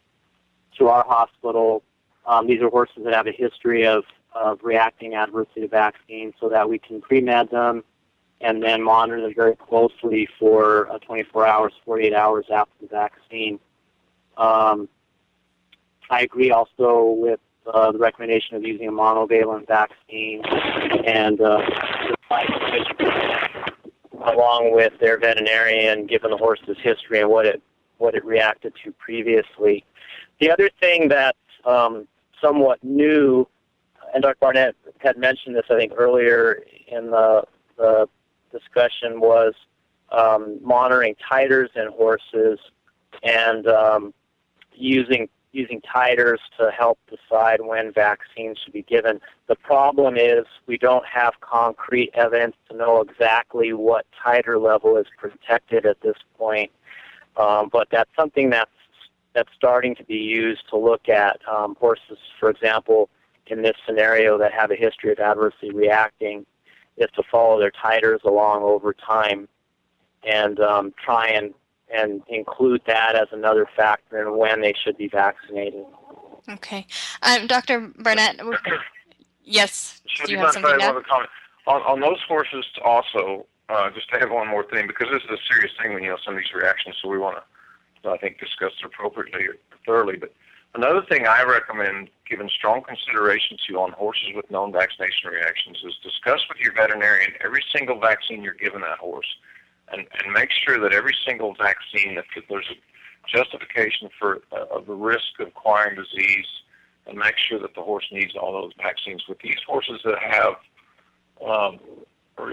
to 0.80 0.88
our 0.88 1.06
hospital. 1.06 1.84
Um, 2.26 2.48
these 2.48 2.62
are 2.62 2.70
horses 2.70 3.04
that 3.04 3.14
have 3.14 3.28
a 3.28 3.32
history 3.32 3.86
of, 3.86 4.04
of 4.34 4.60
reacting 4.64 5.16
adversely 5.16 5.62
to 5.62 5.68
vaccines 5.68 6.34
so 6.40 6.50
that 6.50 6.68
we 6.68 6.80
can 6.80 7.02
pre-med 7.02 7.50
them 7.50 7.84
and 8.42 8.62
then 8.62 8.84
monitor 8.84 9.22
them 9.22 9.34
very 9.36 9.56
closely 9.56 10.28
for 10.40 10.92
uh, 10.92 11.00
24 11.00 11.48
hours, 11.48 11.74
48 11.86 12.14
hours 12.14 12.46
after 12.54 12.74
the 12.82 12.88
vaccine. 12.88 13.60
Um, 14.38 14.90
I 16.10 16.22
agree 16.22 16.52
also 16.52 17.16
with 17.18 17.40
uh, 17.72 17.92
the 17.92 17.98
recommendation 17.98 18.56
of 18.58 18.64
using 18.64 18.90
a 18.90 18.92
monovalent 18.92 19.68
vaccine 19.68 20.44
and 21.06 21.40
uh, 21.40 21.62
along 24.26 24.74
with 24.74 24.94
their 25.00 25.18
veterinarian, 25.18 26.06
given 26.06 26.32
the 26.32 26.38
horse's 26.38 26.78
history 26.82 27.22
and 27.22 27.30
what 27.30 27.46
it 27.46 27.62
what 27.98 28.16
it 28.16 28.26
reacted 28.26 28.74
to 28.84 28.92
previously. 28.94 29.86
The 30.40 30.52
other 30.52 30.70
thing 30.82 31.08
that 31.10 31.36
um, 31.64 32.08
somewhat 32.44 32.84
new, 32.84 33.48
and 34.14 34.22
Dr. 34.22 34.38
Barnett 34.40 34.76
had 35.00 35.18
mentioned 35.18 35.56
this, 35.56 35.66
I 35.70 35.78
think, 35.78 35.94
earlier 35.96 36.64
in 36.88 37.12
the, 37.12 37.44
the 37.78 38.08
discussion, 38.52 39.20
was 39.20 39.54
um, 40.12 40.60
monitoring 40.62 41.16
titers 41.32 41.70
in 41.76 41.88
horses 41.92 42.60
and 43.24 43.68
um, 43.68 44.14
using 44.74 45.30
using 45.54 45.80
titers 45.82 46.40
to 46.58 46.72
help 46.72 46.98
decide 47.08 47.62
when 47.62 47.94
vaccines 47.94 48.58
should 48.58 48.74
be 48.74 48.82
given. 48.82 49.22
The 49.48 49.56
problem 49.56 50.18
is 50.18 50.46
we 50.66 50.80
don't 50.80 51.06
have 51.06 51.34
concrete 51.42 52.10
evidence 52.16 52.56
to 52.70 52.76
know 52.76 53.02
exactly 53.02 53.72
what 53.72 54.08
titer 54.26 54.60
level 54.60 54.98
is 54.98 55.06
protected 55.16 55.86
at 55.86 56.02
this 56.02 56.18
point. 56.40 56.72
Um, 57.38 57.70
but 57.72 57.88
that's 57.92 58.10
something 58.16 58.50
that's 58.50 58.72
that's 59.34 59.50
starting 59.56 59.96
to 59.96 60.04
be 60.04 60.16
used 60.16 60.64
to 60.70 60.78
look 60.78 61.10
at 61.10 61.40
um, 61.48 61.76
horses, 61.80 62.18
for 62.40 62.50
example, 62.50 63.10
in 63.48 63.62
this 63.62 63.76
scenario 63.86 64.38
that 64.38 64.52
have 64.54 64.72
a 64.72 64.76
history 64.76 65.12
of 65.12 65.20
adversely 65.20 65.72
reacting, 65.72 66.46
is 66.98 67.10
to 67.16 67.24
follow 67.30 67.60
their 67.60 67.72
titers 67.72 68.24
along 68.24 68.64
over 68.64 68.94
time 68.94 69.48
and 70.24 70.60
um, 70.60 70.94
try 71.04 71.28
and 71.28 71.54
and 71.94 72.24
include 72.28 72.82
that 72.88 73.16
as 73.16 73.28
another 73.32 73.68
factor 73.76 74.22
in 74.22 74.38
when 74.38 74.62
they 74.62 74.74
should 74.84 74.98
be 74.98 75.08
vaccinated. 75.08 75.86
Okay, 76.50 76.88
um, 77.22 77.46
Dr. 77.46 77.92
Burnett, 78.00 78.40
yes. 79.44 80.02
do 80.26 80.32
you 80.32 80.40
have 80.40 80.54
something 80.54 80.80
to 80.80 80.84
add? 80.84 80.96
On, 81.66 81.82
on 81.84 82.02
those 82.02 82.20
horses, 82.28 82.66
also, 82.84 83.46
uh, 83.70 83.90
just 83.92 84.10
to 84.10 84.20
have 84.20 84.32
one 84.32 84.48
more 84.50 84.66
thing, 84.66 84.86
because 84.88 85.08
this 85.12 85.24
is 85.24 85.30
a 85.30 85.54
serious 85.54 85.72
thing 85.82 85.94
when 85.94 86.04
you 86.04 86.10
know 86.10 86.18
some 86.26 86.34
of 86.34 86.40
these 86.40 86.54
reactions, 86.54 86.96
so 87.02 87.08
we 87.08 87.18
want 87.18 87.38
to, 87.38 87.44
I 88.06 88.18
think, 88.18 88.40
discuss 88.40 88.74
appropriately 88.84 89.46
or 89.46 89.56
thoroughly. 89.86 90.18
But 90.18 90.34
another 90.76 91.04
thing 91.10 91.28
I 91.28 91.44
recommend 91.44 92.10
giving 92.30 92.50
strong 92.50 92.82
consideration 92.84 93.58
to 93.68 93.80
on 93.80 93.92
horses 93.92 94.30
with 94.36 94.50
known 94.52 94.72
vaccination 94.72 95.30
reactions 95.30 95.78
is 95.86 95.94
discuss 96.04 96.42
with 96.50 96.60
your 96.60 96.74
veterinarian 96.74 97.34
every 97.44 97.64
single 97.76 98.00
vaccine 98.00 98.44
you're 98.44 98.54
giving 98.54 98.82
that 98.82 98.98
horse 98.98 99.28
and, 99.92 100.06
and 100.24 100.34
make 100.34 100.50
sure 100.52 100.80
that 100.80 100.94
every 100.94 101.16
single 101.26 101.54
vaccine, 101.56 102.18
if 102.18 102.26
there's 102.50 102.70
a 102.72 103.38
justification 103.38 104.10
for 104.20 104.42
uh, 104.52 104.80
the 104.86 104.94
risk 104.94 105.40
of 105.40 105.48
acquiring 105.48 105.96
disease, 105.96 106.46
and 107.06 107.18
make 107.18 107.38
sure 107.38 107.60
that 107.60 107.76
the 107.76 107.82
horse 107.82 108.06
needs 108.12 108.34
all 108.36 108.54
those 108.54 108.72
vaccines. 108.82 109.24
With 109.28 109.40
these 109.40 109.58
horses 109.68 110.00
that 110.06 110.20
have 110.20 110.54
um, 111.46 111.80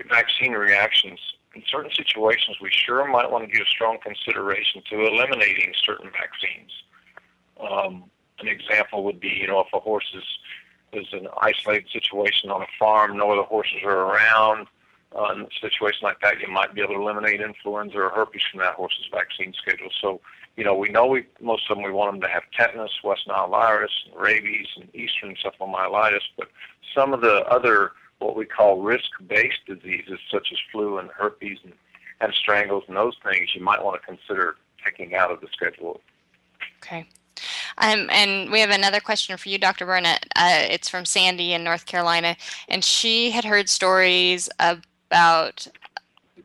vaccine 0.08 0.52
reactions, 0.52 1.20
in 1.54 1.62
certain 1.68 1.90
situations, 1.92 2.56
we 2.60 2.70
sure 2.70 3.06
might 3.08 3.30
want 3.30 3.48
to 3.48 3.56
give 3.56 3.66
strong 3.66 3.98
consideration 4.02 4.82
to 4.90 5.06
eliminating 5.06 5.72
certain 5.84 6.10
vaccines. 6.10 6.70
Um, 7.60 8.04
an 8.38 8.48
example 8.48 9.04
would 9.04 9.20
be, 9.20 9.28
you 9.28 9.46
know, 9.46 9.60
if 9.60 9.68
a 9.74 9.80
horse 9.80 10.10
is 10.14 10.24
is 10.92 11.06
an 11.12 11.28
isolated 11.40 11.88
situation 11.92 12.50
on 12.50 12.62
a 12.62 12.66
farm, 12.76 13.16
no 13.16 13.30
other 13.30 13.42
horses 13.42 13.76
are 13.84 14.06
around, 14.06 14.66
uh, 15.16 15.32
in 15.34 15.40
a 15.42 15.48
situation 15.60 16.00
like 16.02 16.20
that, 16.20 16.40
you 16.40 16.48
might 16.48 16.74
be 16.74 16.80
able 16.80 16.94
to 16.94 17.00
eliminate 17.00 17.40
influenza 17.40 17.98
or 17.98 18.10
herpes 18.10 18.42
from 18.50 18.60
that 18.60 18.74
horse's 18.74 19.06
vaccine 19.12 19.52
schedule. 19.52 19.88
So, 20.00 20.20
you 20.56 20.64
know, 20.64 20.74
we 20.74 20.88
know 20.88 21.06
we 21.06 21.26
most 21.40 21.70
of 21.70 21.76
them 21.76 21.84
we 21.84 21.92
want 21.92 22.12
them 22.12 22.20
to 22.22 22.28
have 22.28 22.42
tetanus, 22.56 22.92
West 23.02 23.22
Nile 23.26 23.48
virus, 23.48 23.92
rabies, 24.16 24.66
and 24.76 24.92
eastern 24.94 25.34
encephalomyelitis, 25.34 26.22
but 26.36 26.48
some 26.94 27.12
of 27.12 27.20
the 27.20 27.44
other 27.46 27.92
what 28.20 28.36
we 28.36 28.44
call 28.44 28.80
risk-based 28.80 29.66
diseases 29.66 30.18
such 30.30 30.48
as 30.52 30.58
flu 30.70 30.98
and 30.98 31.10
herpes 31.10 31.58
and, 31.64 31.72
and 32.20 32.32
strangles 32.34 32.84
and 32.86 32.96
those 32.96 33.16
things, 33.24 33.54
you 33.54 33.62
might 33.62 33.82
want 33.82 34.00
to 34.00 34.06
consider 34.06 34.56
taking 34.84 35.14
out 35.14 35.30
of 35.30 35.40
the 35.40 35.48
schedule. 35.52 36.00
Okay. 36.82 37.06
Um, 37.78 38.08
and 38.10 38.50
we 38.50 38.60
have 38.60 38.70
another 38.70 39.00
question 39.00 39.36
for 39.36 39.48
you, 39.48 39.58
Dr. 39.58 39.86
Burnett. 39.86 40.26
Uh, 40.36 40.64
it's 40.68 40.88
from 40.88 41.04
Sandy 41.04 41.54
in 41.54 41.64
North 41.64 41.86
Carolina, 41.86 42.36
and 42.68 42.84
she 42.84 43.30
had 43.30 43.44
heard 43.44 43.68
stories 43.68 44.48
about 44.58 45.66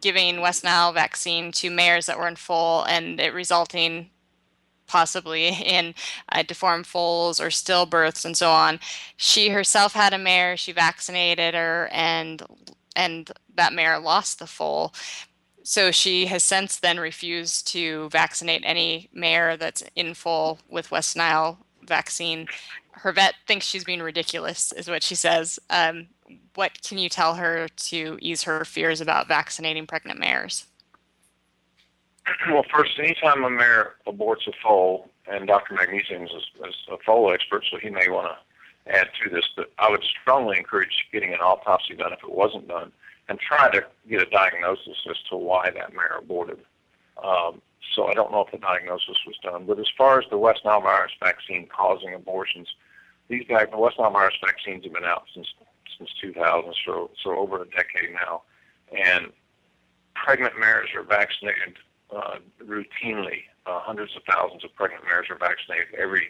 giving 0.02 0.42
West 0.42 0.64
Nile 0.64 0.94
vaccine 0.94 1.52
to 1.54 1.70
mares 1.70 2.06
that 2.06 2.18
were 2.18 2.28
in 2.28 2.36
full 2.36 2.84
and 2.84 3.20
it 3.20 3.34
resulting 3.34 4.10
possibly 4.88 5.48
in 5.66 5.94
uh, 6.32 6.44
deformed 6.44 6.88
foals 6.88 7.40
or 7.40 7.48
stillbirths 7.48 8.26
and 8.26 8.36
so 8.38 8.52
on. 8.52 8.80
She 9.18 9.50
herself 9.50 9.94
had 9.94 10.14
a 10.14 10.18
mare. 10.18 10.58
She 10.58 10.72
vaccinated 10.72 11.54
her, 11.54 11.90
and 11.92 12.44
and 12.96 13.32
that 13.56 13.74
mare 13.74 14.00
lost 14.00 14.40
the 14.40 14.48
foal. 14.48 14.94
So 15.64 15.92
she 15.92 16.28
has 16.28 16.44
since 16.44 16.78
then 16.78 17.00
refused 17.00 17.68
to 17.70 18.08
vaccinate 18.10 18.62
any 18.64 19.10
mare 19.12 19.58
that's 19.58 19.84
in 19.96 20.14
foal 20.14 20.60
with 20.70 20.92
West 20.92 21.18
Nile 21.18 21.58
vaccine. 21.82 22.48
Her 22.92 23.12
vet 23.12 23.34
thinks 23.48 23.66
she's 23.66 23.84
being 23.84 24.02
ridiculous, 24.02 24.72
is 24.72 24.88
what 24.88 25.04
she 25.04 25.16
says. 25.16 25.60
Um, 25.70 26.08
what 26.54 26.82
can 26.84 26.98
you 26.98 27.10
tell 27.10 27.36
her 27.36 27.68
to 27.68 28.18
ease 28.22 28.44
her 28.44 28.64
fears 28.64 29.02
about 29.02 29.28
vaccinating 29.28 29.88
pregnant 29.88 30.20
mares? 30.20 30.66
Well, 32.52 32.66
first, 32.72 33.00
anytime 33.00 33.44
a 33.44 33.50
mare 33.50 33.96
aborts 34.08 34.48
a 34.48 34.52
foal, 34.62 35.10
and 35.28 35.48
Dr. 35.48 35.74
Magdesian 35.74 36.24
is, 36.24 36.32
is 36.68 36.76
a 36.92 36.98
foal 37.06 37.32
expert, 37.34 37.66
so 37.70 37.78
he 37.78 37.90
may 37.90 38.08
want 38.10 38.32
to 38.32 38.94
add 38.96 39.10
to 39.24 39.30
this, 39.30 39.46
but 39.56 39.72
I 39.80 39.90
would 39.90 40.04
strongly 40.22 40.58
encourage 40.58 41.08
getting 41.12 41.34
an 41.34 41.40
autopsy 41.40 41.96
done 41.96 42.14
if 42.14 42.20
it 42.24 42.32
wasn't 42.32 42.68
done, 42.68 42.92
and 43.28 43.40
try 43.40 43.70
to 43.72 43.84
get 44.08 44.22
a 44.22 44.30
diagnosis 44.30 44.98
as 45.10 45.18
to 45.30 45.38
why 45.38 45.72
that 45.72 45.94
mare 45.94 46.18
aborted. 46.20 46.60
Um, 47.24 47.62
so 47.94 48.08
I 48.08 48.14
don't 48.14 48.32
know 48.32 48.42
if 48.42 48.52
the 48.52 48.58
diagnosis 48.58 49.18
was 49.26 49.38
done. 49.44 49.66
But 49.66 49.80
as 49.80 49.88
far 49.98 50.20
as 50.20 50.26
the 50.30 50.38
West 50.38 50.62
Nile 50.66 50.82
virus 50.82 51.12
vaccine 51.20 51.68
causing 51.68 52.14
abortions, 52.14 52.68
these 53.28 53.46
the 53.48 53.78
West 53.78 53.98
Nile 54.00 54.12
virus 54.12 54.36
vaccines 54.44 54.84
have 54.84 54.94
been 54.94 55.06
out 55.06 55.24
since 55.34 55.48
since 55.98 56.10
2000, 56.22 56.74
so 56.86 57.10
so 57.24 57.38
over 57.38 57.62
a 57.62 57.66
decade 57.70 58.14
now, 58.14 58.42
and 58.92 59.32
pregnant 60.14 60.60
mares 60.60 60.90
are 60.96 61.04
vaccinated 61.04 61.78
uh, 62.14 62.36
routinely. 62.64 63.44
Uh, 63.66 63.80
hundreds 63.80 64.16
of 64.16 64.22
thousands 64.30 64.64
of 64.64 64.74
pregnant 64.76 65.04
mares 65.06 65.28
are 65.30 65.38
vaccinated 65.38 65.88
every 65.98 66.28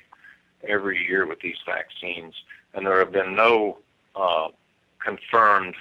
every 0.67 1.05
year 1.05 1.27
with 1.27 1.39
these 1.41 1.57
vaccines, 1.65 2.33
and 2.73 2.85
there 2.85 2.97
have 2.99 3.11
been 3.11 3.35
no 3.35 3.77
uh, 4.15 4.47
confirmed 5.03 5.75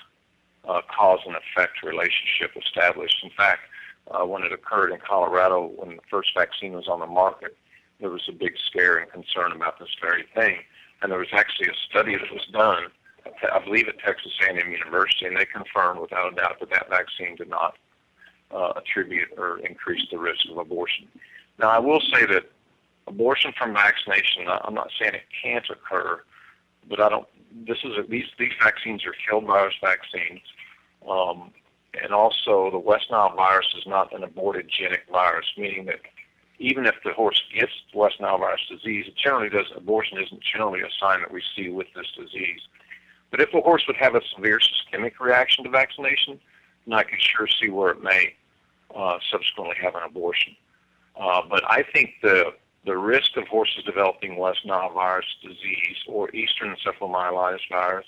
uh, 0.68 0.80
cause 0.94 1.20
and 1.26 1.36
effect 1.36 1.82
relationship 1.82 2.50
established. 2.56 3.16
In 3.22 3.30
fact, 3.30 3.62
uh, 4.10 4.26
when 4.26 4.42
it 4.42 4.52
occurred 4.52 4.92
in 4.92 4.98
Colorado, 4.98 5.72
when 5.76 5.96
the 5.96 6.02
first 6.10 6.30
vaccine 6.36 6.72
was 6.72 6.88
on 6.88 7.00
the 7.00 7.06
market, 7.06 7.56
there 8.00 8.10
was 8.10 8.28
a 8.28 8.32
big 8.32 8.54
scare 8.66 8.98
and 8.98 9.10
concern 9.10 9.52
about 9.52 9.78
this 9.78 9.94
very 10.02 10.24
thing. 10.34 10.58
And 11.00 11.10
there 11.10 11.18
was 11.18 11.32
actually 11.32 11.68
a 11.68 11.76
study 11.88 12.16
that 12.16 12.32
was 12.32 12.46
done 12.52 12.90
I 13.52 13.58
believe 13.64 13.88
at 13.88 13.98
Texas 13.98 14.32
A&M 14.46 14.70
University, 14.70 15.26
and 15.26 15.36
they 15.36 15.46
confirmed 15.46 16.00
without 16.00 16.32
a 16.32 16.36
doubt 16.36 16.60
that 16.60 16.70
that 16.70 16.90
vaccine 16.90 17.36
did 17.36 17.48
not 17.48 17.76
uh, 18.50 18.72
attribute 18.76 19.28
or 19.36 19.58
increase 19.58 20.06
the 20.10 20.18
risk 20.18 20.48
of 20.50 20.58
abortion. 20.58 21.08
Now, 21.58 21.70
I 21.70 21.78
will 21.78 22.00
say 22.00 22.26
that 22.26 22.50
abortion 23.06 23.52
from 23.56 23.74
vaccination, 23.74 24.46
I'm 24.48 24.74
not 24.74 24.90
saying 24.98 25.14
it 25.14 25.22
can't 25.42 25.68
occur, 25.70 26.22
but 26.88 27.00
I 27.00 27.08
don't. 27.08 27.26
This 27.66 27.78
is 27.84 27.96
a, 27.96 28.02
these 28.02 28.26
these 28.38 28.52
vaccines 28.62 29.06
are 29.06 29.14
killed 29.28 29.44
virus 29.46 29.74
vaccines, 29.80 30.40
um, 31.08 31.52
and 32.02 32.12
also 32.12 32.70
the 32.70 32.78
West 32.78 33.06
Nile 33.10 33.34
virus 33.34 33.66
is 33.76 33.86
not 33.86 34.12
an 34.12 34.22
abortogenic 34.22 35.06
virus, 35.10 35.46
meaning 35.56 35.84
that 35.86 36.00
even 36.58 36.86
if 36.86 36.94
the 37.04 37.12
horse 37.12 37.42
gets 37.54 37.72
West 37.94 38.20
Nile 38.20 38.38
virus 38.38 38.60
disease, 38.68 39.06
it 39.06 39.16
generally 39.16 39.48
does. 39.48 39.66
Abortion 39.76 40.18
isn't 40.18 40.42
generally 40.42 40.80
a 40.80 40.88
sign 41.00 41.20
that 41.20 41.32
we 41.32 41.42
see 41.54 41.68
with 41.68 41.86
this 41.94 42.10
disease. 42.16 42.60
But 43.30 43.40
if 43.40 43.52
a 43.54 43.60
horse 43.60 43.84
would 43.86 43.96
have 43.96 44.14
a 44.14 44.20
severe 44.34 44.60
systemic 44.60 45.18
reaction 45.18 45.64
to 45.64 45.70
vaccination, 45.70 46.40
then 46.86 46.98
I 46.98 47.02
can 47.02 47.18
sure 47.18 47.46
see 47.48 47.68
where 47.68 47.90
it 47.90 48.02
may 48.02 48.34
uh, 48.94 49.18
subsequently 49.30 49.76
have 49.82 49.94
an 49.94 50.02
abortion. 50.04 50.56
Uh, 51.18 51.42
but 51.48 51.62
I 51.70 51.84
think 51.92 52.14
the 52.22 52.52
the 52.84 52.96
risk 52.96 53.36
of 53.38 53.48
horses 53.48 53.82
developing 53.84 54.36
West 54.36 54.60
Nile 54.66 54.92
virus 54.92 55.24
disease 55.42 55.96
or 56.06 56.30
Eastern 56.34 56.76
encephalomyelitis 56.76 57.60
virus, 57.70 58.06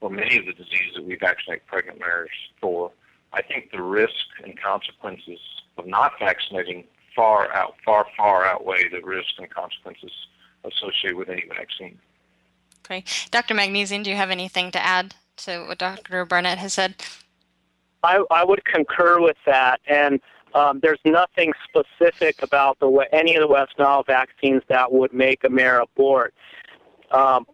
or 0.00 0.10
many 0.10 0.38
of 0.38 0.46
the 0.46 0.52
diseases 0.52 0.94
that 0.96 1.04
we 1.04 1.14
vaccinate 1.14 1.64
pregnant 1.66 2.00
mares 2.00 2.30
for, 2.60 2.90
I 3.32 3.42
think 3.42 3.70
the 3.70 3.80
risk 3.80 4.26
and 4.42 4.60
consequences 4.60 5.38
of 5.76 5.86
not 5.86 6.12
vaccinating 6.18 6.84
far 7.14 7.52
out, 7.54 7.74
far, 7.84 8.06
far 8.16 8.44
outweigh 8.44 8.88
the 8.88 9.02
risks 9.02 9.34
and 9.38 9.48
consequences 9.50 10.10
associated 10.64 11.16
with 11.16 11.28
any 11.28 11.44
vaccine. 11.48 11.98
Okay. 12.84 13.04
Dr. 13.30 13.54
Magdesian, 13.54 14.02
do 14.02 14.10
you 14.10 14.16
have 14.16 14.30
anything 14.30 14.70
to 14.72 14.84
add 14.84 15.14
to 15.38 15.66
what 15.66 15.78
Dr. 15.78 16.24
Barnett 16.24 16.58
has 16.58 16.72
said? 16.72 16.94
I, 18.02 18.22
I 18.30 18.44
would 18.44 18.64
concur 18.64 19.20
with 19.20 19.36
that. 19.46 19.80
And 19.86 20.20
um, 20.54 20.80
there's 20.80 21.00
nothing 21.04 21.52
specific 21.68 22.42
about 22.42 22.78
the 22.80 23.06
any 23.12 23.34
of 23.34 23.42
the 23.42 23.48
West 23.48 23.72
Nile 23.78 24.02
vaccines 24.02 24.62
that 24.68 24.90
would 24.90 25.12
make 25.12 25.44
a 25.44 25.50
mare 25.50 25.80
abort. 25.80 26.34
Um, 27.10 27.46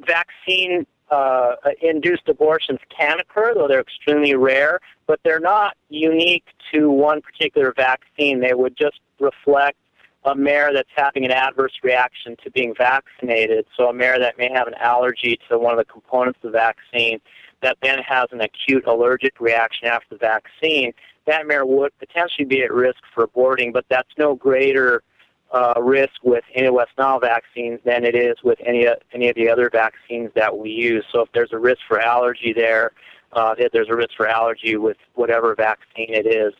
vaccine 0.00 0.86
uh, 1.10 1.54
induced 1.80 2.28
abortions 2.28 2.80
can 2.88 3.20
occur, 3.20 3.54
though 3.54 3.68
they're 3.68 3.80
extremely 3.80 4.34
rare, 4.34 4.80
but 5.06 5.20
they're 5.22 5.40
not 5.40 5.76
unique 5.88 6.46
to 6.72 6.90
one 6.90 7.20
particular 7.20 7.72
vaccine. 7.76 8.40
They 8.40 8.54
would 8.54 8.76
just 8.76 9.00
reflect 9.20 9.78
a 10.24 10.34
mare 10.34 10.72
that's 10.72 10.88
having 10.96 11.24
an 11.24 11.30
adverse 11.30 11.74
reaction 11.82 12.34
to 12.42 12.50
being 12.50 12.74
vaccinated. 12.76 13.66
So 13.76 13.88
a 13.88 13.92
mare 13.92 14.18
that 14.18 14.38
may 14.38 14.50
have 14.52 14.66
an 14.66 14.74
allergy 14.74 15.38
to 15.48 15.58
one 15.58 15.72
of 15.72 15.78
the 15.78 15.84
components 15.84 16.38
of 16.42 16.52
the 16.52 16.58
vaccine 16.58 17.20
that 17.64 17.78
then 17.82 17.98
has 18.00 18.26
an 18.30 18.42
acute 18.42 18.84
allergic 18.86 19.40
reaction 19.40 19.88
after 19.88 20.06
the 20.10 20.18
vaccine, 20.18 20.92
that 21.26 21.46
mare 21.46 21.64
would 21.64 21.98
potentially 21.98 22.44
be 22.44 22.62
at 22.62 22.70
risk 22.70 22.98
for 23.14 23.26
aborting, 23.26 23.72
but 23.72 23.86
that's 23.88 24.10
no 24.18 24.34
greater 24.34 25.02
uh, 25.50 25.72
risk 25.80 26.12
with 26.22 26.44
any 26.54 26.68
West 26.68 26.90
Nile 26.98 27.18
vaccines 27.18 27.80
than 27.84 28.04
it 28.04 28.14
is 28.14 28.36
with 28.44 28.58
any 28.66 28.86
any 29.12 29.28
of 29.30 29.34
the 29.36 29.48
other 29.48 29.70
vaccines 29.70 30.30
that 30.34 30.56
we 30.56 30.68
use. 30.70 31.04
So 31.10 31.22
if 31.22 31.30
there's 31.32 31.52
a 31.52 31.58
risk 31.58 31.80
for 31.88 31.98
allergy 32.00 32.52
there, 32.52 32.92
uh, 33.32 33.54
there's 33.72 33.88
a 33.88 33.96
risk 33.96 34.10
for 34.16 34.28
allergy 34.28 34.76
with 34.76 34.98
whatever 35.14 35.54
vaccine 35.54 36.12
it 36.12 36.26
is. 36.26 36.52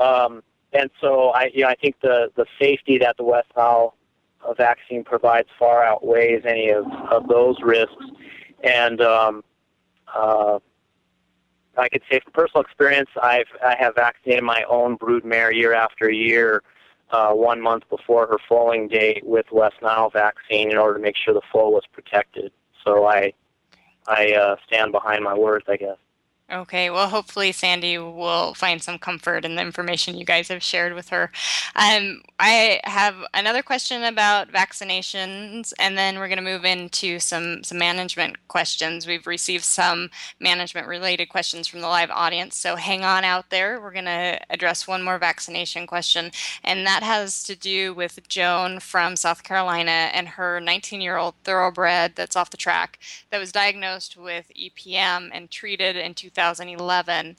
Um, 0.00 0.42
and 0.72 0.90
so 1.00 1.28
I, 1.30 1.50
you 1.54 1.62
know, 1.62 1.68
I 1.68 1.76
think 1.76 2.00
the 2.02 2.32
the 2.34 2.46
safety 2.60 2.98
that 2.98 3.16
the 3.16 3.24
West 3.24 3.48
Nile 3.56 3.94
uh, 4.44 4.54
vaccine 4.54 5.04
provides 5.04 5.48
far 5.56 5.84
outweighs 5.84 6.42
any 6.44 6.70
of, 6.70 6.86
of 7.10 7.28
those 7.28 7.56
risks. 7.62 8.04
And 8.64 9.00
um, 9.00 9.44
uh, 10.14 10.58
I 11.76 11.88
could 11.88 12.02
say 12.10 12.20
from 12.20 12.32
personal 12.32 12.62
experience, 12.62 13.08
I've 13.22 13.46
I 13.64 13.76
have 13.78 13.94
vaccinated 13.94 14.44
my 14.44 14.64
own 14.68 14.96
brood 14.96 15.24
mare 15.24 15.52
year 15.52 15.72
after 15.72 16.10
year, 16.10 16.62
uh, 17.10 17.32
one 17.32 17.60
month 17.60 17.84
before 17.88 18.26
her 18.26 18.38
foaling 18.48 18.88
date 18.88 19.24
with 19.24 19.46
West 19.52 19.76
Nile 19.82 20.10
vaccine 20.10 20.70
in 20.70 20.76
order 20.76 20.94
to 20.98 21.02
make 21.02 21.16
sure 21.16 21.34
the 21.34 21.42
foal 21.50 21.72
was 21.72 21.84
protected. 21.92 22.52
So 22.84 23.06
I 23.06 23.32
I 24.06 24.32
uh, 24.32 24.56
stand 24.66 24.92
behind 24.92 25.22
my 25.24 25.34
words, 25.34 25.64
I 25.68 25.76
guess. 25.76 25.98
Okay, 26.52 26.90
well, 26.90 27.08
hopefully 27.08 27.50
Sandy 27.50 27.96
will 27.96 28.52
find 28.52 28.82
some 28.82 28.98
comfort 28.98 29.46
in 29.46 29.54
the 29.54 29.62
information 29.62 30.18
you 30.18 30.26
guys 30.26 30.48
have 30.48 30.62
shared 30.62 30.92
with 30.92 31.08
her. 31.08 31.32
Um, 31.74 32.20
I 32.38 32.78
have 32.84 33.16
another 33.32 33.62
question 33.62 34.02
about 34.04 34.52
vaccinations, 34.52 35.72
and 35.78 35.96
then 35.96 36.18
we're 36.18 36.28
going 36.28 36.36
to 36.36 36.44
move 36.44 36.66
into 36.66 37.20
some 37.20 37.64
some 37.64 37.78
management 37.78 38.36
questions. 38.48 39.06
We've 39.06 39.26
received 39.26 39.64
some 39.64 40.10
management 40.40 40.86
related 40.88 41.30
questions 41.30 41.68
from 41.68 41.80
the 41.80 41.88
live 41.88 42.10
audience, 42.10 42.58
so 42.58 42.76
hang 42.76 43.02
on 43.02 43.24
out 43.24 43.48
there. 43.48 43.80
We're 43.80 43.90
going 43.90 44.04
to 44.04 44.38
address 44.50 44.86
one 44.86 45.02
more 45.02 45.16
vaccination 45.16 45.86
question, 45.86 46.32
and 46.62 46.86
that 46.86 47.02
has 47.02 47.42
to 47.44 47.56
do 47.56 47.94
with 47.94 48.28
Joan 48.28 48.78
from 48.80 49.16
South 49.16 49.42
Carolina 49.42 50.10
and 50.12 50.28
her 50.28 50.60
19 50.60 51.00
year 51.00 51.16
old 51.16 51.34
thoroughbred 51.44 52.14
that's 52.14 52.36
off 52.36 52.50
the 52.50 52.58
track 52.58 52.98
that 53.30 53.38
was 53.38 53.52
diagnosed 53.52 54.18
with 54.18 54.52
EPM 54.54 55.30
and 55.32 55.50
treated 55.50 55.96
in 55.96 56.12
2000. 56.12 56.41
2011. 56.50 57.36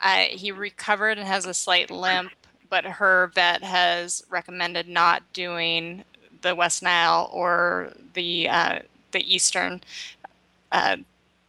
Uh, 0.00 0.16
he 0.30 0.52
recovered 0.52 1.18
and 1.18 1.26
has 1.26 1.46
a 1.46 1.54
slight 1.54 1.90
limp, 1.90 2.32
but 2.68 2.84
her 2.84 3.30
vet 3.34 3.62
has 3.62 4.24
recommended 4.28 4.88
not 4.88 5.22
doing 5.32 6.04
the 6.42 6.54
West 6.54 6.82
Nile 6.82 7.28
or 7.32 7.92
the 8.14 8.48
uh, 8.48 8.78
the 9.12 9.34
Eastern 9.34 9.80
uh, 10.72 10.96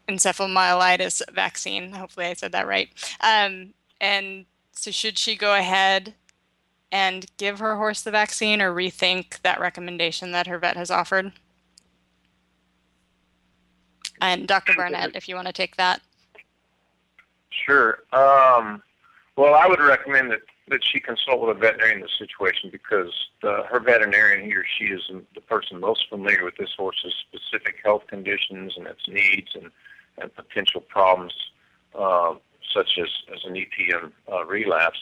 encephalomyelitis 0.08 1.22
vaccine. 1.34 1.92
Hopefully, 1.92 2.28
I 2.28 2.34
said 2.34 2.52
that 2.54 2.68
right. 2.68 2.90
Um, 3.22 3.74
and 4.00 4.46
so, 4.72 4.92
should 4.92 5.18
she 5.18 5.36
go 5.36 5.56
ahead 5.56 6.14
and 6.92 7.26
give 7.38 7.60
her 7.60 7.76
horse 7.76 8.02
the 8.02 8.12
vaccine, 8.12 8.62
or 8.62 8.74
rethink 8.74 9.42
that 9.42 9.60
recommendation 9.60 10.32
that 10.32 10.48
her 10.48 10.60
vet 10.60 10.78
has 10.78 10.92
offered? 10.92 11.34
And 14.22 14.48
Dr. 14.48 14.74
Barnett, 14.76 15.16
if 15.16 15.28
you 15.28 15.36
want 15.36 15.48
to 15.48 15.54
take 15.54 15.76
that. 15.76 16.02
Sure. 17.64 18.00
Um, 18.12 18.82
well, 19.36 19.54
I 19.54 19.68
would 19.68 19.80
recommend 19.80 20.32
that, 20.32 20.42
that 20.70 20.82
she 20.84 21.00
consult 21.00 21.42
with 21.42 21.58
a 21.58 21.60
veterinarian 21.60 21.98
in 21.98 22.02
this 22.02 22.18
situation 22.18 22.70
because 22.72 23.12
the, 23.42 23.64
her 23.70 23.80
veterinarian, 23.80 24.46
he 24.46 24.56
or 24.56 24.66
she, 24.78 24.86
is 24.86 25.02
the 25.34 25.42
person 25.42 25.80
most 25.80 26.08
familiar 26.10 26.44
with 26.44 26.56
this 26.58 26.74
horse's 26.78 27.14
specific 27.28 27.76
health 27.84 28.04
conditions 28.08 28.74
and 28.78 28.88
its 28.88 29.08
needs 29.08 29.50
and, 29.56 29.72
and 30.18 30.34
potential 30.36 30.82
problems, 30.82 31.34
uh, 31.98 32.34
such 32.74 32.98
as, 33.00 33.08
as 33.34 33.44
an 33.46 33.56
EPM 33.56 34.12
uh, 34.32 34.46
relapse. 34.46 35.00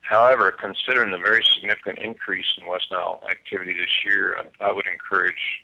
However, 0.00 0.50
considering 0.50 1.12
the 1.12 1.18
very 1.18 1.44
significant 1.44 1.98
increase 1.98 2.46
in 2.60 2.66
West 2.66 2.86
Nile 2.90 3.22
activity 3.30 3.72
this 3.72 4.04
year, 4.04 4.36
I, 4.60 4.66
I 4.66 4.72
would 4.72 4.86
encourage 4.86 5.62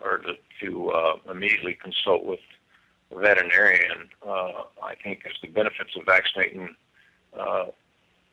her 0.00 0.18
to, 0.18 0.34
to 0.60 0.90
uh, 0.90 1.16
immediately 1.30 1.74
consult 1.74 2.24
with 2.24 2.40
veterinarian, 3.14 4.08
uh, 4.26 4.64
I 4.82 4.94
think, 5.02 5.22
is 5.26 5.36
the 5.42 5.48
benefits 5.48 5.96
of 5.96 6.06
vaccinating 6.06 6.74
uh, 7.38 7.66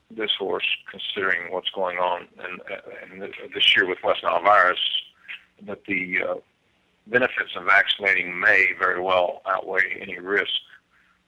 this 0.09 0.31
horse, 0.37 0.67
considering 0.89 1.51
what's 1.51 1.69
going 1.71 1.97
on 1.97 2.27
and, 2.39 2.61
and 3.11 3.21
this 3.53 3.75
year 3.75 3.87
with 3.87 3.97
West 4.03 4.23
Nile 4.23 4.41
virus, 4.41 4.79
that 5.65 5.83
the 5.85 6.19
uh, 6.21 6.35
benefits 7.07 7.55
of 7.55 7.65
vaccinating 7.65 8.39
may 8.39 8.67
very 8.79 9.01
well 9.01 9.41
outweigh 9.45 9.97
any 9.99 10.19
risk 10.19 10.51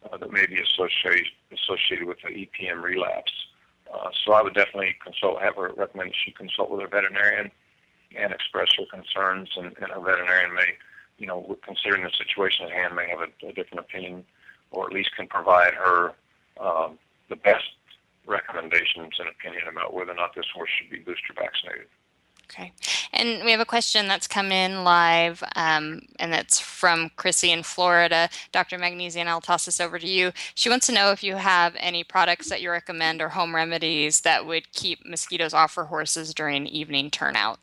uh, 0.10 0.18
that 0.18 0.32
may 0.32 0.46
be 0.46 0.62
associated 0.62 1.26
associated 1.52 2.08
with 2.08 2.18
the 2.24 2.30
EPM 2.30 2.82
relapse. 2.82 3.32
Uh, 3.94 4.10
so 4.24 4.34
I 4.34 4.42
would 4.42 4.54
definitely 4.54 4.96
consult, 5.04 5.42
have 5.42 5.56
her 5.56 5.74
recommend 5.76 6.14
she 6.24 6.32
consult 6.32 6.70
with 6.70 6.82
her 6.82 6.88
veterinarian 6.88 7.52
and 8.16 8.32
express 8.32 8.70
her 8.78 8.86
concerns, 8.92 9.50
and, 9.58 9.68
and 9.82 9.92
her 9.92 10.00
veterinarian 10.00 10.54
may 10.54 10.78
you 11.20 11.28
know, 11.28 11.58
considering 11.64 12.04
the 12.04 12.12
situation 12.18 12.66
at 12.66 12.72
hand, 12.72 12.96
may 12.96 13.08
have 13.08 13.20
a, 13.20 13.48
a 13.48 13.54
different 13.54 13.80
opinion, 13.80 14.24
or 14.72 14.88
at 14.88 14.94
least 14.94 15.16
can 15.16 15.28
provide 15.28 15.74
her 15.74 16.14
um, 16.60 16.98
the 17.30 17.36
best 17.36 17.66
recommendations 18.26 19.14
and 19.20 19.28
opinion 19.28 19.64
about 19.70 19.94
whether 19.94 20.12
or 20.12 20.16
not 20.16 20.34
this 20.36 20.46
horse 20.54 20.70
should 20.78 20.90
be 20.90 21.00
booster 21.00 21.34
vaccinated. 21.36 21.88
Okay. 22.52 22.72
And 23.14 23.46
we 23.46 23.52
have 23.52 23.60
a 23.60 23.66
question 23.66 24.08
that's 24.08 24.28
come 24.28 24.52
in 24.52 24.84
live, 24.84 25.44
um, 25.56 26.02
and 26.18 26.34
that's 26.34 26.60
from 26.60 27.12
Chrissy 27.16 27.52
in 27.52 27.62
Florida. 27.62 28.28
Dr. 28.52 28.80
Magdesian, 28.80 29.28
I'll 29.28 29.40
toss 29.40 29.66
this 29.66 29.80
over 29.80 30.00
to 30.00 30.08
you. 30.08 30.32
She 30.56 30.68
wants 30.68 30.88
to 30.88 30.94
know 30.94 31.12
if 31.12 31.24
you 31.24 31.36
have 31.36 31.76
any 31.78 32.04
products 32.04 32.50
that 32.50 32.62
you 32.62 32.72
recommend 32.72 33.22
or 33.22 33.30
home 33.30 33.54
remedies 33.54 34.22
that 34.22 34.48
would 34.48 34.72
keep 34.72 35.06
mosquitoes 35.06 35.54
off 35.54 35.72
for 35.74 35.86
horses 35.86 36.34
during 36.34 36.66
evening 36.66 37.12
turnout. 37.12 37.60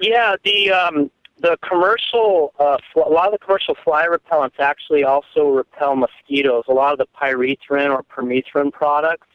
Yeah, 0.00 0.36
the 0.44 0.70
um, 0.70 1.10
the 1.40 1.56
commercial 1.68 2.52
uh, 2.58 2.78
a 2.96 3.08
lot 3.10 3.26
of 3.26 3.32
the 3.32 3.38
commercial 3.38 3.76
fly 3.84 4.06
repellents 4.06 4.58
actually 4.58 5.04
also 5.04 5.48
repel 5.48 5.96
mosquitoes. 5.96 6.64
A 6.68 6.72
lot 6.72 6.92
of 6.92 6.98
the 6.98 7.06
pyrethrin 7.20 7.90
or 7.90 8.02
permethrin 8.02 8.72
products 8.72 9.26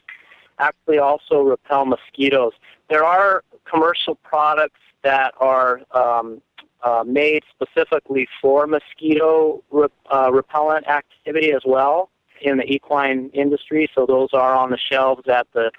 actually 0.58 0.98
also 0.98 1.42
repel 1.42 1.84
mosquitoes. 1.84 2.52
There 2.88 3.04
are 3.04 3.42
commercial 3.64 4.14
products 4.16 4.80
that 5.02 5.34
are 5.38 5.80
um, 5.92 6.40
uh, 6.82 7.04
made 7.06 7.42
specifically 7.50 8.28
for 8.40 8.66
mosquito 8.66 9.62
re- 9.70 9.88
uh, 10.12 10.30
repellent 10.32 10.86
activity 10.86 11.52
as 11.52 11.62
well 11.66 12.10
in 12.40 12.58
the 12.58 12.64
equine 12.64 13.30
industry. 13.32 13.88
So 13.94 14.06
those 14.06 14.28
are 14.32 14.54
on 14.54 14.70
the 14.70 14.78
shelves 14.78 15.28
at 15.28 15.46
the 15.52 15.70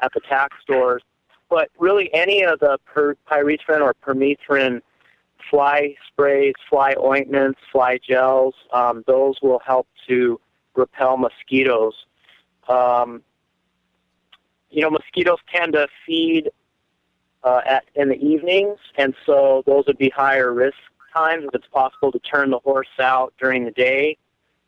at 0.00 0.12
the 0.14 0.20
tack 0.20 0.52
stores. 0.62 1.02
But 1.50 1.68
really, 1.78 2.08
any 2.14 2.44
of 2.44 2.60
the 2.60 2.78
per- 2.86 3.16
pyrethrin 3.30 3.80
or 3.80 3.94
permethrin 3.94 4.80
fly 5.50 5.96
sprays, 6.06 6.54
fly 6.68 6.94
ointments, 6.98 7.58
fly 7.72 7.98
gels, 7.98 8.54
um, 8.72 9.02
those 9.06 9.36
will 9.42 9.58
help 9.58 9.88
to 10.08 10.40
repel 10.76 11.16
mosquitoes. 11.16 11.94
Um, 12.68 13.22
you 14.70 14.82
know, 14.82 14.90
mosquitoes 14.90 15.38
tend 15.52 15.72
to 15.72 15.88
feed 16.06 16.50
uh, 17.42 17.62
at 17.66 17.84
in 17.96 18.08
the 18.08 18.16
evenings, 18.24 18.78
and 18.96 19.14
so 19.26 19.62
those 19.66 19.84
would 19.86 19.98
be 19.98 20.10
higher 20.10 20.52
risk 20.52 20.76
times. 21.12 21.44
If 21.46 21.54
it's 21.54 21.66
possible 21.72 22.12
to 22.12 22.18
turn 22.20 22.50
the 22.50 22.60
horse 22.60 22.86
out 23.00 23.34
during 23.40 23.64
the 23.64 23.72
day, 23.72 24.16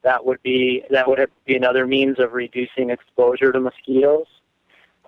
that 0.02 0.24
would 0.24 0.42
be 0.42 0.82
that 0.90 1.06
would 1.06 1.24
be 1.46 1.56
another 1.56 1.86
means 1.86 2.18
of 2.18 2.32
reducing 2.32 2.90
exposure 2.90 3.52
to 3.52 3.60
mosquitoes. 3.60 4.26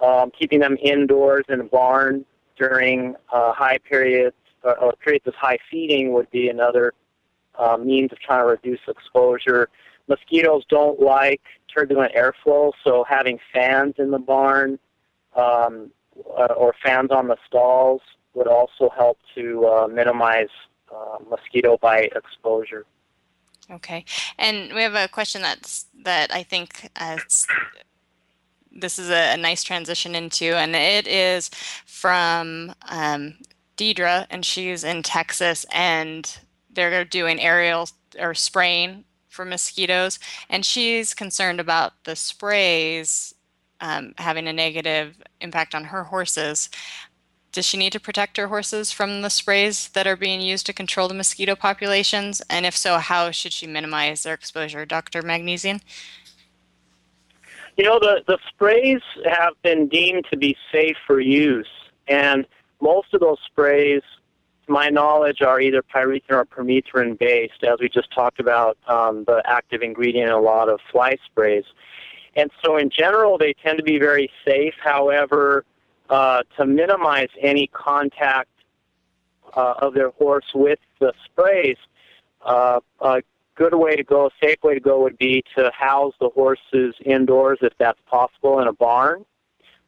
Um, 0.02 0.30
keeping 0.36 0.60
them 0.60 0.76
indoors 0.82 1.44
in 1.48 1.60
a 1.60 1.64
barn 1.64 2.24
during 2.58 3.14
uh, 3.32 3.52
high 3.52 3.78
periods 3.78 4.36
uh, 4.64 4.72
or 4.80 4.92
periods 4.92 5.26
of 5.26 5.34
high 5.34 5.58
feeding 5.70 6.12
would 6.12 6.30
be 6.30 6.48
another 6.48 6.92
uh, 7.58 7.76
means 7.76 8.12
of 8.12 8.18
trying 8.20 8.42
to 8.42 8.46
reduce 8.46 8.80
exposure. 8.88 9.68
Mosquitoes 10.08 10.64
don't 10.68 11.00
like 11.00 11.40
turbulent 11.72 12.12
airflow, 12.14 12.72
so 12.82 13.04
having 13.08 13.38
fans 13.52 13.94
in 13.98 14.10
the 14.10 14.18
barn 14.18 14.78
um, 15.36 15.90
uh, 16.38 16.52
or 16.56 16.74
fans 16.82 17.10
on 17.10 17.28
the 17.28 17.36
stalls 17.46 18.00
would 18.34 18.48
also 18.48 18.90
help 18.96 19.18
to 19.34 19.66
uh, 19.66 19.86
minimize 19.86 20.48
uh, 20.94 21.16
mosquito 21.28 21.78
bite 21.80 22.12
exposure. 22.14 22.84
Okay, 23.70 24.04
and 24.38 24.74
we 24.74 24.82
have 24.82 24.94
a 24.94 25.08
question 25.08 25.40
that's 25.40 25.86
that 26.04 26.32
I 26.32 26.42
think 26.42 26.90
uh, 26.96 27.16
this 28.74 28.98
is 28.98 29.10
a, 29.10 29.34
a, 29.34 29.36
nice 29.36 29.62
transition 29.62 30.14
into, 30.14 30.56
and 30.56 30.74
it 30.74 31.06
is 31.06 31.50
from 31.86 32.74
um, 32.88 33.34
Deidre, 33.76 34.26
and 34.30 34.44
she's 34.44 34.84
in 34.84 35.02
Texas, 35.02 35.64
and 35.72 36.38
they're 36.70 37.04
doing 37.04 37.40
aerial 37.40 37.88
or 38.18 38.34
spraying 38.34 39.04
for 39.28 39.44
mosquitoes, 39.44 40.18
and 40.48 40.64
she's 40.64 41.14
concerned 41.14 41.60
about 41.60 41.92
the 42.04 42.16
sprays 42.16 43.34
um, 43.80 44.14
having 44.18 44.46
a 44.46 44.52
negative 44.52 45.16
impact 45.40 45.74
on 45.74 45.84
her 45.84 46.04
horses. 46.04 46.70
Does 47.52 47.66
she 47.66 47.76
need 47.76 47.92
to 47.92 48.00
protect 48.00 48.36
her 48.36 48.48
horses 48.48 48.90
from 48.90 49.22
the 49.22 49.28
sprays 49.28 49.88
that 49.90 50.06
are 50.06 50.16
being 50.16 50.40
used 50.40 50.66
to 50.66 50.72
control 50.72 51.06
the 51.06 51.14
mosquito 51.14 51.54
populations? 51.54 52.40
And 52.50 52.66
if 52.66 52.76
so, 52.76 52.98
how 52.98 53.30
should 53.30 53.52
she 53.52 53.66
minimize 53.66 54.22
their 54.22 54.34
exposure? 54.34 54.84
Dr. 54.84 55.22
Magdesian? 55.22 55.80
You 57.76 57.84
know, 57.84 57.98
the, 57.98 58.22
the 58.26 58.38
sprays 58.48 59.02
have 59.24 59.54
been 59.62 59.88
deemed 59.88 60.26
to 60.30 60.36
be 60.36 60.56
safe 60.72 60.96
for 61.06 61.20
use, 61.20 61.68
and 62.06 62.46
most 62.80 63.12
of 63.14 63.20
those 63.20 63.38
sprays, 63.46 64.02
to 64.66 64.72
my 64.72 64.88
knowledge, 64.88 65.42
are 65.42 65.60
either 65.60 65.82
pyrethrin 65.82 66.22
or 66.30 66.44
permethrin 66.44 67.18
based, 67.18 67.64
as 67.64 67.80
we 67.80 67.88
just 67.88 68.12
talked 68.12 68.38
about, 68.38 68.78
um, 68.86 69.24
the 69.24 69.42
active 69.44 69.82
ingredient 69.82 70.28
in 70.28 70.34
a 70.34 70.40
lot 70.40 70.68
of 70.68 70.80
fly 70.92 71.16
sprays. 71.26 71.64
And 72.36 72.50
so, 72.64 72.76
in 72.76 72.90
general, 72.90 73.38
they 73.38 73.54
tend 73.54 73.78
to 73.78 73.84
be 73.84 73.98
very 73.98 74.30
safe. 74.44 74.74
However, 74.82 75.64
uh, 76.10 76.42
to 76.56 76.66
minimize 76.66 77.28
any 77.40 77.66
contact 77.68 78.50
uh, 79.56 79.74
of 79.78 79.94
their 79.94 80.10
horse 80.10 80.46
with 80.54 80.78
the 81.00 81.12
sprays, 81.24 81.76
uh, 82.42 82.80
a 83.00 83.22
good 83.56 83.74
way 83.74 83.96
to 83.96 84.04
go, 84.04 84.30
safe 84.42 84.58
way 84.62 84.74
to 84.74 84.80
go 84.80 85.02
would 85.02 85.18
be 85.18 85.42
to 85.56 85.70
house 85.72 86.14
the 86.20 86.30
horses 86.30 86.94
indoors 87.04 87.58
if 87.62 87.72
that's 87.78 88.00
possible 88.06 88.60
in 88.60 88.68
a 88.68 88.72
barn 88.72 89.24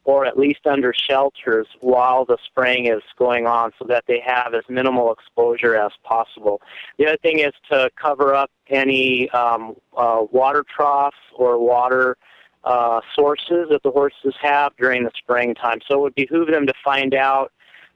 or 0.07 0.25
at 0.25 0.39
least 0.39 0.65
under 0.65 0.93
shelters 0.93 1.67
while 1.81 2.23
the 2.23 2.37
spraying 2.45 2.87
is 2.87 3.03
going 3.19 3.45
on 3.45 3.71
so 3.77 3.85
that 3.85 4.05
they 4.07 4.21
have 4.25 4.53
as 4.53 4.63
minimal 4.69 5.11
exposure 5.11 5.75
as 5.75 5.91
possible. 6.05 6.61
The 6.97 7.07
other 7.07 7.17
thing 7.17 7.39
is 7.39 7.51
to 7.69 7.89
cover 8.01 8.33
up 8.33 8.49
any 8.69 9.29
um, 9.31 9.75
uh, 9.97 10.21
water 10.31 10.63
troughs 10.73 11.17
or 11.35 11.59
water 11.59 12.15
uh, 12.63 13.01
sources 13.13 13.67
that 13.69 13.81
the 13.83 13.91
horses 13.91 14.33
have 14.41 14.71
during 14.77 15.03
the 15.03 15.11
spraying 15.17 15.55
time. 15.55 15.79
So 15.85 15.95
it 15.95 16.01
would 16.01 16.15
behoove 16.15 16.47
them 16.47 16.65
to 16.67 16.73
find 16.85 17.13
out 17.13 17.51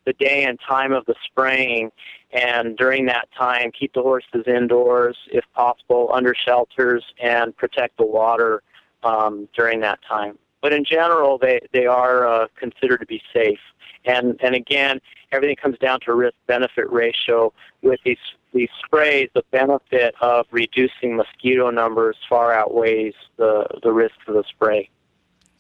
the 0.05 0.13
day 0.13 0.43
and 0.43 0.59
time 0.67 0.91
of 0.91 1.05
the 1.05 1.15
spraying, 1.26 1.91
and 2.34 2.77
during 2.77 3.05
that 3.07 3.27
time, 3.38 3.71
keep 3.71 3.93
the 3.93 4.01
horses 4.01 4.43
indoors 4.47 5.17
if 5.32 5.43
possible, 5.53 6.09
under 6.13 6.34
shelters, 6.34 7.03
and 7.21 7.55
protect 7.57 7.97
the 7.97 8.05
water 8.05 8.63
um, 9.03 9.49
during 9.55 9.82
that 9.82 9.99
time. 10.07 10.38
But 10.61 10.73
in 10.73 10.86
general, 10.86 11.38
they 11.38 11.59
they 11.73 11.86
are 11.86 12.27
uh, 12.27 12.47
considered 12.55 12.99
to 12.99 13.05
be 13.05 13.21
safe. 13.34 13.59
And 14.05 14.39
and 14.41 14.55
again, 14.55 15.01
everything 15.32 15.55
comes 15.55 15.77
down 15.79 15.99
to 16.05 16.13
risk 16.13 16.36
benefit 16.47 16.89
ratio 16.91 17.53
with 17.82 17.99
these 18.05 18.17
these 18.53 18.69
sprays, 18.86 19.29
the 19.34 19.43
benefit 19.51 20.15
of 20.21 20.45
reducing 20.51 21.15
mosquito 21.15 21.69
numbers 21.69 22.17
far 22.27 22.53
outweighs 22.53 23.13
the, 23.38 23.65
the 23.82 23.91
risk 23.91 24.15
of 24.27 24.34
the 24.34 24.43
spray. 24.49 24.89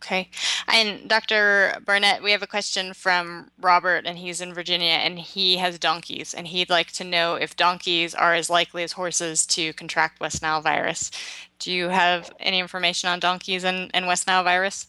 Okay. 0.03 0.29
And 0.67 1.07
Dr. 1.07 1.77
Barnett, 1.85 2.23
we 2.23 2.31
have 2.31 2.41
a 2.41 2.47
question 2.47 2.91
from 2.95 3.51
Robert, 3.61 4.07
and 4.07 4.17
he's 4.17 4.41
in 4.41 4.51
Virginia, 4.51 4.93
and 4.93 5.19
he 5.19 5.57
has 5.57 5.77
donkeys, 5.77 6.33
and 6.33 6.47
he'd 6.47 6.71
like 6.71 6.91
to 6.93 7.03
know 7.03 7.35
if 7.35 7.55
donkeys 7.55 8.15
are 8.15 8.33
as 8.33 8.49
likely 8.49 8.81
as 8.81 8.93
horses 8.93 9.45
to 9.47 9.73
contract 9.73 10.19
West 10.19 10.41
Nile 10.41 10.59
virus. 10.59 11.11
Do 11.59 11.71
you 11.71 11.89
have 11.89 12.31
any 12.39 12.57
information 12.57 13.09
on 13.09 13.19
donkeys 13.19 13.63
and, 13.63 13.91
and 13.93 14.07
West 14.07 14.25
Nile 14.25 14.43
virus? 14.43 14.87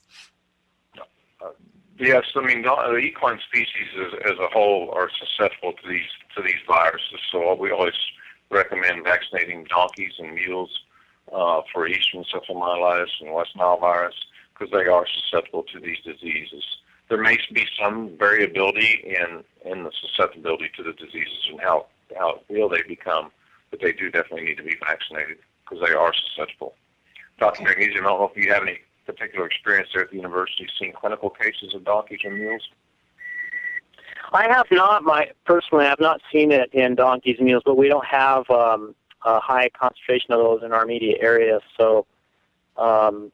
Uh, 0.98 1.50
yes, 1.98 2.24
I 2.34 2.40
mean 2.40 2.62
the 2.62 2.96
equine 2.96 3.38
species 3.46 3.88
as, 4.00 4.32
as 4.32 4.38
a 4.38 4.48
whole 4.48 4.92
are 4.94 5.10
susceptible 5.20 5.74
to 5.74 5.88
these 5.88 6.08
to 6.36 6.42
these 6.42 6.60
viruses. 6.66 7.20
So 7.30 7.54
we 7.54 7.70
always 7.70 7.92
recommend 8.50 9.04
vaccinating 9.04 9.64
donkeys 9.64 10.14
and 10.18 10.34
mules 10.34 10.70
uh, 11.30 11.60
for 11.70 11.86
Eastern 11.86 12.24
encephalomyelitis 12.24 13.10
and 13.20 13.34
West 13.34 13.54
Nile 13.56 13.76
virus 13.76 14.14
because 14.52 14.70
they 14.70 14.86
are 14.86 15.06
susceptible 15.06 15.64
to 15.72 15.80
these 15.80 15.98
diseases. 16.04 16.64
There 17.08 17.20
may 17.20 17.38
be 17.52 17.66
some 17.80 18.16
variability 18.18 19.04
in 19.04 19.44
in 19.64 19.84
the 19.84 19.92
susceptibility 20.00 20.70
to 20.76 20.82
the 20.82 20.92
diseases 20.92 21.48
and 21.50 21.60
how 21.60 21.86
how 22.16 22.40
ill 22.48 22.68
they 22.68 22.82
become, 22.82 23.30
but 23.70 23.80
they 23.80 23.92
do 23.92 24.10
definitely 24.10 24.46
need 24.46 24.56
to 24.56 24.62
be 24.62 24.76
vaccinated 24.86 25.38
because 25.64 25.86
they 25.86 25.94
are 25.94 26.12
susceptible. 26.14 26.74
Dr. 27.38 27.62
Magdesian, 27.62 28.04
I 28.04 28.08
don't 28.08 28.20
know 28.20 28.32
if 28.34 28.36
you 28.36 28.52
have 28.52 28.62
any 28.62 28.80
particular 29.06 29.46
experience 29.46 29.88
there 29.92 30.04
at 30.04 30.10
the 30.10 30.16
university 30.16 30.66
seeing 30.78 30.92
clinical 30.92 31.30
cases 31.30 31.74
of 31.74 31.84
donkeys 31.84 32.20
or 32.24 32.30
mules. 32.30 32.62
I 34.32 34.48
have 34.48 34.66
not. 34.70 35.02
My 35.02 35.30
personally, 35.44 35.86
I 35.86 35.88
have 35.90 36.00
not 36.00 36.20
seen 36.32 36.52
it 36.52 36.72
in 36.72 36.94
donkeys 36.94 37.36
and 37.38 37.46
mules, 37.46 37.62
but 37.64 37.76
we 37.76 37.88
don't 37.88 38.06
have 38.06 38.48
um, 38.50 38.94
a 39.24 39.40
high 39.40 39.68
concentration 39.70 40.32
of 40.32 40.38
those 40.38 40.62
in 40.62 40.72
our 40.72 40.84
immediate 40.84 41.18
area. 41.20 41.60
So, 41.76 42.06
um, 42.76 43.30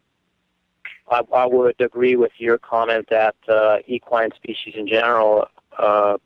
I, 1.11 1.23
I 1.33 1.47
would 1.47 1.81
agree 1.81 2.17
with 2.17 2.33
your 2.39 2.59
comment 2.59 3.07
that 3.11 3.37
uh, 3.49 3.79
equine 3.87 4.31
species 4.37 4.75
in 4.77 4.87
general 4.87 5.47
uh, 5.79 6.19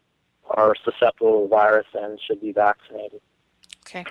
are 0.50 0.74
susceptible 0.84 1.42
to 1.42 1.48
virus 1.48 1.86
and 1.94 2.18
should 2.20 2.40
be 2.40 2.52
vaccinated. 2.52 3.20
Okay. 3.86 4.04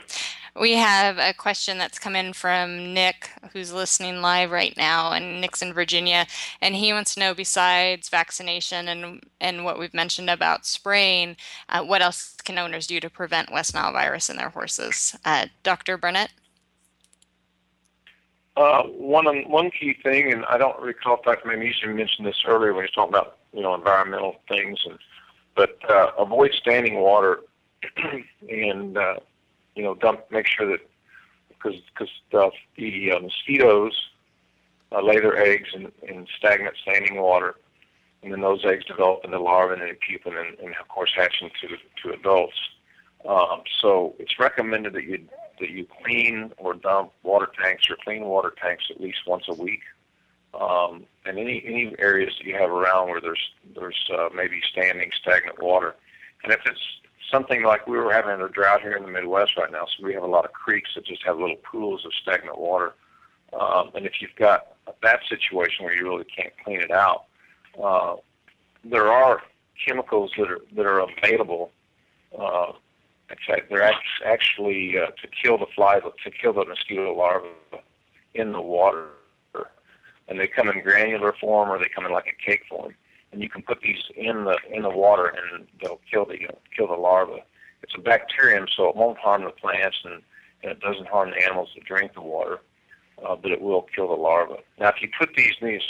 We 0.59 0.73
have 0.73 1.17
a 1.17 1.33
question 1.33 1.77
that's 1.77 1.97
come 1.97 2.15
in 2.15 2.33
from 2.33 2.93
Nick, 2.93 3.29
who's 3.53 3.71
listening 3.71 4.21
live 4.21 4.51
right 4.51 4.75
now, 4.75 5.13
and 5.13 5.39
Nick's 5.39 5.61
in 5.61 5.73
Virginia, 5.73 6.27
and 6.59 6.75
he 6.75 6.91
wants 6.91 7.13
to 7.13 7.21
know, 7.21 7.33
besides 7.33 8.09
vaccination 8.09 8.89
and 8.89 9.23
and 9.39 9.63
what 9.63 9.79
we've 9.79 9.93
mentioned 9.93 10.29
about 10.29 10.65
spraying, 10.65 11.37
uh, 11.69 11.83
what 11.83 12.01
else 12.01 12.35
can 12.43 12.57
owners 12.57 12.85
do 12.85 12.99
to 12.99 13.09
prevent 13.09 13.51
West 13.51 13.73
Nile 13.73 13.93
virus 13.93 14.29
in 14.29 14.35
their 14.35 14.49
horses? 14.49 15.15
Uh, 15.23 15.45
Dr. 15.63 15.97
Burnett. 15.97 16.31
Uh, 18.61 18.83
one 18.83 19.25
one 19.49 19.71
key 19.71 19.95
thing, 20.03 20.31
and 20.31 20.45
I 20.45 20.59
don't 20.59 20.79
recall 20.79 21.17
if 21.17 21.23
Dr. 21.23 21.47
Magdesian 21.47 21.95
mentioned 21.95 22.27
this 22.27 22.43
earlier 22.45 22.73
when 22.73 22.83
he 22.83 22.89
was 22.89 22.91
talking 22.91 23.15
about 23.15 23.37
you 23.53 23.61
know 23.61 23.73
environmental 23.73 24.35
things, 24.47 24.79
and 24.85 24.99
but 25.55 25.77
uh, 25.89 26.11
avoid 26.19 26.53
standing 26.53 26.99
water 26.99 27.39
and 28.49 28.97
uh, 28.97 29.15
you 29.75 29.83
know, 29.83 29.95
dump, 29.95 30.21
make 30.29 30.47
sure 30.47 30.67
that 30.67 30.79
because 31.49 31.81
because 31.93 32.13
the, 32.31 32.51
the 32.77 33.11
uh, 33.13 33.19
mosquitoes 33.19 33.93
uh, 34.91 35.01
lay 35.01 35.19
their 35.19 35.37
eggs 35.37 35.69
in, 35.73 35.91
in 36.03 36.27
stagnant 36.37 36.75
standing 36.83 37.19
water, 37.19 37.55
and 38.21 38.31
then 38.31 38.41
those 38.41 38.63
eggs 38.65 38.85
develop 38.85 39.23
into 39.23 39.39
larvae 39.39 39.73
and 39.73 39.81
then 39.81 39.97
pupa 40.07 40.29
and, 40.29 40.59
and 40.59 40.75
of 40.79 40.87
course 40.87 41.11
hatch 41.15 41.41
into 41.41 41.77
to 42.03 42.13
adults. 42.13 42.57
Um, 43.27 43.63
so 43.81 44.15
it's 44.19 44.39
recommended 44.39 44.93
that 44.93 45.03
you 45.03 45.27
that 45.59 45.69
you 45.69 45.85
clean 46.03 46.51
or 46.57 46.73
dump 46.73 47.11
water 47.23 47.47
tanks 47.61 47.89
or 47.89 47.97
clean 48.03 48.23
water 48.25 48.53
tanks 48.61 48.85
at 48.89 48.99
least 48.99 49.19
once 49.27 49.45
a 49.47 49.53
week. 49.53 49.81
Um, 50.59 51.05
and 51.25 51.37
any 51.37 51.63
any 51.65 51.95
areas 51.99 52.33
that 52.37 52.45
you 52.45 52.55
have 52.55 52.69
around 52.69 53.09
where 53.09 53.21
there's 53.21 53.51
there's 53.73 54.09
uh, 54.13 54.29
maybe 54.35 54.61
standing 54.71 55.09
stagnant 55.21 55.61
water, 55.61 55.95
and 56.43 56.51
if 56.51 56.59
it's 56.65 56.81
something 57.31 57.63
like 57.63 57.87
we 57.87 57.97
were 57.97 58.11
having 58.11 58.41
a 58.41 58.49
drought 58.49 58.81
here 58.81 58.97
in 58.97 59.03
the 59.03 59.11
Midwest 59.11 59.55
right 59.55 59.71
now, 59.71 59.85
so 59.85 60.05
we 60.05 60.13
have 60.13 60.23
a 60.23 60.27
lot 60.27 60.43
of 60.43 60.51
creeks 60.51 60.89
that 60.95 61.05
just 61.05 61.23
have 61.25 61.37
little 61.37 61.55
pools 61.57 62.05
of 62.05 62.11
stagnant 62.21 62.59
water. 62.59 62.93
Um, 63.57 63.91
and 63.95 64.05
if 64.05 64.21
you've 64.21 64.35
got 64.35 64.75
that 65.01 65.21
situation 65.29 65.85
where 65.85 65.95
you 65.95 66.03
really 66.03 66.25
can't 66.25 66.53
clean 66.63 66.81
it 66.81 66.91
out, 66.91 67.25
uh, 67.81 68.15
there 68.83 69.07
are 69.07 69.41
chemicals 69.85 70.31
that 70.37 70.49
are 70.49 70.59
that 70.75 70.85
are 70.85 70.99
available. 70.99 71.71
Uh, 72.37 72.73
in 73.31 73.37
fact, 73.47 73.69
they're 73.69 73.91
actually 74.25 74.97
uh, 74.97 75.07
to 75.07 75.27
kill 75.41 75.57
the 75.57 75.65
flies, 75.75 76.01
to 76.23 76.31
kill 76.31 76.53
the 76.53 76.65
mosquito 76.65 77.15
larvae 77.15 77.47
in 78.33 78.51
the 78.51 78.61
water, 78.61 79.07
and 80.27 80.39
they 80.39 80.47
come 80.47 80.69
in 80.69 80.81
granular 80.81 81.33
form 81.39 81.69
or 81.69 81.79
they 81.79 81.89
come 81.93 82.05
in 82.05 82.11
like 82.11 82.27
a 82.27 82.49
cake 82.49 82.63
form. 82.69 82.93
And 83.31 83.41
you 83.41 83.49
can 83.49 83.61
put 83.61 83.81
these 83.81 84.01
in 84.15 84.43
the 84.43 84.57
in 84.69 84.83
the 84.83 84.89
water, 84.89 85.27
and 85.27 85.65
they'll 85.81 86.01
kill 86.11 86.25
the 86.25 86.39
you 86.39 86.47
know, 86.47 86.57
kill 86.75 86.87
the 86.87 86.95
larvae. 86.95 87.43
It's 87.81 87.93
a 87.95 88.01
bacterium, 88.01 88.67
so 88.75 88.89
it 88.89 88.95
won't 88.95 89.17
harm 89.17 89.43
the 89.43 89.51
plants, 89.51 89.97
and, 90.03 90.21
and 90.63 90.71
it 90.71 90.79
doesn't 90.81 91.07
harm 91.07 91.31
the 91.31 91.43
animals 91.43 91.69
that 91.75 91.85
drink 91.85 92.13
the 92.13 92.21
water, 92.21 92.59
uh, 93.25 93.35
but 93.35 93.51
it 93.51 93.61
will 93.61 93.87
kill 93.95 94.09
the 94.09 94.21
larvae. 94.21 94.61
Now, 94.79 94.89
if 94.89 95.01
you 95.01 95.09
put 95.17 95.35
these 95.35 95.53
these, 95.61 95.81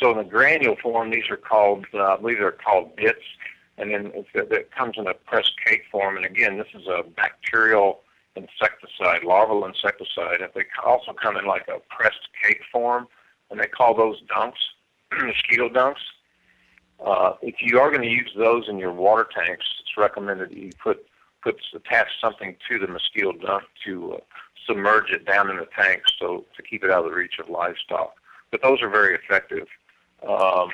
so 0.00 0.10
in 0.10 0.16
the 0.16 0.24
granule 0.24 0.76
form, 0.82 1.10
these 1.10 1.28
are 1.30 1.36
called, 1.36 1.86
uh, 1.94 2.14
I 2.14 2.16
believe 2.16 2.38
they're 2.38 2.52
called 2.52 2.96
bits, 2.96 3.22
and 3.78 3.90
then 3.90 4.12
it 4.14 4.70
comes 4.70 4.96
in 4.96 5.06
a 5.06 5.14
pressed 5.14 5.52
cake 5.64 5.82
form. 5.90 6.16
And 6.16 6.24
again, 6.24 6.56
this 6.56 6.68
is 6.74 6.86
a 6.86 7.02
bacterial 7.02 8.00
insecticide, 8.34 9.24
larval 9.24 9.64
insecticide. 9.64 10.40
And 10.40 10.50
they 10.54 10.64
also 10.84 11.12
come 11.12 11.36
in 11.36 11.46
like 11.46 11.68
a 11.68 11.80
pressed 11.94 12.28
cake 12.42 12.60
form, 12.72 13.08
and 13.50 13.60
they 13.60 13.66
call 13.66 13.94
those 13.94 14.22
dunks, 14.34 14.52
mosquito 15.12 15.68
dunks. 15.68 16.02
Uh, 17.04 17.34
if 17.42 17.56
you 17.60 17.78
are 17.78 17.90
going 17.90 18.02
to 18.02 18.08
use 18.08 18.32
those 18.36 18.68
in 18.68 18.78
your 18.78 18.92
water 18.92 19.28
tanks, 19.34 19.66
it's 19.80 19.96
recommended 19.98 20.50
that 20.50 20.56
you 20.56 20.70
put 20.82 21.06
put 21.42 21.60
attach 21.74 22.08
something 22.20 22.56
to 22.68 22.78
the 22.78 22.88
mosquito 22.88 23.32
dunk 23.32 23.62
to 23.84 24.14
uh, 24.14 24.18
submerge 24.66 25.10
it 25.10 25.26
down 25.26 25.50
in 25.50 25.56
the 25.58 25.68
tank, 25.78 26.02
so 26.18 26.44
to 26.56 26.62
keep 26.62 26.82
it 26.82 26.90
out 26.90 27.04
of 27.04 27.10
the 27.10 27.16
reach 27.16 27.38
of 27.38 27.48
livestock. 27.48 28.14
But 28.50 28.62
those 28.62 28.80
are 28.82 28.88
very 28.88 29.14
effective. 29.14 29.68
Um, 30.26 30.70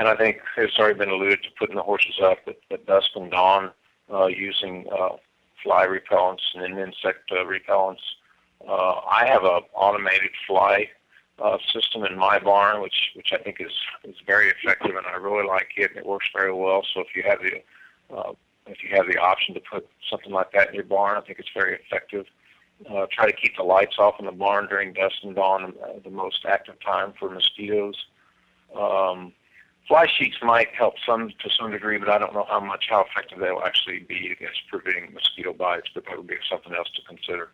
and 0.00 0.08
I 0.08 0.16
think 0.16 0.38
it's 0.56 0.78
already 0.78 0.98
been 0.98 1.10
alluded 1.10 1.42
to 1.42 1.50
putting 1.58 1.76
the 1.76 1.82
horses 1.82 2.14
up 2.22 2.38
at, 2.46 2.56
at 2.70 2.86
dusk 2.86 3.10
and 3.14 3.30
dawn 3.30 3.70
uh, 4.10 4.26
using 4.26 4.86
uh, 4.90 5.16
fly 5.62 5.86
repellents 5.86 6.40
and 6.54 6.78
insect 6.78 7.30
uh, 7.30 7.44
repellents. 7.44 8.00
Uh, 8.66 9.00
I 9.10 9.26
have 9.26 9.44
a 9.44 9.60
automated 9.74 10.30
fly 10.46 10.88
uh, 11.38 11.58
system 11.70 12.04
in 12.04 12.16
my 12.16 12.38
barn, 12.38 12.80
which 12.80 13.10
which 13.14 13.32
I 13.34 13.38
think 13.38 13.60
is 13.60 13.72
is 14.04 14.16
very 14.26 14.48
effective, 14.48 14.96
and 14.96 15.06
I 15.06 15.16
really 15.16 15.46
like 15.46 15.68
it. 15.76 15.90
And 15.90 15.98
it 15.98 16.06
works 16.06 16.28
very 16.34 16.52
well. 16.52 16.82
So 16.94 17.00
if 17.00 17.14
you 17.14 17.22
have 17.22 17.40
the 17.42 18.16
uh, 18.16 18.32
if 18.66 18.82
you 18.82 18.96
have 18.96 19.06
the 19.06 19.18
option 19.18 19.54
to 19.54 19.60
put 19.60 19.86
something 20.08 20.32
like 20.32 20.52
that 20.52 20.70
in 20.70 20.74
your 20.74 20.84
barn, 20.84 21.18
I 21.18 21.20
think 21.20 21.38
it's 21.38 21.48
very 21.54 21.74
effective. 21.74 22.24
Uh, 22.90 23.04
try 23.12 23.26
to 23.26 23.36
keep 23.36 23.54
the 23.58 23.62
lights 23.62 23.96
off 23.98 24.14
in 24.18 24.24
the 24.24 24.32
barn 24.32 24.66
during 24.66 24.94
dusk 24.94 25.16
and 25.22 25.36
dawn, 25.36 25.74
uh, 25.84 25.98
the 26.02 26.10
most 26.10 26.46
active 26.46 26.76
time 26.80 27.12
for 27.18 27.28
mosquitoes. 27.28 27.96
Um, 28.74 29.34
fly 29.88 30.06
sheets 30.06 30.36
might 30.42 30.68
help 30.74 30.94
some 31.04 31.30
to 31.30 31.50
some 31.50 31.70
degree, 31.70 31.98
but 31.98 32.08
I 32.08 32.18
don't 32.18 32.34
know 32.34 32.46
how 32.48 32.60
much 32.60 32.86
how 32.88 33.04
effective 33.04 33.38
they 33.38 33.50
will 33.50 33.64
actually 33.64 34.00
be 34.00 34.30
against 34.30 34.60
preventing 34.68 35.12
mosquito 35.12 35.52
bites. 35.52 35.88
But 35.94 36.04
that 36.06 36.16
would 36.16 36.26
be 36.26 36.36
something 36.48 36.74
else 36.74 36.90
to 36.96 37.02
consider. 37.08 37.50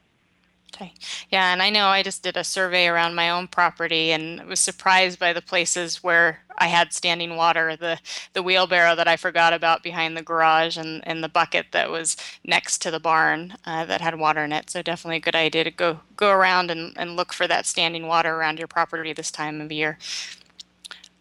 Okay. 0.75 0.93
Yeah, 1.31 1.53
and 1.53 1.63
I 1.63 1.71
know 1.71 1.87
I 1.87 2.03
just 2.03 2.23
did 2.23 2.37
a 2.37 2.45
survey 2.45 2.87
around 2.87 3.15
my 3.15 3.31
own 3.31 3.49
property 3.49 4.11
and 4.11 4.47
was 4.47 4.61
surprised 4.61 5.19
by 5.19 5.33
the 5.33 5.41
places 5.41 6.03
where 6.03 6.43
I 6.59 6.67
had 6.67 6.93
standing 6.93 7.37
water, 7.37 7.77
the 7.77 7.99
the 8.35 8.43
wheelbarrow 8.43 8.95
that 8.97 9.09
I 9.09 9.17
forgot 9.17 9.53
about 9.53 9.83
behind 9.83 10.17
the 10.17 10.23
garage 10.23 10.77
and, 10.77 11.07
and 11.07 11.23
the 11.23 11.29
bucket 11.29 11.67
that 11.73 11.91
was 11.91 12.17
next 12.45 12.83
to 12.83 12.91
the 12.91 13.01
barn 13.01 13.55
uh, 13.65 13.85
that 13.87 14.01
had 14.01 14.19
water 14.19 14.45
in 14.45 14.53
it. 14.53 14.69
So 14.69 14.83
definitely 14.83 15.17
a 15.17 15.21
good 15.21 15.37
idea 15.37 15.65
to 15.65 15.71
go 15.71 16.01
go 16.17 16.31
around 16.31 16.71
and, 16.71 16.93
and 16.97 17.17
look 17.17 17.33
for 17.33 17.47
that 17.47 17.65
standing 17.65 18.07
water 18.07 18.35
around 18.35 18.59
your 18.59 18.69
property 18.69 19.13
this 19.13 19.31
time 19.31 19.61
of 19.61 19.73
year. 19.73 19.99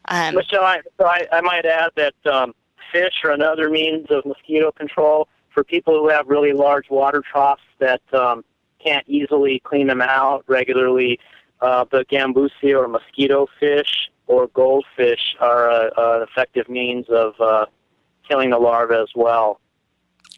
Um, 0.08 0.36
Michelle, 0.36 0.64
I, 0.64 0.82
so 0.98 1.06
I, 1.06 1.28
I 1.32 1.42
might 1.42 1.66
add 1.66 1.92
that 1.96 2.14
um, 2.32 2.54
fish 2.92 3.14
are 3.24 3.32
another 3.32 3.70
means 3.70 4.08
of 4.10 4.26
mosquito 4.26 4.72
control 4.72 5.28
for 5.54 5.64
people 5.64 5.94
who 5.96 6.10
have 6.10 6.28
really 6.28 6.54
large 6.54 6.90
water 6.90 7.22
troughs 7.22 7.64
that 7.80 8.02
um, 8.14 8.44
can't 8.84 9.08
easily 9.08 9.62
clean 9.64 9.88
them 9.88 10.02
out 10.02 10.44
regularly. 10.48 11.20
Uh, 11.62 11.86
the 11.92 12.06
gambusia 12.06 12.78
or 12.78 12.88
mosquito 12.88 13.48
fish 13.60 14.10
or 14.28 14.48
goldfish 14.48 15.36
are 15.40 15.70
a, 15.70 15.92
an 15.98 16.22
effective 16.24 16.70
means 16.70 17.06
of 17.10 17.34
uh, 17.40 17.66
killing 18.28 18.50
the 18.50 18.58
larvae 18.58 18.96
as 18.96 19.10
well. 19.16 19.60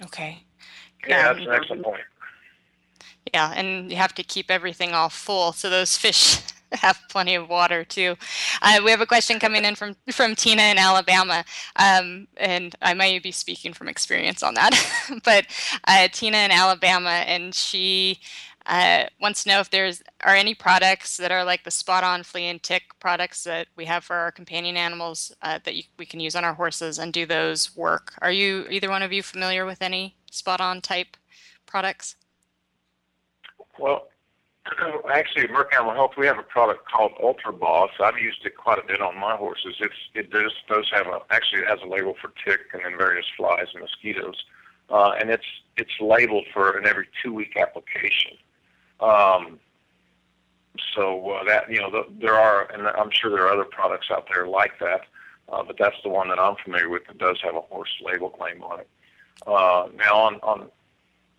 Okay. 0.03 0.43
Yeah, 1.07 1.33
that's 1.33 1.45
an 1.45 1.51
excellent 1.51 1.83
point. 1.83 2.01
Yeah, 3.33 3.53
and 3.55 3.91
you 3.91 3.97
have 3.97 4.13
to 4.15 4.23
keep 4.23 4.49
everything 4.49 4.93
all 4.93 5.09
full 5.09 5.51
so 5.51 5.69
those 5.69 5.97
fish 5.97 6.39
have 6.73 6.99
plenty 7.09 7.35
of 7.35 7.49
water 7.49 7.83
too. 7.83 8.15
Uh, 8.61 8.79
we 8.83 8.91
have 8.91 9.01
a 9.01 9.05
question 9.05 9.39
coming 9.39 9.65
in 9.65 9.75
from 9.75 9.95
from 10.11 10.35
Tina 10.35 10.63
in 10.63 10.77
Alabama, 10.77 11.43
um, 11.75 12.27
and 12.37 12.75
I 12.81 12.93
might 12.93 13.23
be 13.23 13.31
speaking 13.31 13.73
from 13.73 13.87
experience 13.87 14.43
on 14.43 14.53
that. 14.55 14.71
but 15.23 15.45
uh, 15.87 16.07
Tina 16.11 16.37
in 16.37 16.51
Alabama, 16.51 17.09
and 17.09 17.53
she 17.53 18.19
uh, 18.67 19.05
wants 19.21 19.43
to 19.43 19.49
know 19.49 19.59
if 19.59 19.69
there's 19.69 20.03
are 20.23 20.35
any 20.35 20.53
products 20.53 21.17
that 21.17 21.31
are 21.31 21.43
like 21.43 21.63
the 21.63 21.71
spot 21.71 22.03
on 22.03 22.21
flea 22.23 22.47
and 22.47 22.61
tick 22.61 22.83
products 22.99 23.43
that 23.45 23.67
we 23.77 23.85
have 23.85 24.03
for 24.03 24.15
our 24.15 24.31
companion 24.31 24.75
animals 24.75 25.33
uh, 25.41 25.59
that 25.63 25.75
you, 25.75 25.83
we 25.97 26.05
can 26.05 26.19
use 26.19 26.35
on 26.35 26.43
our 26.43 26.53
horses 26.53 26.99
and 26.99 27.13
do 27.13 27.25
those 27.25 27.75
work. 27.77 28.13
Are 28.21 28.31
you 28.31 28.67
either 28.69 28.89
one 28.89 29.03
of 29.03 29.13
you 29.13 29.23
familiar 29.23 29.65
with 29.65 29.81
any 29.81 30.15
spot 30.29 30.59
on 30.59 30.81
type 30.81 31.15
products? 31.65 32.15
Well, 33.79 34.07
actually, 35.11 35.43
at 35.43 35.49
Merck 35.49 35.73
Animal 35.73 35.93
Health, 35.93 36.11
we 36.17 36.25
have 36.25 36.37
a 36.37 36.43
product 36.43 36.89
called 36.89 37.13
Ultra 37.21 37.53
Boss. 37.53 37.91
I've 37.99 38.17
used 38.17 38.45
it 38.45 38.55
quite 38.55 38.79
a 38.79 38.85
bit 38.85 39.01
on 39.01 39.17
my 39.17 39.35
horses. 39.35 39.75
It's 39.79 39.95
it 40.13 40.31
does 40.31 40.51
does 40.67 40.89
have 40.91 41.07
a 41.07 41.19
actually 41.29 41.61
it 41.61 41.67
has 41.67 41.79
a 41.83 41.87
label 41.87 42.15
for 42.19 42.33
tick 42.45 42.61
and 42.73 42.81
then 42.83 42.97
various 42.97 43.25
flies 43.35 43.67
and 43.73 43.81
mosquitoes, 43.81 44.35
uh, 44.89 45.11
and 45.19 45.29
it's 45.29 45.45
it's 45.77 45.91
labeled 45.99 46.45
for 46.53 46.77
an 46.77 46.85
every 46.87 47.07
two 47.23 47.33
week 47.33 47.57
application. 47.57 48.37
Um, 48.99 49.59
so 50.95 51.29
uh, 51.31 51.43
that 51.45 51.71
you 51.71 51.79
know 51.79 51.89
the, 51.89 52.05
there 52.19 52.35
are, 52.35 52.71
and 52.71 52.87
I'm 52.87 53.11
sure 53.11 53.31
there 53.31 53.45
are 53.45 53.53
other 53.53 53.65
products 53.65 54.07
out 54.11 54.27
there 54.33 54.47
like 54.47 54.79
that, 54.79 55.01
uh, 55.49 55.63
but 55.63 55.77
that's 55.77 55.97
the 56.03 56.09
one 56.09 56.29
that 56.29 56.39
I'm 56.39 56.55
familiar 56.63 56.89
with 56.89 57.05
that 57.07 57.17
does 57.17 57.39
have 57.43 57.55
a 57.55 57.61
horse 57.61 57.93
label 58.01 58.29
claim 58.29 58.61
on 58.63 58.81
it. 58.81 58.89
Uh, 59.45 59.87
now 59.95 60.17
on 60.17 60.35
on 60.41 60.69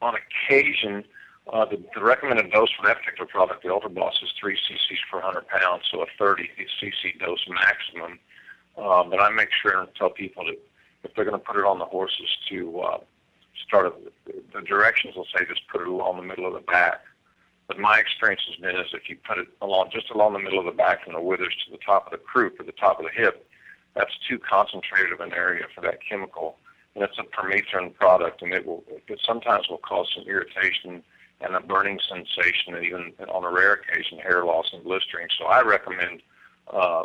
on 0.01 0.15
occasion 0.15 1.05
uh, 1.53 1.65
the, 1.65 1.83
the 1.95 2.03
recommended 2.03 2.51
dose 2.53 2.71
for 2.79 2.87
that 2.87 2.99
particular 2.99 3.27
product, 3.27 3.63
the 3.63 3.73
Ultra 3.73 3.91
Boss, 3.91 4.21
is 4.23 4.31
3 4.39 4.55
cc's 4.55 5.01
per 5.11 5.19
100 5.19 5.49
pounds, 5.49 5.85
so 5.91 6.03
a 6.03 6.07
30 6.19 6.51
cc 6.81 7.19
dose 7.19 7.45
maximum. 7.49 8.19
Uh, 8.77 9.03
but 9.05 9.21
I 9.21 9.31
make 9.31 9.49
sure 9.63 9.81
and 9.81 9.89
tell 9.97 10.11
people 10.11 10.45
that 10.47 10.59
if 11.05 11.15
they're 11.15 11.25
going 11.25 11.39
to 11.39 11.45
put 11.45 11.57
it 11.57 11.65
on 11.65 11.79
the 11.79 11.85
horses 11.85 12.29
to 12.51 12.81
uh, 12.81 12.99
start, 13.67 13.87
it, 13.87 14.53
the 14.53 14.61
directions 14.61 15.17
will 15.17 15.27
say 15.37 15.45
just 15.49 15.67
put 15.69 15.81
it 15.81 15.89
along 15.89 16.17
the 16.17 16.23
middle 16.23 16.47
of 16.47 16.53
the 16.53 16.61
back. 16.61 17.01
But 17.67 17.79
my 17.79 17.99
experience 17.99 18.43
has 18.49 18.57
been 18.57 18.77
is 18.77 18.87
if 18.95 19.09
you 19.09 19.17
put 19.27 19.39
it 19.39 19.49
along 19.61 19.91
just 19.93 20.11
along 20.11 20.33
the 20.33 20.39
middle 20.39 20.59
of 20.59 20.65
the 20.65 20.73
back 20.73 21.05
from 21.05 21.13
the 21.15 21.21
withers 21.21 21.55
to 21.67 21.73
the 21.73 21.79
top 21.85 22.07
of 22.07 22.13
the 22.13 22.19
croup 22.19 22.59
or 22.61 22.65
the 22.65 22.73
top 22.73 22.99
of 22.99 23.05
the 23.05 23.13
hip, 23.13 23.47
that's 23.95 24.17
too 24.29 24.39
concentrated 24.39 25.13
of 25.13 25.21
an 25.21 25.33
area 25.35 25.65
for 25.75 25.81
that 25.83 25.99
chemical, 26.09 26.57
and 26.95 27.05
it's 27.05 27.19
a 27.19 27.25
permethrin 27.25 27.95
product, 27.95 28.43
and 28.43 28.53
it 28.53 28.65
will 28.65 28.85
it 28.89 29.21
sometimes 29.27 29.69
will 29.69 29.79
cause 29.79 30.09
some 30.15 30.25
irritation 30.27 31.03
and 31.41 31.55
a 31.55 31.61
burning 31.61 32.01
sensation, 32.09 32.75
and 32.75 32.85
even 32.85 33.13
on 33.29 33.45
a 33.45 33.51
rare 33.51 33.75
occasion, 33.75 34.19
hair 34.19 34.45
loss 34.45 34.71
and 34.73 34.83
blistering. 34.83 35.29
So 35.39 35.47
I 35.47 35.63
recommend 35.63 36.23
uh, 36.73 37.05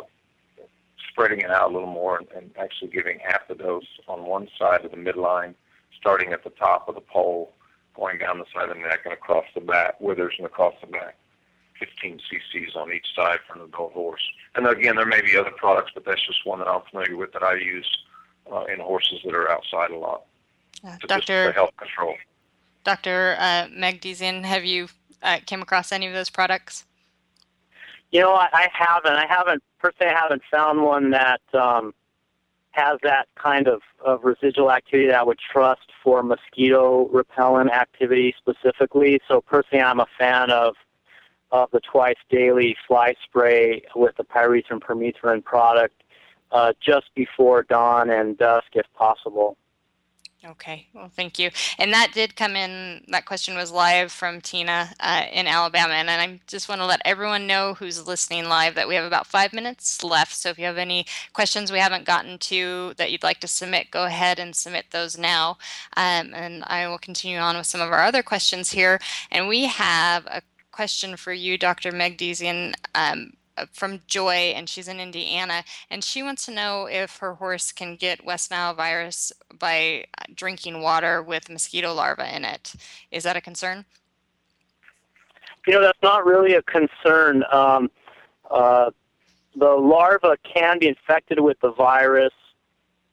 spreading 1.10 1.40
it 1.40 1.50
out 1.50 1.70
a 1.70 1.72
little 1.72 1.92
more 1.92 2.18
and, 2.18 2.26
and 2.36 2.50
actually 2.58 2.90
giving 2.90 3.18
half 3.20 3.46
the 3.48 3.54
dose 3.54 3.86
on 4.08 4.26
one 4.26 4.48
side 4.58 4.84
of 4.84 4.90
the 4.90 4.96
midline, 4.96 5.54
starting 5.98 6.32
at 6.32 6.42
the 6.42 6.50
top 6.50 6.88
of 6.88 6.96
the 6.96 7.00
pole, 7.00 7.52
going 7.94 8.18
down 8.18 8.38
the 8.38 8.44
side 8.52 8.68
of 8.68 8.76
the 8.76 8.82
neck 8.82 9.00
and 9.04 9.12
across 9.12 9.44
the 9.54 9.60
back, 9.60 10.00
withers 10.00 10.34
and 10.38 10.46
across 10.46 10.74
the 10.80 10.88
back. 10.88 11.16
15 11.78 12.20
cc's 12.30 12.76
on 12.76 12.92
each 12.92 13.06
side 13.14 13.38
for 13.46 13.58
an 13.58 13.64
adult 13.64 13.92
horse. 13.92 14.22
And 14.54 14.66
again, 14.66 14.96
there 14.96 15.06
may 15.06 15.20
be 15.20 15.36
other 15.36 15.50
products, 15.50 15.90
but 15.94 16.04
that's 16.04 16.24
just 16.24 16.46
one 16.46 16.60
that 16.60 16.68
I'm 16.68 16.82
familiar 16.90 17.16
with 17.16 17.32
that 17.32 17.42
I 17.42 17.54
use 17.54 17.88
uh, 18.52 18.64
in 18.64 18.78
horses 18.80 19.20
that 19.24 19.34
are 19.34 19.50
outside 19.50 19.90
a 19.90 19.98
lot. 19.98 20.22
Uh, 20.84 20.96
Doctor, 21.06 21.52
health 21.52 21.76
control. 21.76 22.14
Dr. 22.84 23.36
Uh, 23.38 23.66
Magdesian, 23.72 24.44
have 24.44 24.64
you 24.64 24.88
uh, 25.22 25.38
came 25.46 25.62
across 25.62 25.90
any 25.90 26.06
of 26.06 26.12
those 26.12 26.30
products? 26.30 26.84
You 28.12 28.20
know, 28.20 28.34
I, 28.34 28.48
I 28.52 28.68
haven't. 28.72 29.16
I 29.16 29.26
haven't 29.26 29.62
personally. 29.78 30.12
I 30.12 30.20
haven't 30.20 30.42
found 30.50 30.82
one 30.82 31.10
that 31.10 31.40
um, 31.52 31.94
has 32.70 32.98
that 33.02 33.26
kind 33.36 33.66
of, 33.66 33.80
of 34.04 34.22
residual 34.22 34.70
activity 34.70 35.08
that 35.08 35.20
I 35.20 35.22
would 35.22 35.38
trust 35.38 35.90
for 36.02 36.22
mosquito 36.22 37.08
repellent 37.08 37.70
activity 37.70 38.34
specifically. 38.38 39.20
So 39.26 39.40
personally, 39.40 39.82
I'm 39.82 40.00
a 40.00 40.06
fan 40.18 40.50
of 40.50 40.76
of 41.50 41.70
the 41.70 41.80
twice 41.80 42.16
daily 42.30 42.76
fly 42.86 43.14
spray 43.22 43.82
with 43.94 44.16
the 44.16 44.24
pyrethrin 44.24 44.80
permethrin 44.80 45.42
product 45.44 46.02
uh, 46.50 46.72
just 46.84 47.14
before 47.14 47.62
dawn 47.62 48.10
and 48.10 48.36
dusk, 48.36 48.66
if 48.74 48.86
possible. 48.94 49.56
Okay, 50.46 50.88
well, 50.92 51.08
thank 51.08 51.38
you. 51.38 51.50
And 51.78 51.92
that 51.94 52.10
did 52.12 52.36
come 52.36 52.54
in, 52.54 53.02
that 53.08 53.24
question 53.24 53.56
was 53.56 53.72
live 53.72 54.12
from 54.12 54.42
Tina 54.42 54.90
uh, 55.00 55.22
in 55.32 55.46
Alabama. 55.46 55.94
And 55.94 56.10
I 56.10 56.40
just 56.46 56.68
want 56.68 56.82
to 56.82 56.86
let 56.86 57.00
everyone 57.04 57.46
know 57.46 57.72
who's 57.74 58.06
listening 58.06 58.44
live 58.46 58.74
that 58.74 58.86
we 58.86 58.94
have 58.94 59.06
about 59.06 59.26
five 59.26 59.54
minutes 59.54 60.04
left. 60.04 60.34
So 60.34 60.50
if 60.50 60.58
you 60.58 60.66
have 60.66 60.76
any 60.76 61.06
questions 61.32 61.72
we 61.72 61.78
haven't 61.78 62.04
gotten 62.04 62.38
to 62.40 62.92
that 62.98 63.10
you'd 63.10 63.22
like 63.22 63.40
to 63.40 63.48
submit, 63.48 63.90
go 63.90 64.04
ahead 64.04 64.38
and 64.38 64.54
submit 64.54 64.86
those 64.90 65.16
now. 65.16 65.56
Um, 65.96 66.34
and 66.34 66.62
I 66.66 66.88
will 66.88 66.98
continue 66.98 67.38
on 67.38 67.56
with 67.56 67.66
some 67.66 67.80
of 67.80 67.90
our 67.90 68.02
other 68.02 68.22
questions 68.22 68.72
here. 68.72 69.00
And 69.30 69.48
we 69.48 69.64
have 69.64 70.26
a 70.26 70.42
question 70.72 71.16
for 71.16 71.32
you, 71.32 71.56
Dr. 71.56 71.90
Magdesian. 71.90 72.74
Um, 72.94 73.32
from 73.72 74.00
Joy, 74.06 74.52
and 74.54 74.68
she's 74.68 74.88
in 74.88 75.00
Indiana, 75.00 75.64
and 75.90 76.02
she 76.02 76.22
wants 76.22 76.46
to 76.46 76.52
know 76.52 76.86
if 76.86 77.18
her 77.18 77.34
horse 77.34 77.72
can 77.72 77.96
get 77.96 78.24
West 78.24 78.50
Nile 78.50 78.74
virus 78.74 79.32
by 79.58 80.04
uh, 80.18 80.24
drinking 80.34 80.80
water 80.80 81.22
with 81.22 81.48
mosquito 81.48 81.92
larvae 81.94 82.24
in 82.34 82.44
it. 82.44 82.74
Is 83.10 83.22
that 83.24 83.36
a 83.36 83.40
concern? 83.40 83.84
You 85.66 85.74
know, 85.74 85.80
that's 85.80 86.02
not 86.02 86.26
really 86.26 86.54
a 86.54 86.62
concern. 86.62 87.44
Um, 87.50 87.90
uh, 88.50 88.90
the 89.56 89.70
larva 89.70 90.36
can 90.42 90.78
be 90.78 90.88
infected 90.88 91.40
with 91.40 91.58
the 91.60 91.72
virus, 91.72 92.32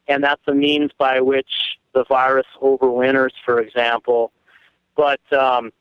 and 0.07 0.23
that's 0.23 0.41
a 0.47 0.53
means 0.53 0.91
by 0.97 1.21
which 1.21 1.77
the 1.93 2.03
virus 2.05 2.47
overwinters, 2.61 3.31
for 3.45 3.59
example. 3.59 4.31
But 4.95 5.21
um, 5.31 5.71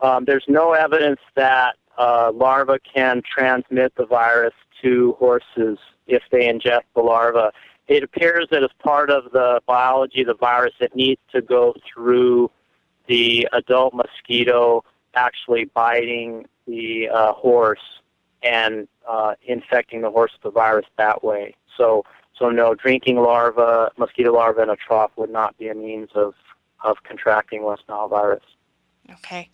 um, 0.00 0.24
there's 0.24 0.44
no 0.46 0.72
evidence 0.72 1.20
that 1.34 1.76
uh, 2.00 2.32
larva 2.34 2.78
can 2.78 3.22
transmit 3.22 3.94
the 3.94 4.06
virus 4.06 4.54
to 4.80 5.14
horses 5.18 5.78
if 6.06 6.22
they 6.32 6.50
ingest 6.50 6.84
the 6.96 7.02
larva. 7.02 7.52
It 7.88 8.02
appears 8.02 8.48
that 8.50 8.62
as 8.62 8.70
part 8.78 9.10
of 9.10 9.32
the 9.32 9.60
biology 9.66 10.22
of 10.22 10.28
the 10.28 10.34
virus, 10.34 10.72
it 10.80 10.96
needs 10.96 11.20
to 11.32 11.42
go 11.42 11.74
through 11.92 12.50
the 13.06 13.46
adult 13.52 13.92
mosquito 13.92 14.82
actually 15.14 15.66
biting 15.66 16.46
the 16.66 17.10
uh, 17.10 17.32
horse 17.34 18.00
and 18.42 18.88
uh, 19.06 19.34
infecting 19.46 20.00
the 20.00 20.10
horse 20.10 20.32
with 20.32 20.54
the 20.54 20.58
virus 20.58 20.86
that 20.96 21.22
way. 21.22 21.54
So, 21.76 22.04
so 22.38 22.48
no, 22.48 22.74
drinking 22.74 23.16
larva, 23.16 23.90
mosquito 23.98 24.32
larva 24.32 24.62
in 24.62 24.70
a 24.70 24.76
trough 24.76 25.10
would 25.16 25.30
not 25.30 25.58
be 25.58 25.68
a 25.68 25.74
means 25.74 26.08
of, 26.14 26.32
of 26.82 27.02
contracting 27.02 27.62
West 27.62 27.82
Nile 27.90 28.08
virus. 28.08 28.44
Okay. 29.12 29.50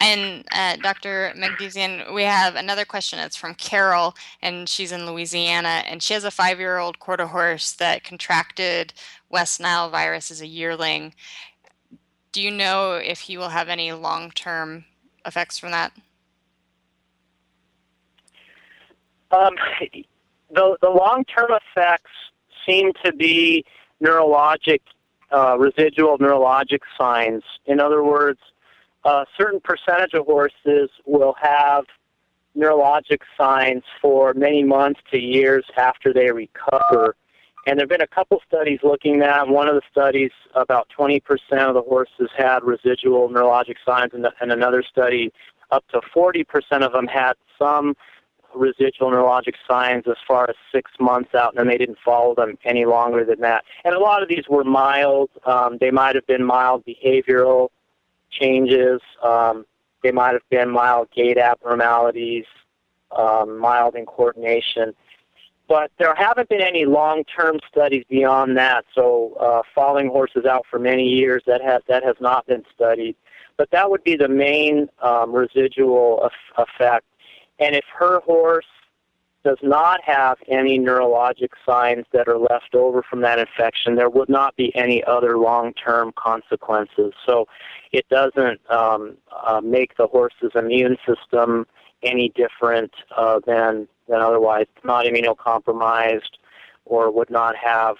And 0.00 0.44
uh, 0.52 0.76
Dr. 0.76 1.32
Magdesian, 1.36 2.12
we 2.12 2.24
have 2.24 2.56
another 2.56 2.84
question. 2.84 3.18
It's 3.18 3.36
from 3.36 3.54
Carol, 3.54 4.14
and 4.42 4.68
she's 4.68 4.92
in 4.92 5.06
Louisiana, 5.06 5.82
and 5.86 6.02
she 6.02 6.14
has 6.14 6.24
a 6.24 6.30
five 6.30 6.58
year 6.58 6.78
old 6.78 6.98
quarter 6.98 7.26
horse 7.26 7.72
that 7.72 8.04
contracted 8.04 8.92
West 9.30 9.60
Nile 9.60 9.90
virus 9.90 10.30
as 10.30 10.40
a 10.40 10.46
yearling. 10.46 11.14
Do 12.32 12.42
you 12.42 12.50
know 12.50 12.94
if 12.94 13.20
he 13.20 13.38
will 13.38 13.50
have 13.50 13.68
any 13.68 13.92
long 13.92 14.30
term 14.30 14.84
effects 15.24 15.58
from 15.58 15.70
that? 15.70 15.92
Um, 19.30 19.54
the 20.50 20.76
the 20.80 20.90
long 20.90 21.24
term 21.24 21.50
effects 21.50 22.10
seem 22.66 22.92
to 23.04 23.12
be 23.12 23.64
neurologic, 24.02 24.80
uh, 25.32 25.56
residual 25.58 26.18
neurologic 26.18 26.80
signs. 26.98 27.42
In 27.66 27.80
other 27.80 28.02
words, 28.02 28.40
a 29.06 29.24
certain 29.38 29.60
percentage 29.60 30.14
of 30.14 30.26
horses 30.26 30.90
will 31.06 31.34
have 31.40 31.84
neurologic 32.56 33.20
signs 33.38 33.84
for 34.02 34.34
many 34.34 34.64
months 34.64 35.00
to 35.12 35.18
years 35.18 35.64
after 35.76 36.12
they 36.12 36.30
recover. 36.32 37.14
And 37.66 37.78
there 37.78 37.84
have 37.84 37.88
been 37.88 38.00
a 38.00 38.06
couple 38.06 38.40
studies 38.46 38.80
looking 38.82 39.22
at. 39.22 39.48
One 39.48 39.68
of 39.68 39.76
the 39.76 39.82
studies, 39.90 40.32
about 40.54 40.88
20% 40.98 41.20
of 41.68 41.74
the 41.74 41.82
horses 41.82 42.30
had 42.36 42.64
residual 42.64 43.28
neurologic 43.28 43.76
signs, 43.84 44.12
and, 44.12 44.26
and 44.40 44.50
another 44.52 44.82
study, 44.82 45.32
up 45.70 45.84
to 45.88 46.00
40% 46.14 46.44
of 46.82 46.92
them 46.92 47.06
had 47.06 47.34
some 47.58 47.94
residual 48.54 49.10
neurologic 49.10 49.54
signs 49.68 50.04
as 50.08 50.16
far 50.26 50.48
as 50.48 50.56
six 50.72 50.90
months 50.98 51.34
out, 51.34 51.52
and 51.52 51.58
then 51.58 51.68
they 51.68 51.78
didn't 51.78 51.98
follow 52.04 52.34
them 52.34 52.58
any 52.64 52.86
longer 52.86 53.24
than 53.24 53.40
that. 53.40 53.64
And 53.84 53.94
a 53.94 54.00
lot 54.00 54.22
of 54.22 54.28
these 54.28 54.44
were 54.48 54.64
mild. 54.64 55.30
Um, 55.44 55.78
they 55.80 55.90
might 55.90 56.14
have 56.14 56.26
been 56.26 56.44
mild 56.44 56.84
behavioral 56.86 57.68
changes. 58.40 59.00
Um, 59.22 59.64
they 60.02 60.12
might 60.12 60.32
have 60.32 60.48
been 60.50 60.70
mild 60.70 61.08
gait 61.14 61.38
abnormalities, 61.38 62.44
um, 63.16 63.58
mild 63.58 63.94
incoordination. 63.94 64.94
But 65.68 65.90
there 65.98 66.14
haven't 66.14 66.48
been 66.48 66.60
any 66.60 66.84
long-term 66.84 67.58
studies 67.68 68.04
beyond 68.08 68.56
that. 68.56 68.84
So 68.94 69.34
uh, 69.40 69.62
horses 70.08 70.44
out 70.44 70.64
for 70.70 70.78
many 70.78 71.08
years, 71.08 71.42
that 71.46 71.60
has 71.60 71.82
that 71.88 72.04
has 72.04 72.14
not 72.20 72.46
been 72.46 72.64
studied. 72.72 73.16
But 73.56 73.70
that 73.72 73.90
would 73.90 74.04
be 74.04 74.16
the 74.16 74.28
main 74.28 74.88
um, 75.02 75.32
residual 75.32 76.30
effect. 76.56 77.06
And 77.58 77.74
if 77.74 77.84
her 77.98 78.20
horse 78.20 78.66
does 79.46 79.58
not 79.62 80.00
have 80.02 80.38
any 80.48 80.76
neurologic 80.76 81.50
signs 81.64 82.04
that 82.12 82.26
are 82.26 82.36
left 82.36 82.74
over 82.74 83.00
from 83.08 83.20
that 83.20 83.38
infection, 83.38 83.94
there 83.94 84.10
would 84.10 84.28
not 84.28 84.56
be 84.56 84.74
any 84.74 85.04
other 85.04 85.38
long-term 85.38 86.12
consequences. 86.16 87.12
So 87.24 87.46
it 87.92 88.08
doesn't 88.08 88.60
um, 88.68 89.16
uh, 89.30 89.60
make 89.62 89.96
the 89.96 90.08
horse's 90.08 90.50
immune 90.56 90.96
system 91.06 91.64
any 92.02 92.32
different 92.34 92.90
uh, 93.16 93.38
than 93.46 93.86
than 94.08 94.20
otherwise. 94.20 94.66
It's 94.74 94.84
not 94.84 95.06
immunocompromised 95.06 96.38
or 96.84 97.12
would 97.12 97.30
not 97.30 97.54
have 97.54 97.94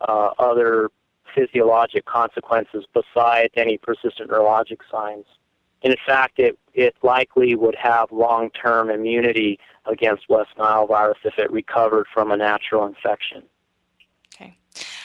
uh, 0.00 0.30
other 0.38 0.90
physiologic 1.34 2.04
consequences 2.04 2.84
besides 2.94 3.52
any 3.56 3.78
persistent 3.78 4.30
neurologic 4.30 4.78
signs. 4.88 5.26
In 5.84 5.94
fact, 6.06 6.38
it, 6.38 6.58
it 6.72 6.96
likely 7.02 7.54
would 7.54 7.76
have 7.76 8.10
long-term 8.10 8.90
immunity 8.90 9.58
against 9.84 10.30
West 10.30 10.48
Nile 10.56 10.86
virus 10.86 11.18
if 11.24 11.38
it 11.38 11.52
recovered 11.52 12.06
from 12.12 12.32
a 12.32 12.36
natural 12.38 12.86
infection. 12.86 13.42
Okay. 14.34 14.56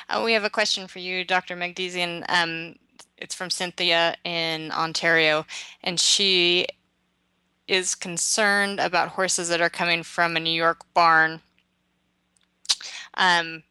Uh, 0.08 0.22
we 0.24 0.32
have 0.32 0.46
a 0.46 0.50
question 0.50 0.88
for 0.88 1.00
you, 1.00 1.26
Dr. 1.26 1.58
Magdesian. 1.58 2.24
Um, 2.30 2.76
it's 3.18 3.36
from 3.36 3.50
Cynthia 3.50 4.16
in 4.24 4.72
Ontario, 4.72 5.46
and 5.84 6.00
she 6.00 6.66
is 7.68 7.94
concerned 7.94 8.80
about 8.80 9.10
horses 9.10 9.50
that 9.50 9.60
are 9.60 9.70
coming 9.70 10.02
from 10.02 10.38
a 10.38 10.40
New 10.40 10.50
York 10.50 10.86
barn. 10.94 11.42
Um, 13.16 13.64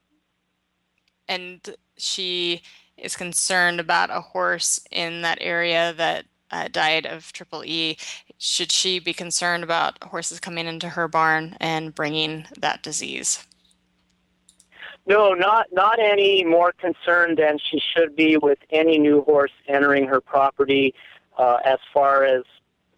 and 1.27 1.75
she 1.97 2.61
is 2.99 3.17
concerned 3.17 3.81
about 3.81 4.11
a 4.11 4.21
horse 4.21 4.79
in 4.91 5.23
that 5.23 5.39
area 5.41 5.95
that 5.95 6.27
uh, 6.51 6.69
died 6.69 7.07
of 7.07 7.33
triple 7.33 7.65
E. 7.65 7.97
Should 8.39 8.73
she 8.73 8.99
be 8.99 9.13
concerned 9.13 9.65
about 9.65 10.03
horses 10.03 10.41
coming 10.41 10.67
into 10.67 10.91
her 10.91 11.09
barn 11.09 11.57
and 11.61 11.95
bringing 11.95 12.47
that 12.59 12.83
disease? 12.83 13.45
No, 15.07 15.33
not 15.33 15.67
not 15.73 15.99
any 15.99 16.45
more 16.45 16.73
concerned 16.73 17.39
than 17.39 17.59
she 17.59 17.81
should 17.81 18.15
be 18.15 18.37
with 18.37 18.59
any 18.71 18.99
new 18.99 19.23
horse 19.23 19.53
entering 19.67 20.07
her 20.07 20.21
property. 20.21 20.95
Uh, 21.39 21.59
as 21.65 21.79
far 21.95 22.25
as 22.25 22.43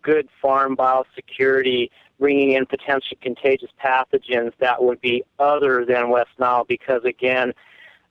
good 0.03 0.29
farm 0.41 0.77
biosecurity, 0.77 1.91
bringing 2.19 2.53
in 2.53 2.67
potentially 2.67 3.19
contagious 3.21 3.71
pathogens 3.83 4.53
that 4.59 4.83
would 4.83 5.01
be 5.01 5.23
other 5.39 5.85
than 5.85 6.09
West 6.09 6.31
Nile, 6.39 6.65
because 6.65 7.05
again, 7.05 7.53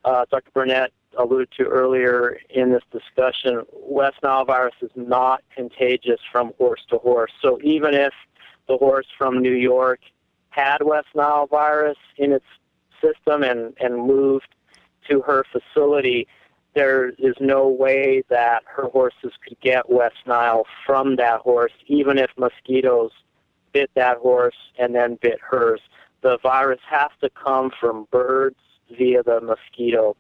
uh, 0.05 0.25
Dr. 0.29 0.51
Burnett 0.53 0.91
alluded 1.17 1.49
to 1.57 1.63
earlier 1.63 2.39
in 2.49 2.71
this 2.71 2.83
discussion, 2.91 3.63
West 3.73 4.17
Nile 4.23 4.45
virus 4.45 4.75
is 4.81 4.91
not 4.95 5.43
contagious 5.55 6.19
from 6.31 6.53
horse 6.57 6.81
to 6.89 6.97
horse. 6.97 7.31
So 7.41 7.59
even 7.63 7.93
if 7.93 8.13
the 8.67 8.77
horse 8.77 9.07
from 9.17 9.41
New 9.41 9.53
York 9.53 9.99
had 10.49 10.77
West 10.83 11.07
Nile 11.15 11.47
virus 11.47 11.97
in 12.17 12.31
its 12.31 12.45
system 13.01 13.43
and, 13.43 13.73
and 13.79 13.95
moved 13.95 14.55
to 15.09 15.21
her 15.21 15.45
facility, 15.51 16.27
there 16.75 17.09
is 17.09 17.35
no 17.39 17.67
way 17.67 18.23
that 18.29 18.63
her 18.65 18.87
horses 18.89 19.33
could 19.43 19.59
get 19.61 19.89
West 19.89 20.17
Nile 20.25 20.65
from 20.85 21.15
that 21.15 21.41
horse, 21.41 21.71
even 21.87 22.17
if 22.17 22.29
mosquitoes 22.37 23.11
bit 23.73 23.89
that 23.95 24.17
horse 24.17 24.55
and 24.77 24.95
then 24.95 25.17
bit 25.21 25.39
hers. 25.41 25.81
The 26.21 26.37
virus 26.43 26.79
has 26.89 27.09
to 27.21 27.29
come 27.29 27.71
from 27.79 28.07
birds 28.11 28.57
via 28.97 29.23
the 29.23 29.41
mosquito. 29.41 30.15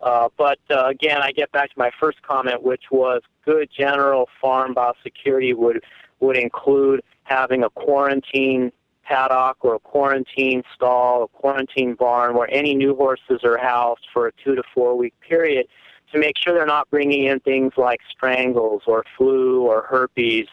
Uh, 0.00 0.28
but 0.36 0.58
uh, 0.70 0.86
again, 0.86 1.22
I 1.22 1.32
get 1.32 1.50
back 1.52 1.70
to 1.70 1.78
my 1.78 1.90
first 1.98 2.22
comment, 2.22 2.62
which 2.62 2.84
was 2.90 3.22
good 3.44 3.68
general 3.76 4.28
farm 4.40 4.74
biosecurity 4.74 5.54
would 5.54 5.82
would 6.20 6.36
include 6.36 7.02
having 7.24 7.64
a 7.64 7.70
quarantine 7.70 8.72
paddock 9.02 9.58
or 9.60 9.74
a 9.74 9.78
quarantine 9.78 10.62
stall, 10.74 11.24
a 11.24 11.28
quarantine 11.28 11.94
barn 11.94 12.34
where 12.34 12.48
any 12.50 12.74
new 12.74 12.94
horses 12.94 13.40
are 13.44 13.58
housed 13.58 14.06
for 14.12 14.26
a 14.28 14.32
two 14.42 14.54
to 14.54 14.62
four 14.74 14.96
week 14.96 15.14
period 15.20 15.66
to 16.12 16.18
make 16.18 16.36
sure 16.38 16.54
they're 16.54 16.66
not 16.66 16.88
bringing 16.90 17.24
in 17.24 17.40
things 17.40 17.72
like 17.76 18.00
strangles 18.10 18.82
or 18.86 19.04
flu 19.16 19.62
or 19.62 19.82
herpes. 19.82 20.46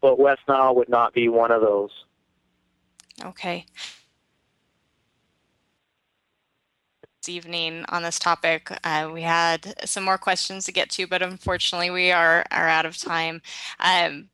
But 0.00 0.18
West 0.18 0.40
Nile 0.48 0.74
would 0.74 0.88
not 0.88 1.12
be 1.14 1.28
one 1.28 1.50
of 1.50 1.60
those. 1.60 1.90
Okay. 3.24 3.66
Evening 7.28 7.84
on 7.88 8.02
this 8.02 8.18
topic. 8.18 8.70
Uh, 8.84 9.10
we 9.12 9.22
had 9.22 9.74
some 9.88 10.04
more 10.04 10.18
questions 10.18 10.64
to 10.66 10.72
get 10.72 10.90
to, 10.90 11.06
but 11.06 11.22
unfortunately, 11.22 11.90
we 11.90 12.10
are, 12.10 12.44
are 12.50 12.68
out 12.68 12.86
of 12.86 12.96
time. 12.96 13.42
Um, 13.80 14.28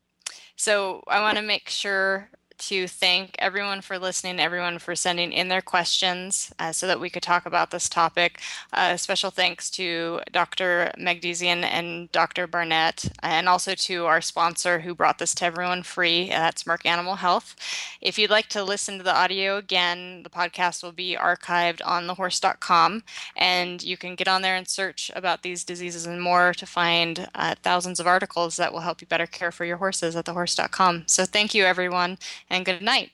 so 0.57 1.03
I 1.09 1.21
want 1.21 1.37
to 1.39 1.43
make 1.43 1.69
sure 1.69 2.31
to 2.59 2.89
thank 2.89 3.37
everyone 3.39 3.81
for 3.81 3.99
listening, 3.99 4.41
everyone 4.41 4.79
for 4.79 4.95
sending 4.95 5.33
in 5.33 5.49
their 5.49 5.63
questions 5.63 6.53
uh, 6.59 6.73
so 6.73 6.87
that 6.87 7.01
we 7.01 7.09
could 7.09 7.23
talk 7.23 7.47
about 7.47 7.71
this 7.71 7.89
topic. 7.89 8.41
Uh, 8.73 8.97
special 8.97 9.31
thanks 9.31 9.71
to 9.71 10.21
Dr. 10.33 10.93
Magdesian 10.99 11.65
and 11.65 12.11
Dr. 12.13 12.47
Barnett, 12.47 13.11
and 13.23 13.49
also 13.49 13.75
to 13.75 14.07
our 14.07 14.21
sponsor 14.21 14.81
who 14.81 14.95
brought 14.95 15.19
this 15.19 15.35
to 15.37 15.45
everyone 15.45 15.83
free. 15.83 16.29
That's 16.29 16.65
Merck 16.65 16.85
Animal 16.85 17.17
Health. 17.17 17.57
If 18.01 18.19
you'd 18.19 18.31
like 18.31 18.49
to 18.49 18.63
listen 18.63 18.99
to 18.99 19.05
the 19.05 19.15
audio 19.15 19.57
again, 19.57 20.23
the 20.23 20.31
podcast 20.31 20.83
will 20.83 20.93
be 20.93 21.17
archived 21.17 21.81
on 21.85 22.07
thehorse.com, 22.07 23.05
and 23.37 23.83
you 23.83 23.97
can 23.97 24.15
get 24.15 24.29
on 24.29 24.43
there 24.43 24.57
and 24.57 24.69
search 24.69 25.11
about 25.15 25.43
these 25.43 25.65
diseases 25.65 26.07
and 26.07 26.21
more 26.21 26.53
to 26.55 26.67
find 26.67 27.29
uh, 27.35 27.55
thousands 27.63 28.01
of 28.01 28.07
articles 28.07 28.57
that 28.57 28.73
will 28.73 28.81
help 28.81 29.01
you 29.01 29.07
better 29.07 29.27
care 29.27 29.53
for 29.53 29.65
your 29.65 29.77
horses 29.77 30.17
at 30.17 30.25
thehorse.com. 30.25 31.05
So 31.07 31.25
thank 31.25 31.55
you, 31.55 31.65
everyone 31.65 32.19
and 32.51 32.65
good 32.65 32.83
night. 32.83 33.11